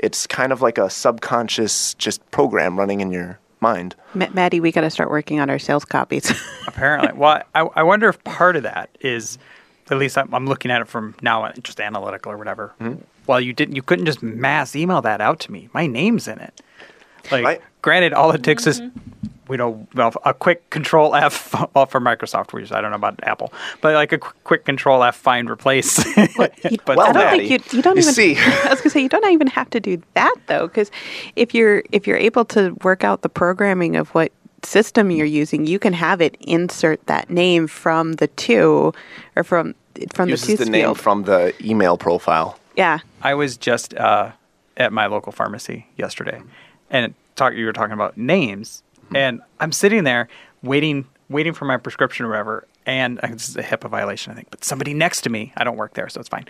It's 0.02 0.26
kind 0.26 0.52
of 0.52 0.60
like 0.60 0.78
a 0.78 0.90
subconscious 0.90 1.94
just 1.94 2.28
program 2.30 2.78
running 2.78 3.00
in 3.00 3.12
your 3.12 3.38
mind. 3.60 3.94
Ma- 4.14 4.28
Maddie, 4.32 4.60
we 4.60 4.72
got 4.72 4.80
to 4.82 4.90
start 4.90 5.08
working 5.10 5.38
on 5.40 5.48
our 5.48 5.58
sales 5.58 5.84
copies. 5.84 6.30
Apparently. 6.66 7.12
well, 7.18 7.42
I, 7.54 7.60
I 7.76 7.82
wonder 7.84 8.08
if 8.08 8.22
part 8.24 8.56
of 8.56 8.64
that 8.64 8.90
is, 9.00 9.38
at 9.90 9.98
least 9.98 10.18
I'm, 10.18 10.34
I'm 10.34 10.46
looking 10.46 10.70
at 10.70 10.80
it 10.82 10.88
from 10.88 11.14
now 11.22 11.44
on, 11.44 11.54
just 11.62 11.80
analytical 11.80 12.32
or 12.32 12.36
whatever. 12.36 12.72
Mm-hmm. 12.80 13.00
Well, 13.28 13.40
you 13.40 13.52
didn't, 13.52 13.76
you 13.76 13.82
couldn't 13.82 14.06
just 14.06 14.22
mass 14.22 14.74
email 14.74 15.00
that 15.02 15.20
out 15.20 15.38
to 15.40 15.52
me. 15.52 15.68
My 15.72 15.86
name's 15.86 16.26
in 16.26 16.40
it. 16.40 16.60
Like, 17.30 17.44
Right. 17.44 17.60
granted, 17.82 18.12
all 18.12 18.32
it 18.32 18.42
takes 18.42 18.66
is, 18.66 18.80
mm-hmm. 18.80 18.98
We 19.52 19.58
know, 19.58 19.86
well, 19.94 20.14
a 20.24 20.32
quick 20.32 20.70
Control 20.70 21.14
F, 21.14 21.54
well, 21.74 21.84
for 21.84 22.00
Microsoft, 22.00 22.54
which 22.54 22.72
I 22.72 22.80
don't 22.80 22.90
know 22.90 22.96
about 22.96 23.20
Apple, 23.22 23.52
but 23.82 23.92
like 23.92 24.10
a 24.12 24.16
qu- 24.18 24.32
quick 24.44 24.64
Control 24.64 25.04
F 25.04 25.14
find 25.14 25.50
replace. 25.50 26.02
but 26.38 26.54
well, 26.96 27.00
I 27.02 27.12
don't 27.12 27.14
Maddie, 27.14 27.48
think 27.50 27.72
you, 27.72 27.76
you 27.76 27.82
don't 27.82 27.96
you 27.96 28.02
even. 28.02 28.14
see. 28.14 28.34
I 28.38 28.68
was 28.70 28.80
gonna 28.80 28.88
say 28.88 29.02
you 29.02 29.10
don't 29.10 29.30
even 29.30 29.48
have 29.48 29.68
to 29.70 29.78
do 29.78 30.02
that 30.14 30.34
though, 30.46 30.68
because 30.68 30.90
if 31.36 31.52
you're 31.54 31.82
if 31.92 32.06
you're 32.06 32.16
able 32.16 32.46
to 32.46 32.70
work 32.82 33.04
out 33.04 33.20
the 33.20 33.28
programming 33.28 33.94
of 33.94 34.08
what 34.14 34.32
system 34.62 35.10
you're 35.10 35.26
using, 35.26 35.66
you 35.66 35.78
can 35.78 35.92
have 35.92 36.22
it 36.22 36.34
insert 36.40 37.04
that 37.08 37.28
name 37.28 37.66
from 37.66 38.14
the 38.14 38.28
two 38.28 38.94
or 39.36 39.44
from 39.44 39.74
from 40.14 40.30
Uses 40.30 40.46
the 40.46 40.56
the 40.56 40.64
two 40.64 40.70
name 40.70 40.84
field. 40.84 40.98
from 40.98 41.24
the 41.24 41.52
email 41.62 41.98
profile. 41.98 42.58
yeah, 42.74 43.00
I 43.20 43.34
was 43.34 43.58
just 43.58 43.92
uh, 43.96 44.32
at 44.78 44.94
my 44.94 45.04
local 45.08 45.30
pharmacy 45.30 45.88
yesterday, 45.98 46.40
and 46.90 47.12
talk, 47.36 47.52
you 47.54 47.66
were 47.66 47.72
talking 47.74 47.92
about 47.92 48.16
names, 48.16 48.82
and 49.14 49.40
I'm 49.60 49.72
sitting 49.72 50.04
there 50.04 50.28
waiting, 50.62 51.06
waiting 51.28 51.52
for 51.52 51.64
my 51.64 51.76
prescription 51.76 52.26
or 52.26 52.30
whatever, 52.30 52.66
and 52.86 53.18
uh, 53.20 53.28
this 53.28 53.48
is 53.48 53.56
a 53.56 53.62
HIPAA 53.62 53.88
violation, 53.90 54.32
I 54.32 54.36
think. 54.36 54.50
But 54.50 54.64
somebody 54.64 54.94
next 54.94 55.22
to 55.22 55.30
me, 55.30 55.52
I 55.56 55.64
don't 55.64 55.76
work 55.76 55.94
there, 55.94 56.08
so 56.08 56.20
it's 56.20 56.28
fine. 56.28 56.46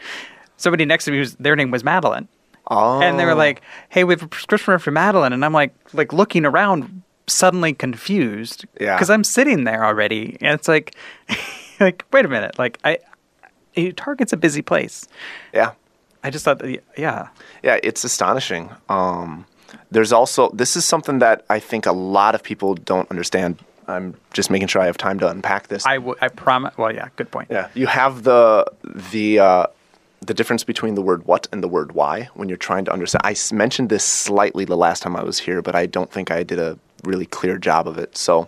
Somebody 0.57 0.85
next 0.85 1.05
to 1.07 1.11
me, 1.13 1.19
was, 1.19 1.35
their 1.37 1.57
name 1.57 1.71
was 1.71 1.83
Madeline, 1.85 2.29
Oh. 2.69 3.01
and 3.03 3.19
they 3.19 3.25
were 3.25 3.35
like, 3.35 3.61
"Hey, 3.89 4.05
we 4.05 4.15
have 4.15 4.23
a 4.23 4.29
prescription 4.29 4.79
for 4.79 4.91
Madeline," 4.93 5.33
and 5.33 5.45
I'm 5.45 5.53
like, 5.53 5.75
like 5.93 6.13
looking 6.13 6.45
around, 6.45 7.03
suddenly 7.27 7.73
confused, 7.75 8.65
Yeah. 8.81 8.95
because 8.97 9.11
I'm 9.11 9.25
sitting 9.25 9.65
there 9.65 9.85
already, 9.85 10.37
and 10.41 10.55
it's 10.59 10.69
like, 10.69 10.95
like, 11.81 12.05
wait 12.13 12.25
a 12.25 12.29
minute, 12.29 12.59
like 12.59 12.79
I. 12.85 12.99
Target's 13.97 14.35
a 14.35 14.37
busy 14.37 14.61
place. 14.63 15.09
yeah. 15.53 15.73
I 16.25 16.31
just 16.31 16.45
thought, 16.45 16.59
that, 16.61 16.83
yeah, 16.97 17.29
Yeah, 17.65 17.79
it's 17.83 18.05
astonishing. 18.05 18.71
Um, 18.89 19.45
there's 19.91 20.13
also 20.13 20.51
this 20.51 20.77
is 20.77 20.85
something 20.85 21.19
that 21.21 21.45
I 21.49 21.59
think 21.59 21.87
a 21.87 21.93
lot 21.93 22.35
of 22.35 22.43
people 22.43 22.75
don't 22.75 23.11
understand. 23.11 23.59
I'm 23.89 24.15
just 24.33 24.51
making 24.51 24.69
sure 24.69 24.81
I 24.81 24.87
have 24.87 24.97
time 24.97 25.19
to 25.21 25.29
unpack 25.29 25.69
this. 25.69 25.85
I, 25.85 25.97
w- 25.97 26.15
I 26.21 26.29
promise. 26.29 26.77
Well, 26.79 26.95
yeah, 26.95 27.09
good 27.17 27.31
point. 27.31 27.49
yeah, 27.51 27.69
you 27.75 27.87
have 27.87 28.23
the 28.23 28.65
the 29.11 29.39
uh, 29.41 29.67
the 30.21 30.35
difference 30.35 30.65
between 30.65 30.95
the 30.95 31.03
word 31.03 31.27
what 31.27 31.49
and 31.53 31.63
the 31.63 31.69
word 31.69 31.93
why 31.93 32.31
when 32.35 32.49
you're 32.49 32.57
trying 32.57 32.85
to 32.85 32.93
understand. 32.93 33.23
I 33.25 33.35
mentioned 33.55 33.89
this 33.89 34.05
slightly 34.05 34.65
the 34.65 34.77
last 34.77 35.03
time 35.03 35.17
I 35.17 35.25
was 35.25 35.39
here, 35.41 35.63
but 35.63 35.75
I 35.75 35.87
don't 35.87 36.11
think 36.11 36.31
I 36.31 36.43
did 36.43 36.59
a 36.59 36.79
really 37.05 37.27
clear 37.27 37.59
job 37.59 37.89
of 37.89 37.99
it. 37.99 38.17
So 38.17 38.47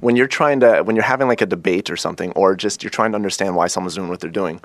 when 0.00 0.16
you're 0.16 0.26
trying 0.26 0.60
to 0.60 0.82
when 0.82 0.96
you're 0.96 1.04
having 1.04 1.28
like 1.28 1.42
a 1.42 1.46
debate 1.46 1.90
or 1.90 1.96
something 1.96 2.32
or 2.32 2.54
just 2.56 2.82
you're 2.82 2.90
trying 2.90 3.12
to 3.12 3.16
understand 3.16 3.54
why 3.56 3.66
someone's 3.66 3.94
doing 3.94 4.08
what 4.08 4.20
they're 4.20 4.30
doing 4.30 4.60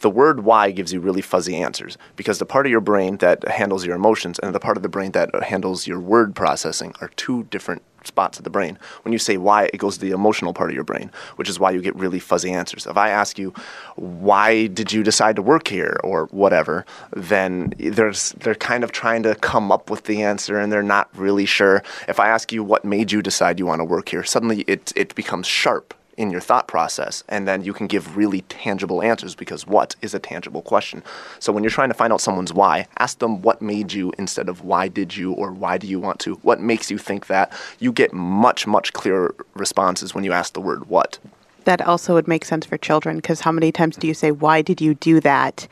the 0.00 0.10
word 0.10 0.44
why 0.44 0.70
gives 0.70 0.92
you 0.92 1.00
really 1.00 1.22
fuzzy 1.22 1.56
answers 1.56 1.96
because 2.16 2.38
the 2.38 2.46
part 2.46 2.66
of 2.66 2.70
your 2.70 2.80
brain 2.80 3.16
that 3.18 3.46
handles 3.48 3.86
your 3.86 3.96
emotions 3.96 4.38
and 4.38 4.54
the 4.54 4.60
part 4.60 4.76
of 4.76 4.82
the 4.82 4.88
brain 4.88 5.12
that 5.12 5.34
handles 5.42 5.86
your 5.86 6.00
word 6.00 6.34
processing 6.34 6.94
are 7.00 7.08
two 7.16 7.44
different 7.44 7.82
spots 8.04 8.38
of 8.38 8.44
the 8.44 8.50
brain. 8.50 8.78
When 9.02 9.12
you 9.12 9.18
say 9.18 9.36
why 9.36 9.64
it 9.64 9.78
goes 9.78 9.98
to 9.98 10.04
the 10.04 10.12
emotional 10.12 10.54
part 10.54 10.70
of 10.70 10.74
your 10.74 10.84
brain 10.84 11.10
which 11.36 11.48
is 11.48 11.58
why 11.58 11.70
you 11.72 11.80
get 11.80 11.96
really 11.96 12.20
fuzzy 12.20 12.52
answers. 12.52 12.86
If 12.86 12.96
i 12.96 13.10
ask 13.10 13.38
you 13.38 13.52
why 13.96 14.66
did 14.68 14.92
you 14.92 15.02
decide 15.02 15.36
to 15.36 15.42
work 15.42 15.68
here? 15.68 15.98
or 16.04 16.26
whatever 16.26 16.84
then 17.12 17.72
there's 17.78 18.32
they're 18.32 18.54
kind 18.54 18.84
of 18.84 18.92
trying 18.92 19.22
to 19.22 19.34
come 19.36 19.72
up 19.72 19.90
with 19.90 20.04
the 20.04 20.22
answer 20.22 20.58
and 20.58 20.70
they're 20.70 20.82
not 20.82 21.08
really 21.16 21.46
sure. 21.46 21.82
If 22.06 22.20
i 22.20 22.28
ask 22.28 22.52
you 22.52 22.62
what 22.62 22.84
made 22.84 23.12
you 23.12 23.22
decide 23.22 23.58
you 23.58 23.66
want 23.66 23.80
to 23.80 23.84
work 23.84 24.08
here? 24.10 24.24
suddenly 24.24 24.60
it 24.68 24.92
it 24.94 25.14
becomes 25.14 25.46
sharp 25.46 25.94
in 26.16 26.30
your 26.30 26.40
thought 26.40 26.68
process 26.68 27.22
and 27.28 27.46
then 27.46 27.62
you 27.62 27.72
can 27.72 27.86
give 27.86 28.16
really 28.16 28.40
tangible 28.42 29.02
answers 29.02 29.34
because 29.34 29.66
what 29.66 29.94
is 30.02 30.14
a 30.14 30.18
tangible 30.18 30.62
question? 30.62 31.02
So 31.38 31.52
when 31.52 31.62
you're 31.62 31.70
trying 31.70 31.88
to 31.88 31.94
find 31.94 32.12
out 32.12 32.20
someone's 32.20 32.52
why 32.52 32.86
ask 32.98 33.18
them 33.18 33.42
what 33.42 33.60
made 33.62 33.92
you 33.92 34.12
instead 34.18 34.48
of 34.48 34.64
why 34.64 34.88
did 34.88 35.16
you 35.16 35.32
or 35.32 35.52
why 35.52 35.78
do 35.78 35.86
you 35.86 36.00
want 36.00 36.20
to. 36.20 36.34
What 36.36 36.60
makes 36.60 36.90
you 36.90 36.98
think 36.98 37.26
that? 37.26 37.52
You 37.78 37.92
get 37.92 38.12
much 38.12 38.66
much 38.66 38.92
clearer 38.92 39.34
responses 39.54 40.14
when 40.14 40.24
you 40.24 40.32
ask 40.32 40.52
the 40.52 40.60
word 40.60 40.88
what. 40.88 41.18
That 41.64 41.80
also 41.80 42.14
would 42.14 42.28
make 42.28 42.44
sense 42.44 42.64
for 42.64 42.78
children 42.78 43.16
because 43.16 43.40
how 43.40 43.50
many 43.50 43.72
times 43.72 43.96
do 43.96 44.06
you 44.06 44.14
say, 44.14 44.30
"Why 44.30 44.62
did 44.62 44.80
you 44.80 44.94
do 44.94 45.20
that?" 45.20 45.66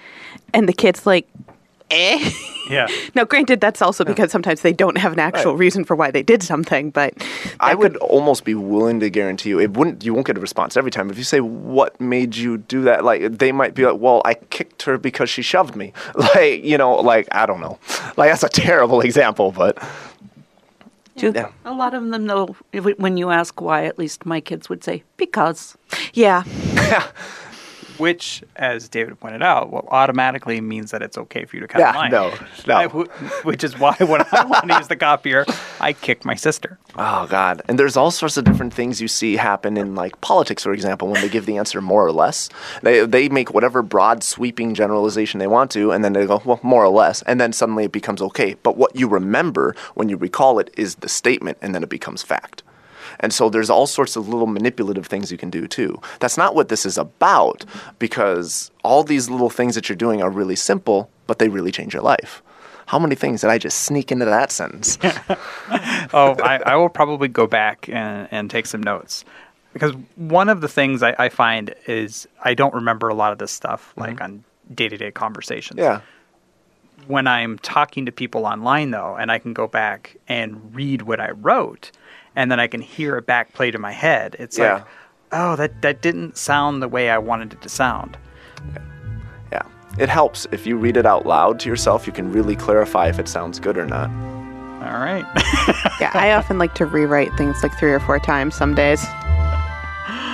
and 0.53 0.69
the 0.69 0.73
kid's 0.73 1.07
like, 1.07 1.29
"Eh." 1.91 2.31
Yeah. 2.71 2.87
now, 3.15 3.25
granted, 3.25 3.61
that's 3.61 3.83
also 3.83 4.05
because 4.05 4.31
sometimes 4.33 4.63
they 4.63 4.73
don't 4.73 4.97
have 4.97 5.13
an 5.13 5.19
actual 5.19 5.53
Right. 5.53 5.61
reason 5.61 5.85
for 5.85 5.95
why 5.95 6.11
they 6.11 6.23
did 6.23 6.43
something, 6.43 6.89
but 6.91 7.13
I 7.61 7.75
would 7.75 7.93
could- 7.93 8.01
almost 8.03 8.45
be 8.45 8.55
willing 8.55 9.01
to 9.01 9.11
guarantee 9.11 9.51
you 9.51 9.61
it 9.61 9.73
wouldn't. 9.77 10.03
You 10.03 10.15
won't 10.15 10.27
get 10.27 10.39
a 10.39 10.41
response 10.41 10.77
every 10.77 10.91
time. 10.91 11.11
If 11.11 11.19
you 11.19 11.25
say 11.25 11.41
what 11.41 12.01
made 12.01 12.37
you 12.37 12.57
do 12.59 12.81
that, 12.83 13.05
like 13.05 13.39
they 13.39 13.53
might 13.53 13.75
be 13.75 13.85
like, 13.85 14.01
"Well, 14.01 14.23
I 14.25 14.35
kicked 14.35 14.83
her 14.85 14.97
because 14.97 15.29
she 15.29 15.43
shoved 15.43 15.77
me." 15.77 15.93
Like 16.17 16.65
you 16.65 16.79
know, 16.79 16.95
like 16.97 17.29
I 17.33 17.45
don't 17.47 17.61
know. 17.61 17.79
Like 18.17 18.31
that's 18.31 18.43
a 18.45 18.49
terrible 18.49 19.01
example, 19.03 19.53
but 19.53 19.77
yeah, 21.17 21.51
A 21.65 21.73
lot 21.73 21.95
of 21.95 22.03
them 22.11 22.27
though, 22.27 22.57
when 22.97 23.17
you 23.17 23.31
ask 23.31 23.61
why, 23.61 23.85
at 23.85 23.99
least 23.99 24.27
my 24.27 24.41
kids 24.41 24.69
would 24.69 24.83
say, 24.83 25.05
because. 25.17 25.77
yeah, 26.13 26.43
Which, 27.99 28.43
as 28.57 28.89
David 28.89 29.19
pointed 29.21 29.43
out, 29.43 29.71
well, 29.71 29.87
automatically 29.91 30.61
means 30.61 30.91
that 30.91 31.03
it's 31.03 31.17
okay 31.19 31.45
for 31.45 31.57
you 31.57 31.61
to 31.63 31.69
cut 31.69 31.79
Yeah, 31.81 31.93
the 31.93 31.99
line. 31.99 32.11
no, 32.11 32.35
no. 32.67 32.75
I- 32.77 32.87
which 33.45 33.63
is 33.65 33.79
why 33.79 33.95
when 34.01 34.23
I 34.33 34.45
want 34.49 34.69
to 34.69 34.77
use 34.77 34.89
the 34.89 34.97
copier, 34.97 35.45
I 35.81 35.93
kick 35.93 36.25
my 36.25 36.35
sister. 36.35 36.79
Oh 36.97 37.27
God! 37.29 37.63
And 37.69 37.79
there's 37.79 37.97
all 37.97 38.11
sorts 38.11 38.37
of 38.37 38.45
different 38.45 38.73
things 38.73 39.01
you 39.01 39.09
see 39.09 39.37
happen 39.37 39.77
in 39.77 39.95
like 39.95 40.21
politics, 40.21 40.63
for 40.63 40.73
example, 40.73 41.09
when 41.09 41.21
they 41.21 41.29
give 41.29 41.47
the 41.47 41.57
answer 41.57 41.81
more 41.81 42.05
or 42.07 42.13
less. 42.13 42.49
They 42.83 43.05
they 43.07 43.29
make 43.29 43.53
whatever 43.53 43.83
broad 43.83 44.23
sweeping 44.23 44.75
generalization 44.75 45.39
they 45.41 45.47
want 45.49 45.71
to, 45.73 45.91
and 45.93 46.05
then 46.05 46.13
they 46.13 46.27
go 46.27 46.41
well 46.45 46.61
more 46.63 46.85
or 46.85 46.89
less, 46.91 47.23
and 47.23 47.41
then 47.41 47.53
suddenly 47.53 47.85
it 47.85 47.93
becomes 47.93 48.23
okay. 48.23 48.55
But 48.63 48.77
what 48.77 48.95
you 48.97 49.09
remember 49.09 49.75
when 49.95 50.09
you 50.09 50.17
recall 50.17 50.59
it 50.59 50.71
is 50.77 50.97
the 50.97 51.09
statement, 51.09 51.59
and 51.63 51.75
then 51.75 51.83
it 51.83 51.89
becomes 51.89 52.23
fact. 52.23 52.63
And 53.25 53.33
so 53.33 53.49
there's 53.49 53.71
all 53.71 53.87
sorts 53.87 54.17
of 54.17 54.29
little 54.29 54.47
manipulative 54.47 55.07
things 55.07 55.33
you 55.33 55.39
can 55.39 55.49
do 55.49 55.67
too. 55.67 55.99
That's 56.21 56.37
not 56.37 56.55
what 56.55 56.69
this 56.69 56.85
is 56.85 56.99
about, 56.99 57.65
because 57.99 58.71
all 58.83 59.03
these 59.03 59.31
little 59.31 59.49
things 59.49 59.75
that 59.77 59.89
you're 59.89 59.97
doing 59.97 60.23
are 60.23 60.29
really 60.29 60.57
simple, 60.57 61.09
but 61.27 61.39
they 61.39 61.49
really 61.49 61.73
change 61.73 61.95
your 61.95 62.03
life. 62.03 62.43
How 62.85 62.99
many 62.99 63.15
things 63.15 63.41
did 63.41 63.49
I 63.49 63.57
just 63.57 63.85
sneak 63.85 64.13
into 64.13 64.27
that 64.27 64.53
sentence? 64.53 64.99
Oh, 66.13 66.37
I, 66.45 66.61
I 66.67 66.77
will 66.77 66.91
probably 66.91 67.29
go 67.29 67.47
back 67.47 67.89
and, 67.89 68.29
and 68.31 68.51
take 68.51 68.67
some 68.67 68.83
notes. 68.83 69.25
Because 69.73 69.93
one 70.17 70.51
of 70.51 70.61
the 70.61 70.69
things 70.69 71.03
I, 71.03 71.15
I 71.19 71.29
find 71.31 71.75
is 71.87 72.29
I 72.45 72.53
don't 72.53 72.75
remember 72.75 73.09
a 73.09 73.15
lot 73.15 73.33
of 73.33 73.39
this 73.39 73.51
stuff, 73.51 73.95
like 73.97 74.17
mm-hmm. 74.17 74.23
on 74.23 74.45
day 74.73 74.89
to 74.91 74.97
day 74.99 75.11
conversations. 75.11 75.79
yeah. 75.79 76.03
When 77.07 77.27
I'm 77.27 77.59
talking 77.59 78.07
to 78.07 78.13
people 78.13 78.47
online, 78.47 78.91
though, 78.91 79.17
and 79.17 79.31
I 79.33 79.39
can 79.39 79.53
go 79.53 79.67
back 79.67 80.17
and 80.29 80.75
read 80.75 81.03
what 81.03 81.21
I 81.21 81.31
wrote, 81.31 81.91
and 82.37 82.51
then 82.51 82.59
I 82.61 82.67
can 82.67 82.81
hear 82.81 83.17
it 83.19 83.27
back 83.27 83.53
played 83.53 83.75
in 83.75 83.81
my 83.81 83.93
head. 83.93 84.37
It's 84.39 84.59
Yeah. 84.59 84.75
like, 84.75 84.85
oh, 85.33 85.57
that 85.57 85.83
that 85.83 86.01
didn't 86.03 86.37
sound 86.37 86.83
the 86.83 86.89
way 86.89 87.11
I 87.11 87.19
wanted 87.19 87.53
it 87.53 87.63
to 87.63 87.69
sound. 87.69 88.17
Yeah. 89.53 89.63
It 89.99 90.09
helps. 90.09 90.47
If 90.51 90.67
you 90.67 90.77
read 90.77 90.97
it 90.97 91.07
out 91.07 91.25
loud 91.25 91.61
to 91.61 91.69
yourself, 91.69 92.07
you 92.07 92.13
can 92.13 92.33
really 92.33 92.57
clarify 92.57 93.09
if 93.09 93.19
it 93.21 93.29
sounds 93.29 93.61
good 93.61 93.79
or 93.79 93.87
not. 93.87 94.11
All 94.83 94.99
right. 95.01 95.25
yeah. 96.01 96.11
I 96.15 96.33
often 96.33 96.59
like 96.59 96.75
to 96.75 96.85
rewrite 96.87 97.33
things 97.37 97.63
like 97.63 97.79
three 97.79 97.93
or 97.93 98.01
four 98.01 98.19
times 98.19 98.55
some 98.57 98.75
days. 98.75 99.05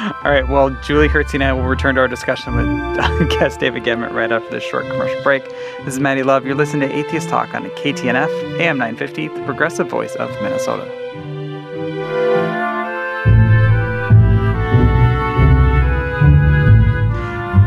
All 0.00 0.30
right. 0.30 0.48
Well, 0.48 0.70
Julie 0.82 1.08
Hertz 1.08 1.34
and 1.34 1.44
I 1.44 1.52
will 1.52 1.64
return 1.64 1.96
to 1.96 2.00
our 2.00 2.08
discussion 2.08 2.56
with 2.56 3.30
guest 3.38 3.60
David 3.60 3.84
Gamut 3.84 4.12
right 4.12 4.32
after 4.32 4.48
this 4.48 4.64
short 4.64 4.86
commercial 4.86 5.22
break. 5.22 5.44
This 5.84 5.92
is 5.92 6.00
Maddie 6.00 6.22
Love. 6.22 6.46
You're 6.46 6.54
listening 6.54 6.88
to 6.88 6.94
Atheist 6.94 7.28
Talk 7.28 7.54
on 7.54 7.64
KTNF, 7.64 8.58
AM 8.58 8.78
950, 8.78 9.28
the 9.28 9.44
progressive 9.44 9.88
voice 9.88 10.14
of 10.16 10.30
Minnesota. 10.40 10.86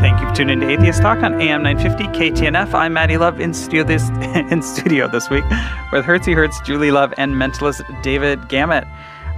Thank 0.00 0.20
you 0.20 0.28
for 0.28 0.34
tuning 0.34 0.60
in 0.60 0.68
to 0.68 0.74
Atheist 0.74 1.02
Talk 1.02 1.22
on 1.22 1.40
AM 1.40 1.62
950 1.62 2.18
KTNF. 2.18 2.74
I'm 2.74 2.94
Maddie 2.94 3.16
Love 3.16 3.38
in 3.38 3.54
studio 3.54 3.84
this 3.84 4.08
in 4.50 4.60
studio 4.60 5.06
this 5.06 5.30
week 5.30 5.44
with 5.92 6.04
Hertzy 6.04 6.34
Hertz, 6.34 6.60
Julie 6.62 6.90
Love, 6.90 7.14
and 7.16 7.36
mentalist 7.36 7.84
David 8.02 8.48
Gamut. 8.48 8.84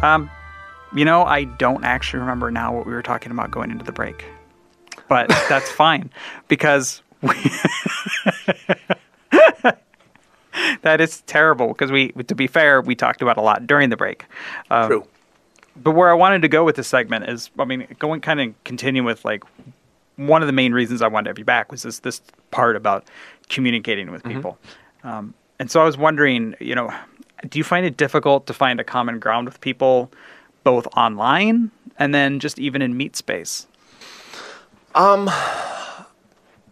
Um, 0.03 0.31
you 0.95 1.05
know, 1.05 1.25
I 1.25 1.45
don't 1.45 1.85
actually 1.85 2.21
remember 2.21 2.51
now 2.51 2.75
what 2.75 2.87
we 2.87 2.93
were 2.93 3.03
talking 3.03 3.33
about 3.33 3.51
going 3.51 3.71
into 3.71 3.85
the 3.85 3.93
break. 3.93 4.25
but 5.09 5.29
that's 5.49 5.71
fine 5.73 6.11
because 6.49 7.03
we 7.23 7.35
that 10.83 11.01
is 11.01 11.23
terrible 11.23 11.69
because 11.69 11.91
we, 11.91 12.11
to 12.13 12.35
be 12.35 12.47
fair, 12.47 12.81
we 12.81 12.95
talked 12.95 13.23
about 13.23 13.37
a 13.37 13.43
lot 13.43 13.67
during 13.67 13.91
the 13.91 13.97
break. 13.97 14.25
Um, 14.71 14.89
True. 14.89 15.07
But 15.77 15.93
where 15.93 16.11
I 16.11 16.15
wanted 16.15 16.43
to 16.43 16.49
go 16.49 16.65
with 16.65 16.77
this 16.77 16.89
segment 16.89 17.29
is, 17.29 17.51
I 17.59 17.65
mean, 17.67 17.87
going 17.99 18.21
kind 18.23 18.41
of 18.41 18.65
continue 18.65 19.05
with 19.05 19.25
like 19.25 19.45
one 20.17 20.43
of 20.43 20.47
the 20.47 20.53
main 20.53 20.73
reasons 20.73 21.03
I 21.03 21.09
wanted 21.09 21.25
to 21.25 21.31
have 21.31 21.39
you 21.39 21.45
back 21.45 21.71
was 21.71 21.83
this 21.83 21.99
this 21.99 22.23
part 22.51 22.77
about 22.77 23.05
communicating 23.49 24.11
with 24.11 24.25
people. 24.25 24.59
Um, 25.05 25.35
and 25.59 25.71
so 25.71 25.81
I 25.81 25.85
was 25.85 25.99
wondering, 25.99 26.55
you 26.61 26.75
know, 26.75 26.93
do 27.49 27.59
you 27.59 27.65
find 27.65 27.85
it 27.85 27.97
difficult 27.97 28.47
to 28.47 28.55
find 28.55 28.81
a 28.81 28.85
common 28.85 29.19
ground 29.19 29.47
with 29.47 29.61
people, 29.61 30.11
both 30.67 30.89
online 30.97 31.71
and 31.97 32.13
then 32.13 32.41
just 32.41 32.59
even 32.59 32.83
in 32.83 32.97
meet 32.97 33.15
space? 33.15 33.69
Um, 34.97 35.31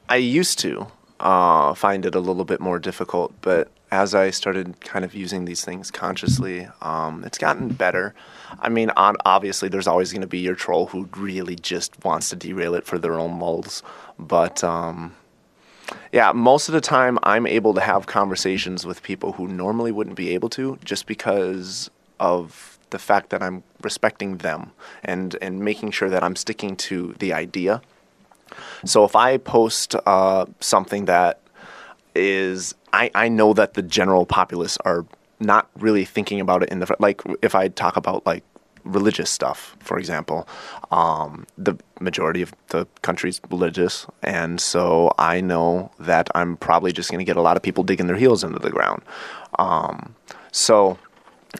I 0.09 0.17
used 0.17 0.59
to 0.59 0.89
uh, 1.21 1.75
find 1.75 2.05
it 2.05 2.17
a 2.17 2.19
little 2.19 2.45
bit 2.45 2.61
more 2.61 2.81
difficult, 2.81 3.33
but 3.41 3.71
as 3.93 4.13
I 4.13 4.31
started 4.31 4.81
kind 4.81 5.05
of 5.05 5.15
using 5.15 5.45
these 5.45 5.65
things 5.65 5.93
consciously, 5.93 6.67
um, 6.83 7.23
it's 7.23 7.39
gotten 7.39 7.69
better. 7.69 8.15
I 8.59 8.69
mean, 8.69 8.91
on, 8.97 9.15
obviously, 9.25 9.69
there's 9.69 9.87
always 9.87 10.11
going 10.11 10.23
to 10.23 10.27
be 10.27 10.41
your 10.41 10.57
troll 10.57 10.87
who 10.87 11.09
really 11.17 11.55
just 11.55 12.05
wants 12.05 12.31
to 12.31 12.37
derail 12.37 12.75
it 12.75 12.85
for 12.87 12.99
their 12.99 13.15
own 13.15 13.39
lulz, 13.39 13.85
but 14.19 14.65
um, 14.65 15.15
yeah, 16.11 16.33
most 16.33 16.69
of 16.69 16.73
the 16.73 16.81
time, 16.81 17.17
I'm 17.23 17.47
able 17.47 17.75
to 17.75 17.81
have 17.81 18.07
conversations 18.07 18.85
with 18.85 19.05
people 19.05 19.35
who 19.35 19.47
normally 19.47 19.93
wouldn't 19.93 20.17
be 20.17 20.35
able 20.35 20.49
to, 20.51 20.81
just 20.85 21.07
because 21.07 21.91
of 22.19 22.74
the 22.95 22.99
fact 23.01 23.31
that 23.31 23.43
I'm 23.43 23.65
respecting 23.83 24.39
them 24.39 24.71
and 25.03 25.37
and 25.43 25.53
making 25.71 25.91
sure 25.91 26.09
that 26.15 26.23
I'm 26.23 26.37
sticking 26.37 26.77
to 26.89 26.97
the 27.19 27.31
idea. 27.33 27.83
So 28.85 29.05
if 29.05 29.17
I 29.17 29.39
post 29.39 29.97
uh, 30.07 30.47
something 30.61 31.07
that 31.07 31.41
is, 32.15 32.75
I, 32.93 33.11
I 33.25 33.27
know 33.29 33.53
that 33.55 33.75
the 33.75 33.83
general 33.83 34.27
populace 34.27 34.77
are 34.85 35.05
not 35.41 35.69
really 35.87 36.05
thinking 36.05 36.41
about 36.41 36.63
it 36.63 36.69
in 36.69 36.79
the 36.79 36.87
like. 37.01 37.21
If 37.43 37.55
I 37.57 37.67
talk 37.67 37.97
about 37.97 38.25
like 38.25 38.45
religious 38.85 39.31
stuff, 39.31 39.77
for 39.81 39.99
example, 39.99 40.47
um, 40.93 41.47
the 41.59 41.75
majority 41.99 42.43
of 42.43 42.53
the 42.69 42.87
country's 43.03 43.41
religious, 43.51 44.07
and 44.23 44.61
so 44.61 45.13
I 45.19 45.41
know 45.41 45.91
that 45.99 46.31
I'm 46.39 46.57
probably 46.57 46.93
just 46.93 47.11
going 47.11 47.25
to 47.25 47.31
get 47.33 47.37
a 47.37 47.43
lot 47.43 47.57
of 47.57 47.63
people 47.63 47.83
digging 47.83 48.07
their 48.07 48.21
heels 48.25 48.45
into 48.45 48.61
the 48.61 48.71
ground. 48.71 49.03
Um, 49.59 50.15
so. 50.53 50.97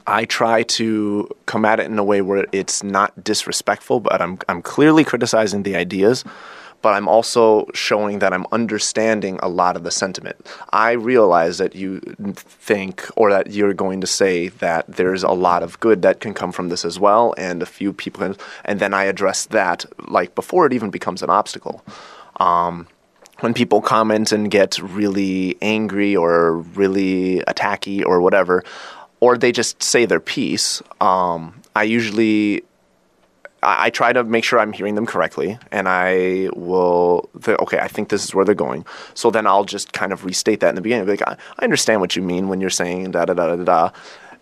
I 0.07 0.25
try 0.25 0.63
to 0.63 1.29
come 1.47 1.65
at 1.65 1.81
it 1.81 1.87
in 1.87 1.99
a 1.99 2.05
way 2.05 2.23
where 2.23 2.47
it's 2.53 2.83
not 2.83 3.25
disrespectful, 3.25 4.01
but 4.01 4.21
I'm 4.21 4.39
I'm 4.49 4.63
clearly 4.63 5.05
criticizing 5.05 5.63
the 5.63 5.77
ideas, 5.77 6.25
but 6.83 6.95
I'm 6.95 7.09
also 7.09 7.67
showing 7.75 8.19
that 8.19 8.33
I'm 8.33 8.47
understanding 8.53 9.39
a 9.43 9.49
lot 9.49 9.77
of 9.77 9.85
the 9.85 9.91
sentiment. 9.91 10.37
I 10.71 10.93
realize 10.93 11.59
that 11.59 11.75
you 11.75 12.01
think 12.35 13.07
or 13.17 13.31
that 13.31 13.53
you're 13.53 13.75
going 13.75 14.01
to 14.01 14.07
say 14.07 14.49
that 14.49 14.87
there's 14.87 15.23
a 15.23 15.33
lot 15.33 15.63
of 15.63 15.81
good 15.81 16.03
that 16.03 16.21
can 16.21 16.35
come 16.35 16.53
from 16.53 16.69
this 16.69 16.85
as 16.85 16.99
well, 16.99 17.35
and 17.39 17.63
a 17.63 17.67
few 17.67 17.93
people 17.93 18.21
can, 18.21 18.37
and 18.65 18.81
then 18.81 18.93
I 18.93 19.05
address 19.05 19.47
that 19.47 19.87
like 20.09 20.35
before 20.35 20.67
it 20.67 20.73
even 20.73 20.91
becomes 20.91 21.23
an 21.23 21.31
obstacle. 21.31 21.83
Um, 22.37 22.89
when 23.41 23.55
people 23.55 23.81
comment 23.81 24.33
and 24.33 24.51
get 24.51 24.79
really 24.79 25.57
angry 25.61 26.15
or 26.15 26.59
really 26.59 27.41
attacky 27.49 28.05
or 28.05 28.21
whatever, 28.21 28.63
or 29.21 29.39
they 29.39 29.53
just 29.53 29.83
say 29.83 30.05
their 30.05 30.21
piece, 30.21 30.83
um, 31.01 31.61
I 31.75 31.85
usually 31.85 32.63
I, 33.65 33.87
I 33.87 33.91
try 33.91 34.13
to 34.13 34.23
make 34.23 34.45
sure 34.45 34.61
I'm 34.61 34.73
hearing 34.73 34.95
them 34.95 35.07
correctly, 35.07 35.59
and 35.73 35.89
I 35.89 36.49
will. 36.55 37.29
Okay, 37.49 37.79
I 37.79 37.89
think 37.89 38.11
this 38.11 38.25
is 38.25 38.35
where 38.35 38.45
they're 38.45 38.55
going. 38.55 38.85
So 39.15 39.31
then 39.31 39.47
I'll 39.47 39.65
just 39.65 39.93
kind 39.93 40.13
of 40.13 40.25
restate 40.25 40.61
that 40.61 40.69
in 40.69 40.75
the 40.75 40.83
beginning. 40.83 41.09
Like, 41.09 41.23
I, 41.23 41.37
I 41.59 41.65
understand 41.65 42.01
what 42.01 42.15
you 42.15 42.23
mean 42.23 42.49
when 42.49 42.61
you're 42.61 42.71
saying 42.71 43.13
da 43.13 43.25
da 43.25 43.35
da 43.35 43.57
da 43.57 43.65
da. 43.65 43.91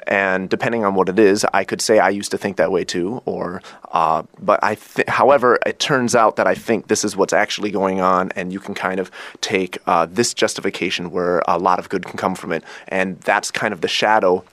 And 0.04 0.50
depending 0.50 0.84
on 0.84 0.96
what 0.96 1.08
it 1.08 1.16
is, 1.20 1.46
I 1.54 1.62
could 1.62 1.80
say 1.80 2.00
I 2.00 2.08
used 2.08 2.32
to 2.32 2.38
think 2.38 2.56
that 2.56 2.72
way 2.72 2.82
too, 2.84 3.22
or 3.24 3.62
uh, 3.92 4.24
but 4.40 4.58
I. 4.62 4.74
Th- 4.74 5.08
however, 5.08 5.60
it 5.64 5.78
turns 5.78 6.16
out 6.16 6.34
that 6.36 6.48
I 6.48 6.56
think 6.56 6.88
this 6.88 7.04
is 7.04 7.16
what's 7.16 7.32
actually 7.32 7.70
going 7.70 8.00
on, 8.00 8.32
and 8.34 8.52
you 8.52 8.58
can 8.58 8.74
kind 8.74 8.98
of 8.98 9.12
take 9.40 9.78
uh, 9.86 10.06
this 10.10 10.34
justification 10.34 11.12
where 11.12 11.40
a 11.46 11.56
lot 11.56 11.78
of 11.78 11.88
good 11.88 12.04
can 12.04 12.18
come 12.18 12.34
from 12.34 12.50
it, 12.50 12.64
and 12.88 13.20
that's 13.20 13.52
kind 13.52 13.72
of 13.72 13.80
the 13.80 13.86
shadow 13.86 14.44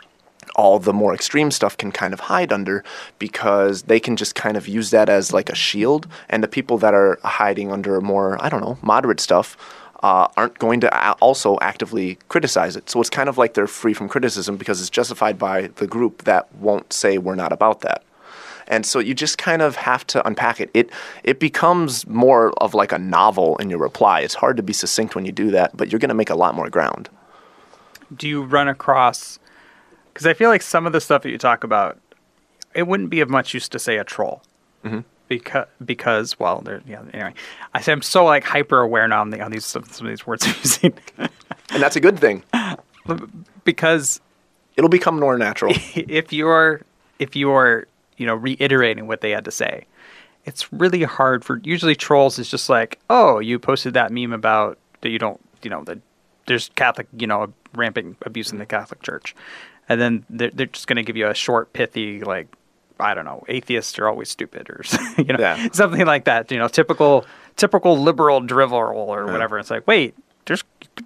all 0.56 0.80
the 0.80 0.93
more 0.93 1.14
extreme 1.14 1.52
stuff 1.52 1.78
can 1.78 1.91
kind 1.91 2.14
of 2.14 2.20
hide 2.22 2.52
under 2.52 2.84
because 3.18 3.84
they 3.84 4.00
can 4.00 4.16
just 4.16 4.36
kind 4.36 4.58
of 4.58 4.68
use 4.68 4.91
that 4.91 5.10
as 5.10 5.34
like 5.34 5.50
a 5.50 5.56
shield. 5.56 6.08
And 6.30 6.43
the 6.43 6.47
people 6.47 6.78
that 6.80 6.93
are 6.93 7.20
hiding 7.24 7.72
under 7.72 8.02
more, 8.02 8.43
I 8.43 8.50
don't 8.50 8.62
know, 8.62 8.78
moderate 8.82 9.20
stuff 9.20 9.58
uh, 10.04 10.28
aren't 10.38 10.58
going 10.60 10.80
to 10.80 11.14
also 11.20 11.58
actively 11.62 12.18
criticize 12.30 12.76
it. 12.76 12.89
So 12.89 13.02
it's 13.02 13.10
kind 13.10 13.30
of 13.30 13.38
like 13.38 13.54
they're 13.54 13.68
free 13.68 13.93
from 13.93 14.08
criticism 14.08 14.58
because 14.58 14.80
it's 14.80 14.89
justified 14.89 15.38
by 15.38 15.68
the 15.76 15.88
group 15.88 16.24
that 16.24 16.54
won't 16.56 16.93
say 16.93 17.18
we're 17.18 17.36
not 17.36 17.52
about 17.52 17.82
that. 17.82 18.04
And 18.68 18.86
so 18.86 19.00
you 19.00 19.16
just 19.16 19.39
kind 19.39 19.64
of 19.64 19.76
have 19.78 20.06
to 20.08 20.26
unpack 20.28 20.62
it. 20.62 20.70
It 20.76 20.91
it 21.24 21.39
becomes 21.39 22.06
more 22.08 22.52
of 22.62 22.76
like 22.76 22.91
a 22.91 23.00
novel 23.00 23.58
in 23.58 23.70
your 23.70 23.80
reply. 23.80 24.20
It's 24.22 24.36
hard 24.36 24.58
to 24.58 24.64
be 24.64 24.74
succinct 24.74 25.16
when 25.16 25.26
you 25.26 25.32
do 25.32 25.50
that, 25.52 25.76
but 25.76 25.91
you're 25.91 26.00
going 26.00 26.10
to 26.10 26.16
make 26.16 26.30
a 26.30 26.36
lot 26.36 26.54
more 26.54 26.70
ground. 26.70 27.10
do 28.16 28.28
you 28.28 28.43
run 28.43 28.68
across 28.68 29.39
because 30.20 30.28
i 30.28 30.34
feel 30.34 30.49
like 30.49 30.61
some 30.61 30.86
of 30.86 30.91
the 30.91 30.99
stuff 30.99 31.24
that 31.24 31.30
you 31.30 31.38
talk 31.38 31.63
about 31.63 31.97
it 32.76 32.86
wouldn't 32.86 33.09
be 33.09 33.22
of 33.22 33.30
much 33.30 33.53
use 33.53 33.67
to 33.70 33.80
say 33.80 33.97
a 33.97 34.03
troll. 34.03 34.43
Mm-hmm. 34.84 34.99
Because 35.30 35.67
because 35.84 36.38
well 36.39 36.61
there 36.61 36.82
yeah 36.86 37.03
anyway. 37.13 37.34
I 37.74 37.82
say 37.82 37.93
i'm 37.93 38.01
so 38.01 38.26
like 38.26 38.43
hyper 38.43 38.82
aware 38.82 39.07
now 39.07 39.22
on, 39.22 39.30
the, 39.30 39.41
on 39.41 39.51
these 39.51 39.65
some, 39.65 39.86
some 39.86 40.07
of 40.07 40.11
these 40.11 40.28
words 40.28 40.45
i'm 40.47 40.55
using. 40.61 40.93
And 41.17 41.82
that's 41.82 41.95
a 41.95 41.99
good 41.99 42.20
thing. 42.20 42.43
because 43.63 44.20
It'll 44.80 44.89
become 44.89 45.20
more 45.20 45.38
natural. 45.38 45.74
if 45.95 46.32
you're 46.32 46.82
if 47.20 47.36
you're 47.36 47.88
you 48.15 48.26
know 48.26 48.36
reiterating 48.36 49.07
what 49.07 49.22
they 49.22 49.32
had 49.32 49.45
to 49.45 49.51
say 49.51 49.86
it's 50.45 50.72
really 50.72 51.03
hard 51.03 51.43
for 51.43 51.59
usually 51.65 51.95
trolls 51.95 52.39
is 52.39 52.49
just 52.49 52.70
like 52.70 52.97
oh 53.09 53.39
you 53.39 53.59
posted 53.59 53.93
that 53.93 54.11
meme 54.11 54.32
about 54.32 54.78
that 55.01 55.09
you 55.09 55.20
don't 55.20 55.39
you 55.63 55.70
know 55.70 55.84
that 55.84 55.99
there's 56.47 56.70
catholic 56.76 57.07
you 57.17 57.28
know 57.28 57.51
rampant 57.74 58.17
abuse 58.26 58.51
in 58.51 58.57
the 58.57 58.65
catholic 58.65 59.01
church 59.01 59.36
and 59.90 60.00
then 60.00 60.24
they're, 60.30 60.52
they're 60.52 60.66
just 60.68 60.88
going 60.88 60.96
to 60.98 61.04
give 61.04 61.18
you 61.18 61.28
a 61.28 61.34
short 61.34 61.74
pithy 61.74 62.22
like 62.22 62.48
i 63.00 63.14
don't 63.14 63.26
know 63.26 63.44
atheists 63.50 63.98
are 64.00 64.08
always 64.08 64.30
stupid 64.30 64.70
or 64.70 64.82
you 65.18 65.26
know 65.26 65.38
Yeah. 65.40 65.68
something 65.72 66.06
like 66.06 66.26
that 66.26 66.52
you 66.52 66.58
know 66.58 66.68
typical 66.68 67.26
typical 67.58 67.98
liberal 67.98 68.40
drivel 68.42 68.78
or 68.78 69.26
whatever 69.26 69.60
it's 69.60 69.70
like 69.72 69.86
wait 69.88 70.16
there's 70.46 70.64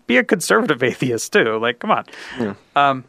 be 0.08 0.18
a 0.18 0.24
conservative 0.24 0.82
atheist 0.92 1.34
too 1.34 1.58
like 1.58 1.80
come 1.80 1.92
on 1.92 2.56
um 2.76 3.04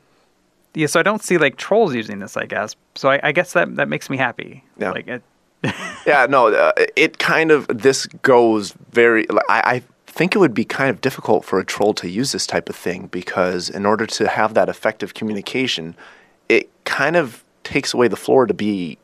yeah, 0.76 0.88
so 0.88 0.98
I 0.98 1.04
don't 1.04 1.22
see 1.22 1.38
like 1.38 1.56
trolls 1.56 1.94
using 1.94 2.18
this, 2.18 2.36
I 2.36 2.46
guess. 2.46 2.74
So 2.96 3.08
I, 3.08 3.20
I 3.22 3.30
guess 3.30 3.52
that 3.52 3.76
that 3.76 3.88
makes 3.88 4.10
me 4.10 4.16
happy. 4.16 4.64
Yeah. 4.76 4.90
Like 4.90 5.06
it, 5.06 5.22
yeah, 6.04 6.26
no, 6.28 6.48
uh, 6.52 6.72
it 6.96 7.18
kind 7.18 7.52
of 7.52 7.68
this 7.68 8.06
goes 8.22 8.72
very. 8.90 9.24
like, 9.30 9.44
I, 9.48 9.62
I 9.76 9.82
think 10.14 10.36
it 10.36 10.38
would 10.38 10.54
be 10.54 10.64
kind 10.64 10.90
of 10.90 11.00
difficult 11.00 11.44
for 11.44 11.58
a 11.58 11.64
troll 11.64 11.92
to 11.94 12.08
use 12.08 12.30
this 12.30 12.46
type 12.46 12.68
of 12.68 12.76
thing 12.76 13.08
because 13.08 13.68
in 13.68 13.84
order 13.84 14.06
to 14.06 14.28
have 14.28 14.54
that 14.54 14.68
effective 14.68 15.12
communication, 15.12 15.96
it 16.48 16.70
kind 16.84 17.16
of 17.16 17.42
takes 17.64 17.92
away 17.92 18.06
the 18.06 18.16
floor 18.16 18.46
to 18.46 18.54
be 18.54 18.96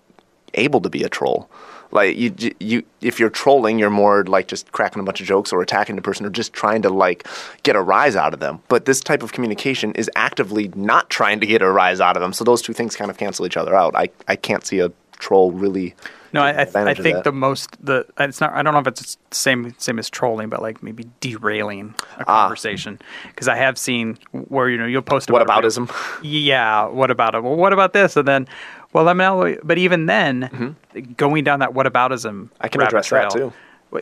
able 0.55 0.81
to 0.81 0.89
be 0.89 1.03
a 1.03 1.09
troll. 1.09 1.51
Like 1.91 2.17
you, 2.17 2.33
you, 2.61 2.85
if 3.01 3.19
you're 3.19 3.29
trolling, 3.29 3.77
you're 3.81 3.91
more 3.91 4.23
like 4.25 4.47
just 4.47 4.71
cracking 4.71 5.01
a 5.01 5.03
bunch 5.03 5.21
of 5.21 5.27
jokes 5.27 5.53
or 5.53 5.61
attacking 5.61 5.97
the 5.97 6.03
person 6.03 6.25
or 6.25 6.31
just 6.31 6.53
trying 6.53 6.83
to 6.83 6.91
like 6.91 7.27
get 7.65 7.75
a 7.75 7.83
rise 7.83 8.15
out 8.15 8.33
of 8.33 8.39
them. 8.39 8.63
But 8.69 8.85
this 8.85 9.01
type 9.01 9.25
of 9.25 9.33
communication 9.33 9.91
is 9.95 10.09
actively 10.15 10.69
not 10.77 11.11
trying 11.11 11.41
to 11.41 11.47
get 11.47 11.61
a 11.61 11.71
rise 11.73 12.01
out 12.01 12.17
of 12.17 12.21
them. 12.21 12.33
So 12.33 12.45
those 12.45 12.63
two 12.63 12.73
things 12.73 12.95
kind 12.95 13.11
of 13.11 13.19
cancel 13.19 13.47
each 13.47 13.57
other 13.57 13.75
out. 13.75 13.97
I, 13.97 14.11
I 14.29 14.37
can't 14.37 14.65
see 14.65 14.79
a 14.79 14.93
troll 15.19 15.51
really. 15.51 15.97
No, 16.33 16.43
I 16.43 16.51
I, 16.51 16.63
I 16.63 16.95
think 16.95 17.17
that. 17.17 17.25
the 17.25 17.33
most 17.33 17.77
the 17.85 18.07
it's 18.19 18.41
not. 18.41 18.53
I 18.53 18.63
don't 18.63 18.73
know 18.75 18.81
if 18.81 18.87
it's 18.87 19.17
the 19.17 19.35
same 19.35 19.75
same 19.79 19.99
as 19.99 20.09
trolling, 20.11 20.49
but 20.49 20.63
like 20.63 20.83
maybe 20.83 21.05
derailing 21.21 21.95
a 22.19 22.25
Ah. 22.27 22.43
conversation. 22.43 22.99
Because 23.29 23.49
I 23.49 23.57
have 23.57 23.77
seen 23.79 24.19
where 24.33 24.69
you 24.69 24.79
know 24.79 24.87
you'll 24.87 25.03
post 25.03 25.31
What 25.31 25.43
about 25.43 25.63
aboutism? 25.65 25.91
Yeah, 26.23 26.87
what 26.87 27.11
about 27.11 27.35
it? 27.35 27.43
Well, 27.43 27.57
what 27.57 27.73
about 27.73 27.93
this? 27.93 28.17
And 28.17 28.27
then, 28.29 28.47
well, 28.93 29.09
I'm 29.09 29.17
now. 29.19 29.55
But 29.63 29.79
even 29.79 30.07
then, 30.07 30.77
going 31.17 31.45
down 31.45 31.59
that 31.61 31.71
whataboutism, 31.71 32.31
Mm-hmm. 32.31 32.55
I 32.61 32.69
can 32.69 32.81
address 32.83 33.11
that, 33.11 33.31
too. 33.31 33.53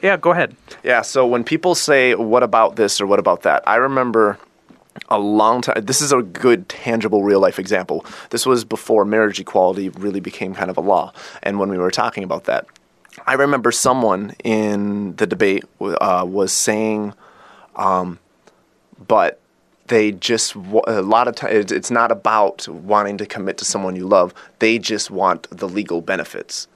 Yeah, 0.03 0.17
go 0.19 0.33
ahead. 0.33 0.55
Yeah, 0.85 1.01
so 1.03 1.27
when 1.27 1.45
people 1.45 1.75
say, 1.75 2.15
what 2.15 2.43
about 2.43 2.77
this 2.77 3.01
or 3.01 3.07
what 3.07 3.19
about 3.19 3.43
that, 3.43 3.63
I 3.67 3.77
remember 3.77 4.37
a 5.09 5.19
long 5.19 5.63
time. 5.63 5.85
This 5.85 6.01
is 6.01 6.13
a 6.13 6.23
good, 6.23 6.69
tangible, 6.69 7.23
real 7.23 7.41
life 7.41 7.59
example. 7.59 8.05
This 8.31 8.47
was 8.47 8.65
before 8.65 9.05
marriage 9.05 9.41
equality 9.41 9.89
really 9.91 10.21
became 10.21 10.55
kind 10.55 10.71
of 10.71 10.77
a 10.77 10.81
law. 10.81 11.13
And 11.43 11.59
when 11.59 11.71
we 11.71 11.79
were 11.79 11.91
talking 11.91 12.25
about 12.25 12.45
that, 12.45 12.67
I 13.27 13.35
remember 13.35 13.73
someone 13.73 14.35
in 14.45 15.17
the 15.17 15.27
debate 15.27 15.65
uh, 15.81 16.25
was 16.27 16.53
saying, 16.53 17.15
um, 17.77 18.19
but 19.07 19.41
they 19.89 20.13
just 20.13 20.55
a 20.55 21.03
lot 21.03 21.29
of 21.29 21.35
times 21.35 21.73
it's 21.73 21.91
not 21.91 22.13
about 22.13 22.69
wanting 22.69 23.17
to 23.19 23.27
commit 23.27 23.57
to 23.57 23.65
someone 23.65 23.97
you 23.97 24.07
love 24.07 24.35
they 24.59 24.79
just 24.79 25.11
want 25.11 25.49
the 25.51 25.67
legal 25.67 26.03
benefits 26.03 26.69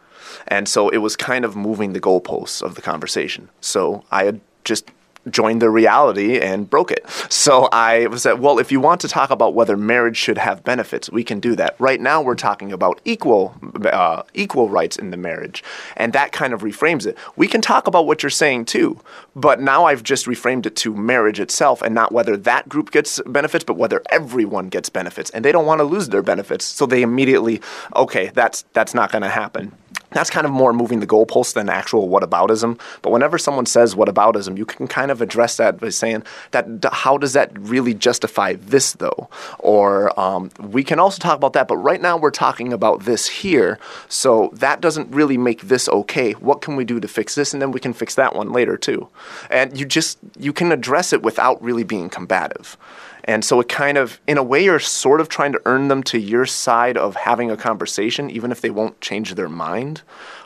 And 0.49 0.69
so 0.69 0.89
it 0.89 0.99
was 0.99 1.17
kind 1.17 1.45
of 1.45 1.57
moving 1.57 1.93
the 1.93 2.01
goalposts 2.01 2.63
of 2.63 2.75
the 2.75 2.83
conversation. 2.83 3.49
So 3.61 4.05
I 4.11 4.25
had 4.25 4.41
just 4.65 4.91
joined 5.31 5.63
the 5.63 5.71
reality 5.71 6.39
and 6.39 6.69
broke 6.69 6.91
it. 6.91 7.09
So 7.29 7.69
I 7.73 8.07
was 8.07 8.25
well, 8.25 8.59
if 8.59 8.73
you 8.73 8.81
want 8.81 9.01
to 9.03 9.09
talk 9.09 9.31
about 9.31 9.55
whether 9.55 9.77
marriage 9.77 10.17
should 10.17 10.39
have 10.39 10.65
benefits, 10.65 11.11
we 11.11 11.25
can 11.25 11.41
do 11.41 11.55
that. 11.57 11.77
Right 11.79 12.01
now, 12.01 12.23
we're 12.23 12.35
talking 12.35 12.73
about 12.73 13.01
equal 13.05 13.55
uh, 13.85 14.23
equal 14.35 14.69
rights 14.69 14.97
in 14.97 15.11
the 15.11 15.17
marriage, 15.17 15.63
and 15.97 16.13
that 16.13 16.33
kind 16.33 16.53
of 16.53 16.63
reframes 16.63 17.07
it. 17.07 17.17
We 17.37 17.49
can 17.49 17.61
talk 17.61 17.87
about 17.87 18.07
what 18.07 18.23
you're 18.23 18.31
saying 18.31 18.67
too, 18.67 18.99
but 19.37 19.61
now 19.61 19.85
I've 19.85 20.03
just 20.03 20.27
reframed 20.27 20.67
it 20.67 20.77
to 20.77 20.95
marriage 20.95 21.41
itself, 21.41 21.83
and 21.83 21.95
not 21.95 22.13
whether 22.13 22.37
that 22.37 22.69
group 22.69 22.91
gets 22.91 23.21
benefits, 23.27 23.65
but 23.65 23.75
whether 23.75 24.03
everyone 24.11 24.69
gets 24.69 24.89
benefits, 24.89 25.31
and 25.31 25.45
they 25.45 25.53
don't 25.53 25.67
want 25.67 25.81
to 25.81 25.85
lose 25.85 26.09
their 26.09 26.23
benefits, 26.23 26.65
so 26.65 26.87
they 26.87 27.03
immediately, 27.03 27.61
okay, 27.97 28.31
that's 28.35 28.65
that's 28.73 28.95
not 28.95 29.13
going 29.13 29.23
to 29.23 29.29
happen 29.29 29.73
that's 30.15 30.31
kind 30.31 30.47
of 30.47 30.53
more 30.53 30.73
moving 30.73 31.01
the 31.01 31.07
goalposts 31.07 31.55
than 31.55 31.69
actual 31.69 32.09
whataboutism. 32.09 32.79
But 33.03 33.11
whenever 33.11 33.39
someone 33.39 33.67
says 33.67 33.95
whataboutism, 33.95 34.57
you 34.57 34.65
can 34.65 34.87
kind 34.87 35.11
of 35.11 35.21
address 35.21 35.57
that 35.57 35.81
by 35.81 35.91
saying 35.91 36.25
that 36.51 36.67
how 36.93 37.19
does 37.19 37.33
that 37.33 37.51
really 37.59 37.95
justify 37.95 38.55
this 38.55 38.93
though? 38.93 39.29
Or 39.59 40.19
um, 40.19 40.51
we 40.59 40.85
can 40.85 40.99
also 40.99 41.19
talk 41.19 41.37
about 41.37 41.53
that, 41.55 41.69
but 41.69 41.77
right 41.77 42.01
now 42.01 42.17
we're 42.17 42.31
talking 42.31 42.73
about 42.73 43.05
this 43.05 43.29
here. 43.29 43.79
So 44.09 44.51
that 44.55 44.81
doesn't 44.81 45.11
really 45.11 45.39
make 45.39 45.63
this 45.63 45.89
okay. 45.89 46.33
What 46.33 46.61
can 46.61 46.77
we 46.77 46.85
do 46.85 47.01
to 47.01 47.09
fix 47.09 47.35
this? 47.35 47.53
And 47.53 47.63
then 47.63 47.73
we 47.73 47.81
can 47.81 47.93
fix 47.93 48.15
that 48.17 48.35
one 48.35 48.53
later 48.53 48.77
too. 48.77 49.09
And 49.51 49.79
you 49.79 49.87
just 49.87 50.19
you 50.39 50.53
can 50.53 50.73
address 50.73 51.13
it 51.13 51.23
without 51.23 51.63
really 51.63 51.85
being 51.85 52.09
combative. 52.09 52.77
And 53.25 53.45
so 53.45 53.61
it 53.61 53.69
kind 53.69 53.99
of, 53.99 54.21
in 54.27 54.37
a 54.37 54.43
way, 54.43 54.65
you're 54.65 54.81
sort 54.81 55.21
of 55.21 55.29
trying 55.29 55.53
to 55.53 55.63
earn 55.65 55.89
them 55.89 56.03
to 56.05 56.19
your 56.19 56.45
side 56.47 56.97
of 56.97 57.15
having 57.15 57.51
a 57.51 57.57
conversation, 57.57 58.31
even 58.31 58.51
if 58.51 58.61
they 58.61 58.71
won't 58.71 59.01
change 59.01 59.35
their 59.35 59.49
mind. 59.49 60.03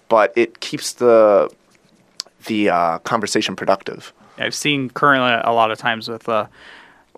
But 0.09 0.33
it 0.37 0.61
keeps 0.61 0.93
the 0.95 1.51
the 2.45 2.71
uh, 2.71 2.99
conversation 3.01 3.57
productive. 3.57 4.13
I've 4.39 4.55
seen 4.55 4.91
currently 4.91 5.41
a 5.43 5.53
lot 5.53 5.71
of 5.71 5.79
times 5.79 6.09
with 6.09 6.29
uh, 6.29 6.47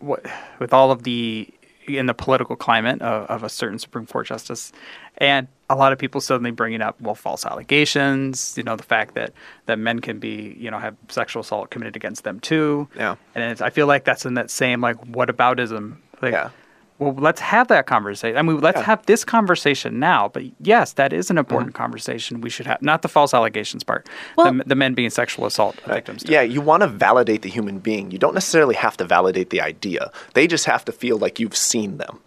with 0.01 0.73
all 0.73 0.91
of 0.91 1.03
the 1.03 1.49
in 1.87 2.07
the 2.07 2.15
political 2.15 2.55
climate 2.55 3.01
of, 3.03 3.27
of, 3.31 3.43
a 3.43 3.49
certain 3.49 3.79
Supreme 3.79 4.07
Court 4.07 4.27
justice, 4.27 4.73
and 5.17 5.49
a 5.71 5.77
lot 5.77 5.93
of 5.93 5.99
people 5.99 6.21
suddenly 6.21 6.51
bringing 6.51 6.81
up 6.81 7.01
well 7.01 7.15
false 7.15 7.45
allegations. 7.45 8.55
You 8.57 8.63
know 8.63 8.77
the 8.77 8.83
fact 8.83 9.15
that 9.15 9.33
that 9.67 9.79
men 9.79 10.01
can 10.01 10.19
be 10.19 10.57
you 10.59 10.71
know 10.71 10.79
have 10.79 10.97
sexual 11.09 11.41
assault 11.41 11.71
committed 11.71 11.97
against 11.97 12.25
them 12.25 12.41
too. 12.41 12.89
Yeah, 12.97 13.17
and 13.35 13.61
I 13.61 13.71
feel 13.71 13.87
like 13.87 14.05
that's 14.05 14.27
in 14.27 14.35
that 14.35 14.51
same 14.51 14.81
like 14.81 14.97
what 15.07 15.29
aboutism. 15.29 15.97
Like, 16.21 16.33
yeah 16.33 16.51
well, 16.99 17.15
let's 17.15 17.41
have 17.41 17.69
that 17.69 17.87
conversation. 17.87 18.37
I 18.37 18.43
mean, 18.43 18.59
let's 18.59 18.79
yeah. 18.79 18.85
have 18.85 19.07
this 19.07 19.25
conversation 19.25 20.01
now. 20.01 20.29
But 20.29 20.45
yes, 20.61 20.95
that 20.95 21.13
is 21.13 21.31
an 21.31 21.39
important 21.39 21.73
mm-hmm. 21.73 21.83
conversation 21.83 22.41
we 22.41 22.51
should 22.51 22.67
have. 22.67 22.83
Not 22.83 23.03
the 23.03 23.09
false 23.09 23.33
allegations 23.33 23.85
part. 23.85 24.09
Well, 24.37 24.53
the, 24.53 24.65
the 24.65 24.75
men 24.75 24.95
being 24.95 25.11
sexual 25.11 25.47
assault 25.47 25.81
victims. 25.87 26.25
Yeah, 26.27 26.43
you 26.43 26.61
want 26.61 26.83
to 26.83 26.89
validate 26.89 27.43
the 27.43 27.49
human 27.49 27.79
being. 27.79 28.11
You 28.11 28.19
don't 28.19 28.35
necessarily 28.35 28.75
have 28.75 28.97
to 28.97 29.05
validate 29.05 29.51
the 29.51 29.61
idea. 29.61 30.11
They 30.35 30.47
just 30.49 30.65
have 30.65 30.85
to 30.87 30.93
feel 30.93 31.19
like 31.19 31.39
you've 31.39 31.57
seen 31.57 31.99
them. 31.99 32.21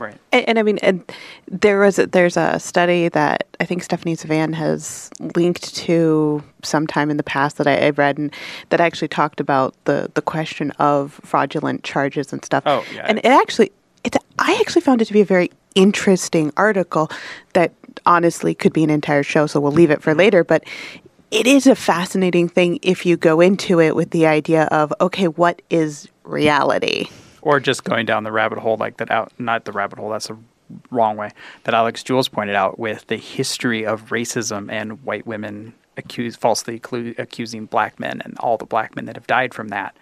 Right. 0.00 0.16
And, 0.32 0.48
and 0.48 0.58
I 0.58 0.62
mean, 0.62 0.78
and 0.78 1.04
there 1.46 1.80
was 1.80 1.98
a, 1.98 2.06
there's 2.06 2.36
a 2.36 2.58
study 2.58 3.08
that 3.10 3.46
I 3.60 3.64
think 3.64 3.82
Stephanie 3.82 4.16
Zvan 4.16 4.54
has 4.54 5.10
linked 5.36 5.74
to 5.76 6.42
sometime 6.62 7.10
in 7.10 7.18
the 7.18 7.22
past 7.22 7.58
that 7.58 7.66
I, 7.66 7.76
have 7.76 7.98
read, 7.98 8.16
and 8.16 8.32
that 8.70 8.80
actually 8.80 9.08
talked 9.08 9.40
about 9.40 9.74
the 9.84 10.10
the 10.14 10.22
question 10.22 10.70
of 10.72 11.20
fraudulent 11.24 11.84
charges 11.84 12.32
and 12.32 12.44
stuff. 12.44 12.62
Oh, 12.66 12.84
yeah. 12.94 13.04
And 13.06 13.18
it 13.18 13.26
actually 13.26 13.72
it's 14.02 14.16
I 14.38 14.56
actually 14.60 14.82
found 14.82 15.02
it 15.02 15.04
to 15.06 15.12
be 15.12 15.20
a 15.20 15.26
very 15.26 15.50
interesting 15.74 16.52
article 16.56 17.10
that 17.52 17.72
honestly 18.06 18.54
could 18.54 18.72
be 18.72 18.82
an 18.82 18.90
entire 18.90 19.22
show, 19.22 19.46
so 19.46 19.60
we'll 19.60 19.72
leave 19.72 19.90
it 19.90 20.02
for 20.02 20.14
later, 20.14 20.42
but 20.42 20.64
it 21.30 21.46
is 21.46 21.66
a 21.66 21.74
fascinating 21.76 22.48
thing 22.48 22.78
if 22.82 23.06
you 23.06 23.16
go 23.16 23.40
into 23.40 23.80
it 23.80 23.94
with 23.94 24.10
the 24.10 24.26
idea 24.26 24.64
of 24.64 24.92
okay, 25.00 25.28
what 25.28 25.60
is 25.70 26.08
reality? 26.24 27.08
Or 27.42 27.60
just 27.60 27.84
going 27.84 28.06
down 28.06 28.24
the 28.24 28.32
rabbit 28.32 28.58
hole 28.58 28.76
like 28.76 28.98
that 28.98 29.10
out 29.10 29.32
not 29.38 29.64
the 29.64 29.72
rabbit 29.72 29.98
hole, 29.98 30.10
that's 30.10 30.30
a 30.30 30.38
wrong 30.90 31.16
way. 31.16 31.30
That 31.64 31.74
Alex 31.74 32.02
Jules 32.02 32.28
pointed 32.28 32.56
out 32.56 32.78
with 32.78 33.06
the 33.06 33.16
history 33.16 33.84
of 33.84 34.10
racism 34.10 34.70
and 34.70 35.02
white 35.04 35.26
women 35.26 35.74
accuse 35.96 36.36
falsely 36.36 36.80
accusing 37.18 37.66
black 37.66 38.00
men 38.00 38.22
and 38.24 38.36
all 38.38 38.56
the 38.56 38.64
black 38.64 38.96
men 38.96 39.06
that 39.06 39.16
have 39.16 39.26
died 39.26 39.54
from 39.54 39.68
that. 39.68 39.94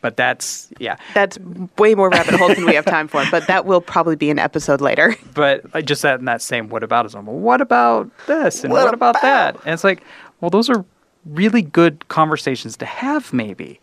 But 0.00 0.16
that's 0.16 0.70
yeah. 0.78 0.96
That's 1.12 1.38
way 1.76 1.94
more 1.94 2.08
rabbit 2.08 2.34
holes 2.34 2.54
than 2.56 2.64
we 2.64 2.74
have 2.74 2.86
time 2.86 3.06
for. 3.06 3.22
But 3.30 3.46
that 3.48 3.66
will 3.66 3.82
probably 3.82 4.16
be 4.16 4.30
an 4.30 4.38
episode 4.38 4.80
later. 4.80 5.14
But 5.34 5.64
I 5.72 5.80
just 5.80 6.02
that 6.02 6.18
in 6.18 6.26
that 6.26 6.42
same 6.42 6.68
what 6.68 6.82
aboutism. 6.82 7.24
Well, 7.24 7.36
what 7.36 7.60
about 7.60 8.10
this 8.26 8.64
and 8.64 8.72
what, 8.72 8.84
what 8.84 8.94
about, 8.94 9.16
about 9.16 9.22
that? 9.22 9.56
And 9.64 9.72
it's 9.72 9.84
like, 9.84 10.02
well, 10.40 10.50
those 10.50 10.68
are 10.68 10.84
really 11.24 11.62
good 11.62 12.08
conversations 12.08 12.76
to 12.78 12.86
have, 12.86 13.32
maybe. 13.32 13.80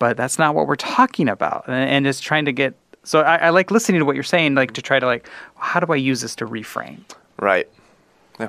But 0.00 0.16
that's 0.16 0.38
not 0.38 0.56
what 0.56 0.66
we're 0.66 0.74
talking 0.74 1.28
about. 1.28 1.68
And, 1.68 2.06
it's 2.06 2.20
trying 2.20 2.46
to 2.46 2.52
get. 2.52 2.74
So 3.04 3.20
I, 3.20 3.36
I 3.36 3.50
like 3.50 3.70
listening 3.70 4.00
to 4.00 4.04
what 4.04 4.16
you're 4.16 4.24
saying, 4.24 4.56
like 4.56 4.72
to 4.72 4.82
try 4.82 4.98
to 4.98 5.06
like, 5.06 5.28
how 5.56 5.78
do 5.78 5.92
I 5.92 5.96
use 5.96 6.22
this 6.22 6.34
to 6.36 6.46
reframe? 6.46 7.02
Right. 7.38 7.68
Yeah. 8.40 8.48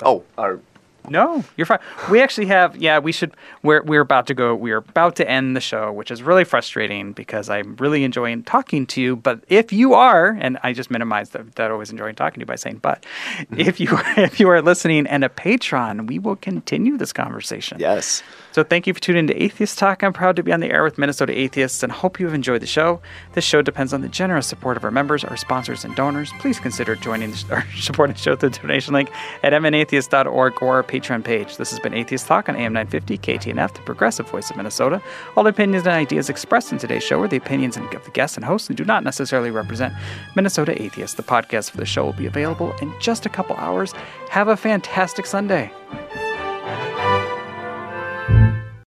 Oh, 0.00 0.24
our 0.38 0.60
no, 1.08 1.44
you're 1.56 1.66
fine. 1.66 1.80
We 2.10 2.20
actually 2.20 2.46
have, 2.46 2.76
yeah, 2.76 3.00
we 3.00 3.10
should. 3.10 3.34
We're 3.62 3.82
we're 3.82 4.02
about 4.02 4.28
to 4.28 4.34
go. 4.34 4.54
We're 4.54 4.76
about 4.76 5.16
to 5.16 5.28
end 5.28 5.56
the 5.56 5.60
show, 5.60 5.90
which 5.90 6.12
is 6.12 6.22
really 6.22 6.44
frustrating 6.44 7.12
because 7.12 7.50
I'm 7.50 7.74
really 7.76 8.04
enjoying 8.04 8.44
talking 8.44 8.86
to 8.88 9.00
you. 9.00 9.16
But 9.16 9.42
if 9.48 9.72
you 9.72 9.94
are, 9.94 10.28
and 10.40 10.58
I 10.62 10.72
just 10.72 10.90
minimized 10.90 11.32
that, 11.32 11.56
that 11.56 11.70
always 11.72 11.90
enjoying 11.90 12.14
talking 12.14 12.34
to 12.34 12.40
you 12.40 12.46
by 12.46 12.54
saying, 12.54 12.78
but 12.78 13.04
mm-hmm. 13.36 13.60
if 13.60 13.80
you 13.80 13.88
if 14.16 14.38
you 14.38 14.48
are 14.48 14.62
listening 14.62 15.06
and 15.08 15.24
a 15.24 15.28
patron, 15.28 16.06
we 16.06 16.20
will 16.20 16.36
continue 16.36 16.96
this 16.96 17.12
conversation. 17.12 17.78
Yes. 17.80 18.22
So 18.52 18.62
thank 18.62 18.86
you 18.86 18.92
for 18.92 19.00
tuning 19.00 19.20
in 19.20 19.26
to 19.28 19.42
Atheist 19.42 19.78
Talk. 19.78 20.04
I'm 20.04 20.12
proud 20.12 20.36
to 20.36 20.42
be 20.42 20.52
on 20.52 20.60
the 20.60 20.70
air 20.70 20.84
with 20.84 20.98
Minnesota 20.98 21.36
Atheists 21.36 21.82
and 21.82 21.90
hope 21.90 22.20
you 22.20 22.26
have 22.26 22.34
enjoyed 22.34 22.60
the 22.60 22.66
show. 22.66 23.00
This 23.32 23.44
show 23.44 23.62
depends 23.62 23.94
on 23.94 24.02
the 24.02 24.08
generous 24.08 24.46
support 24.46 24.76
of 24.76 24.84
our 24.84 24.90
members, 24.90 25.24
our 25.24 25.38
sponsors, 25.38 25.86
and 25.86 25.96
donors. 25.96 26.30
Please 26.38 26.60
consider 26.60 26.94
joining 26.94 27.30
the, 27.30 27.46
or 27.50 27.66
supporting 27.78 28.12
the 28.12 28.20
show 28.20 28.36
through 28.36 28.50
the 28.50 28.58
donation 28.58 28.92
link 28.92 29.10
at 29.42 29.54
mnatheists.org 29.54 30.62
or 30.62 30.74
our 30.74 30.82
Patreon 30.82 31.24
page. 31.24 31.56
This 31.56 31.70
has 31.70 31.80
been 31.80 31.94
Atheist 31.94 32.26
Talk 32.26 32.50
on 32.50 32.56
AM 32.56 32.74
950 32.74 33.16
KTNF, 33.18 33.72
the 33.72 33.80
progressive 33.80 34.28
voice 34.28 34.50
of 34.50 34.56
Minnesota. 34.58 35.02
All 35.34 35.46
opinions 35.46 35.86
and 35.86 35.94
ideas 35.94 36.28
expressed 36.28 36.72
in 36.72 36.78
today's 36.78 37.02
show 37.02 37.22
are 37.22 37.28
the 37.28 37.38
opinions 37.38 37.78
of 37.78 37.90
the 37.90 38.10
guests 38.10 38.36
and 38.36 38.44
hosts 38.44 38.68
and 38.68 38.76
do 38.76 38.84
not 38.84 39.02
necessarily 39.02 39.50
represent 39.50 39.94
Minnesota 40.36 40.80
Atheists. 40.80 41.16
The 41.16 41.22
podcast 41.22 41.70
for 41.70 41.78
the 41.78 41.86
show 41.86 42.04
will 42.04 42.12
be 42.12 42.26
available 42.26 42.74
in 42.82 42.92
just 43.00 43.24
a 43.24 43.30
couple 43.30 43.56
hours. 43.56 43.92
Have 44.28 44.48
a 44.48 44.58
fantastic 44.58 45.24
Sunday. 45.24 45.72